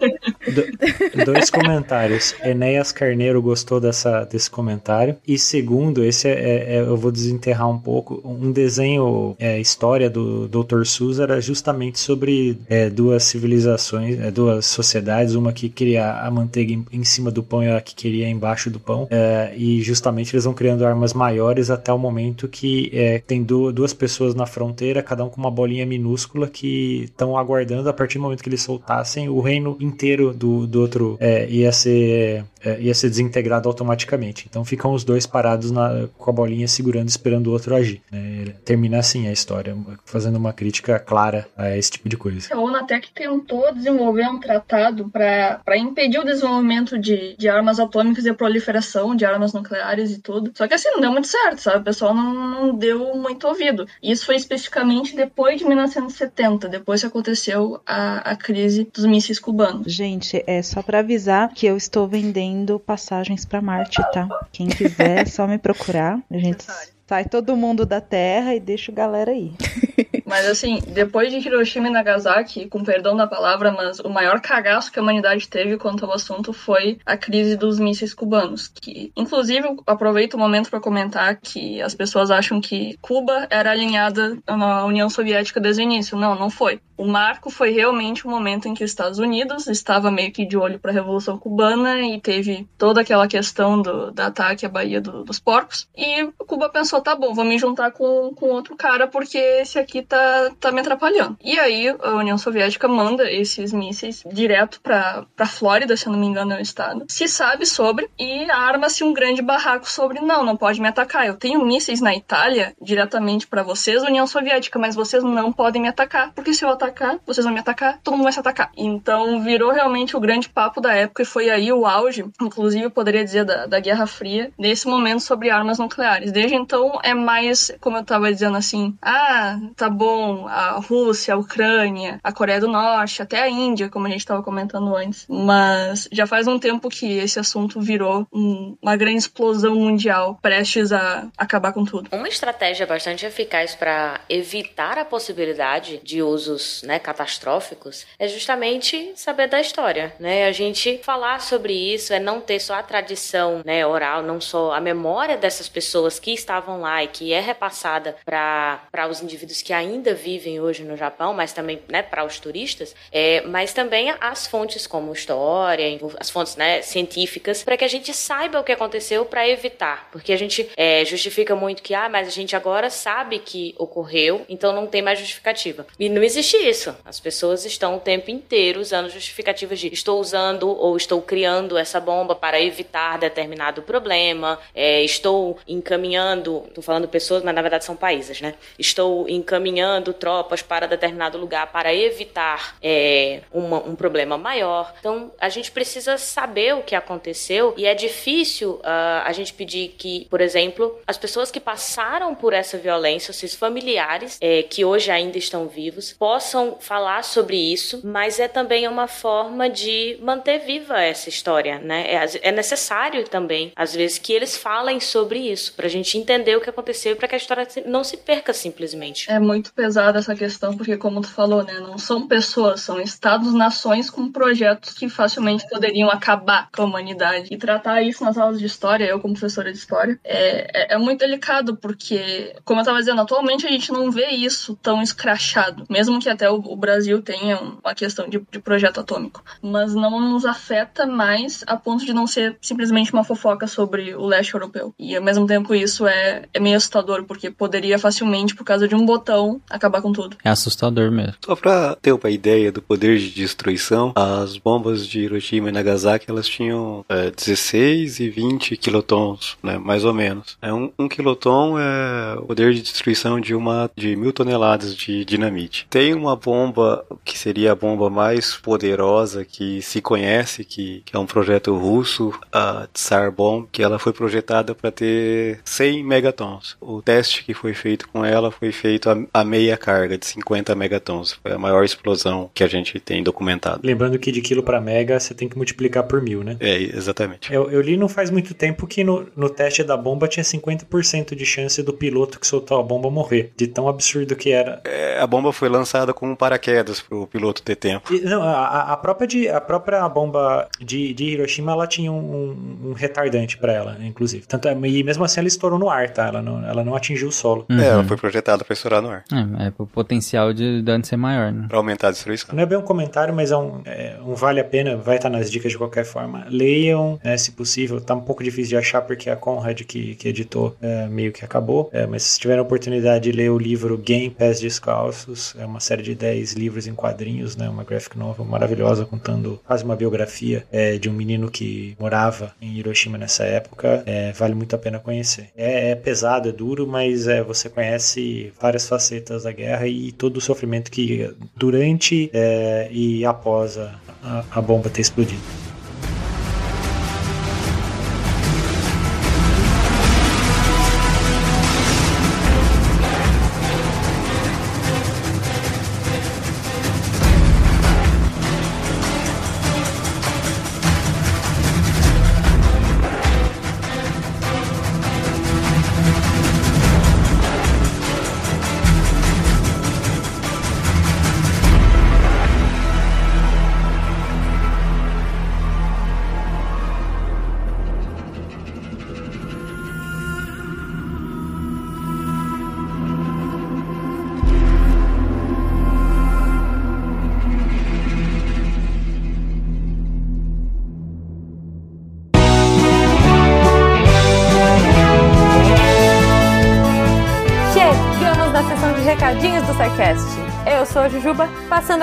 [0.46, 2.34] Do, dois comentários.
[2.42, 5.16] Enéas Carneiro gostou dessa, desse comentário.
[5.26, 8.20] E segundo, esse é, é, é eu vou desenterrar um pouco.
[8.24, 10.84] Um desenho, é, história do Dr.
[10.84, 16.72] Seuss era justamente sobre é, duas civilizações, é, duas sociedades, uma que queria a manteiga
[16.72, 19.06] em, em, cima do pão e a que queria embaixo do pão.
[19.10, 22.90] É, e justamente eles vão criando armas maiores até o momento que
[23.26, 27.88] tem du duas pessoas na fronteira, cada um com uma bolinha minúscula que estão aguardando
[27.88, 31.72] a partir do momento que eles soltassem o reino inteiro do, do outro é, ia
[31.72, 34.46] ser é, ia ser desintegrado automaticamente.
[34.48, 38.02] Então ficam os dois parados na, com a bolinha segurando, esperando o outro agir.
[38.10, 38.54] Né?
[38.64, 42.54] Termina assim a história, fazendo uma crítica clara a esse tipo de coisa.
[42.54, 47.80] A ONU até que tentou desenvolver um tratado para impedir o desenvolvimento de, de armas
[47.80, 50.52] atômicas e a proliferação de armas nucleares e tudo.
[50.54, 51.78] Só que assim, não deu muito certo, sabe?
[51.78, 53.86] O pessoal não, não deu muito ouvido.
[54.02, 59.92] Isso foi especificamente depois de 1970, depois que aconteceu a, a crise dos mísseis cubanos.
[60.00, 64.26] Gente, é só para avisar que eu estou vendendo passagens para Marte, tá?
[64.50, 66.18] Quem quiser, é só me procurar.
[66.30, 66.64] A gente
[67.06, 69.52] sai todo mundo da Terra e deixa a galera aí.
[70.24, 74.92] Mas assim, depois de Hiroshima e Nagasaki, com perdão da palavra, mas o maior cagaço
[74.92, 78.68] que a humanidade teve quanto ao assunto foi a crise dos mísseis cubanos.
[78.68, 84.38] Que, inclusive, aproveito o momento para comentar que as pessoas acham que Cuba era alinhada
[84.46, 86.16] na União Soviética desde o início.
[86.16, 86.80] Não, não foi.
[87.00, 90.54] O marco foi realmente o momento em que os Estados Unidos estava meio que de
[90.54, 95.00] olho para a Revolução Cubana e teve toda aquela questão do, do ataque à Baía
[95.00, 95.88] do, dos Porcos.
[95.96, 100.02] E Cuba pensou, tá bom, vou me juntar com, com outro cara porque esse aqui
[100.02, 101.38] tá tá, me atrapalhando.
[101.42, 106.26] E aí a União Soviética manda esses mísseis direto pra Flórida, se eu não me
[106.26, 107.06] engano é o estado.
[107.08, 111.26] Se sabe sobre e arma-se um grande barraco sobre não, não pode me atacar.
[111.26, 115.88] Eu tenho mísseis na Itália diretamente para vocês, União Soviética, mas vocês não podem me
[115.88, 116.89] atacar, porque se eu atacar,
[117.26, 118.70] vocês vão me atacar, todo mundo vai se atacar.
[118.76, 122.90] Então virou realmente o grande papo da época e foi aí o auge, inclusive eu
[122.90, 126.32] poderia dizer da, da Guerra Fria, nesse momento sobre armas nucleares.
[126.32, 131.36] Desde então é mais, como eu tava dizendo assim, ah, tá bom a Rússia, a
[131.38, 135.26] Ucrânia, a Coreia do Norte, até a Índia, como a gente estava comentando antes.
[135.28, 140.92] Mas já faz um tempo que esse assunto virou um, uma grande explosão mundial, prestes
[140.92, 142.08] a acabar com tudo.
[142.12, 149.48] Uma estratégia bastante eficaz para evitar a possibilidade de usos né, catastróficos é justamente saber
[149.48, 150.46] da história, né?
[150.46, 154.72] A gente falar sobre isso é não ter só a tradição né, oral, não só
[154.72, 159.72] a memória dessas pessoas que estavam lá e que é repassada para os indivíduos que
[159.72, 164.46] ainda vivem hoje no Japão, mas também né, para os turistas, é, mas também as
[164.46, 165.86] fontes como história,
[166.18, 170.08] as fontes né, científicas, para que a gente saiba o que aconteceu para evitar.
[170.10, 174.44] Porque a gente é, justifica muito que, ah, mas a gente agora sabe que ocorreu,
[174.48, 175.86] então não tem mais justificativa.
[175.98, 176.96] E não existe isso.
[177.04, 182.00] As pessoas estão o tempo inteiro usando justificativas de estou usando ou estou criando essa
[182.00, 187.96] bomba para evitar determinado problema, é, estou encaminhando, estou falando pessoas, mas na verdade são
[187.96, 188.54] países, né?
[188.78, 194.94] Estou encaminhando tropas para determinado lugar para evitar é, uma, um problema maior.
[194.98, 199.94] Então, a gente precisa saber o que aconteceu e é difícil uh, a gente pedir
[199.98, 205.10] que, por exemplo, as pessoas que passaram por essa violência, seus familiares, é, que hoje
[205.10, 206.49] ainda estão vivos, possam
[206.80, 212.06] falar sobre isso, mas é também uma forma de manter viva essa história, né?
[212.12, 216.56] É, é necessário também, às vezes, que eles falem sobre isso, para a gente entender
[216.56, 219.30] o que aconteceu, para que a história não se perca simplesmente.
[219.30, 224.10] É muito pesada essa questão, porque como tu falou, né, não são pessoas, são estados-nações
[224.10, 227.48] com projetos que facilmente poderiam acabar com a humanidade.
[227.50, 230.98] E tratar isso nas aulas de história, eu como professora de história, é, é, é
[230.98, 235.84] muito delicado, porque, como eu estava dizendo, atualmente a gente não vê isso tão escrachado,
[235.88, 240.18] mesmo que até o, o Brasil tenha uma questão de, de projeto atômico, mas não
[240.18, 244.94] nos afeta mais a ponto de não ser simplesmente uma fofoca sobre o leste europeu.
[244.98, 248.94] E ao mesmo tempo isso é, é meio assustador, porque poderia facilmente, por causa de
[248.94, 250.36] um botão, acabar com tudo.
[250.42, 251.34] É assustador mesmo.
[251.44, 256.30] Só pra ter uma ideia do poder de destruição, as bombas de Hiroshima e Nagasaki
[256.30, 260.56] elas tinham é, 16 e 20 quilotons, né, mais ou menos.
[260.62, 265.24] É um, um quiloton é o poder de destruição de uma de mil toneladas de
[265.24, 265.86] dinamite.
[265.90, 271.18] Tem uma bomba que seria a bomba mais poderosa que se conhece, que, que é
[271.18, 276.76] um projeto russo, a Tsar Bomb, que ela foi projetada para ter 100 megatons.
[276.80, 280.26] O teste que foi feito com ela foi feito a, a meia meia carga de
[280.26, 281.38] 50 megatons.
[281.42, 283.80] Foi a maior explosão que a gente tem documentado.
[283.84, 286.56] Lembrando que de quilo para mega você tem que multiplicar por mil, né?
[286.60, 287.52] É, exatamente.
[287.52, 291.34] Eu, eu li não faz muito tempo que no, no teste da bomba tinha 50%
[291.34, 294.80] de chance do piloto que soltou a bomba morrer, de tão absurdo que era.
[294.84, 298.12] É, a bomba foi lançada com paraquedas pro piloto ter tempo.
[298.12, 302.84] E, não, a, a, própria de, a própria bomba de, de Hiroshima, ela tinha um,
[302.84, 304.46] um retardante para ela, inclusive.
[304.46, 306.26] Tanto, é, e mesmo assim ela estourou no ar, tá?
[306.26, 307.64] Ela não, ela não atingiu o solo.
[307.70, 307.80] Uhum.
[307.80, 309.24] É, ela foi projetada para estourar no ar.
[309.32, 311.64] É, é o potencial de dano ser maior, né?
[311.68, 312.54] Pra aumentar a destruição.
[312.54, 315.30] Não é bem um comentário, mas é um, é um vale a pena, vai estar
[315.30, 316.46] nas dicas de qualquer forma.
[316.50, 317.98] Leiam, né, se possível.
[317.98, 321.42] Tá um pouco difícil de achar porque a Conrad que, que editou é, meio que
[321.46, 321.88] acabou.
[321.94, 325.80] É, mas se tiverem a oportunidade de ler o livro Game Pés Descalços, é uma
[325.80, 327.68] série de 10 livros em quadrinhos, né?
[327.68, 332.76] Uma graphic novel maravilhosa contando quase uma biografia é, de um menino que morava em
[332.76, 334.02] Hiroshima nessa época.
[334.06, 335.48] É, vale muito a pena conhecer.
[335.56, 340.36] É, é, pesado, é duro, mas é, você conhece várias facetas da guerra e todo
[340.36, 345.69] o sofrimento que durante é, e após a, a bomba ter explodido.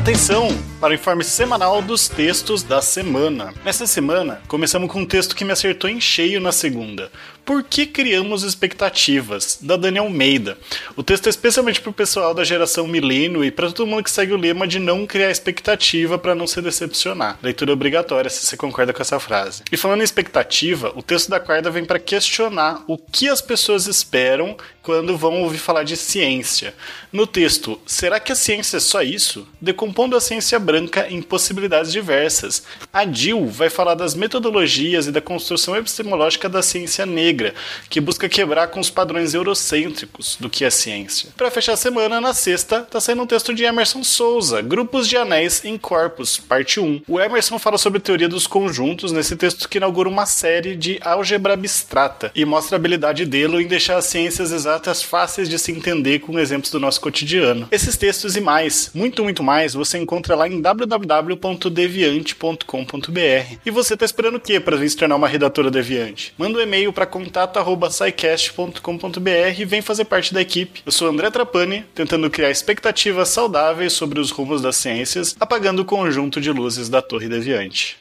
[0.00, 0.48] Atenção
[0.80, 3.52] para o informe semanal dos textos da semana.
[3.62, 7.12] Nessa semana, começamos com um texto que me acertou em cheio na segunda.
[7.50, 9.58] Por que criamos expectativas?
[9.60, 10.56] Da Dani Almeida.
[10.94, 14.10] O texto é especialmente para o pessoal da geração milênio e para todo mundo que
[14.12, 17.40] segue o lema de não criar expectativa para não se decepcionar.
[17.42, 19.64] Leitura obrigatória se você concorda com essa frase.
[19.72, 23.88] E falando em expectativa, o texto da quarta vem para questionar o que as pessoas
[23.88, 26.74] esperam quando vão ouvir falar de ciência.
[27.12, 29.46] No texto, será que a ciência é só isso?
[29.60, 32.62] Decompondo a ciência branca em possibilidades diversas.
[32.92, 37.39] A Jill vai falar das metodologias e da construção epistemológica da ciência negra,
[37.88, 41.30] que busca quebrar com os padrões eurocêntricos do que é ciência.
[41.36, 45.16] Para fechar a semana, na sexta, tá saindo um texto de Emerson Souza, Grupos de
[45.16, 47.02] Anéis em Corpus, parte 1.
[47.08, 51.54] O Emerson fala sobre teoria dos conjuntos nesse texto que inaugura uma série de álgebra
[51.54, 56.20] abstrata e mostra a habilidade dele em deixar as ciências exatas fáceis de se entender
[56.20, 57.68] com exemplos do nosso cotidiano.
[57.70, 63.58] Esses textos e mais, muito, muito mais, você encontra lá em www.deviante.com.br.
[63.64, 66.34] E você está esperando o que para se tornar uma redatora deviante?
[66.36, 70.82] Manda um e-mail para contato@scicast.com.br e vem fazer parte da equipe.
[70.84, 75.84] Eu sou André Trapani, tentando criar expectativas saudáveis sobre os rumos das ciências, apagando o
[75.84, 77.98] conjunto de luzes da Torre Deviante.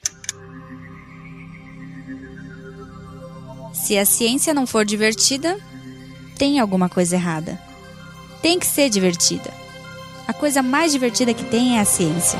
[3.73, 5.57] Se a ciência não for divertida,
[6.37, 7.59] tem alguma coisa errada.
[8.41, 9.51] Tem que ser divertida.
[10.27, 12.39] A coisa mais divertida que tem é a ciência.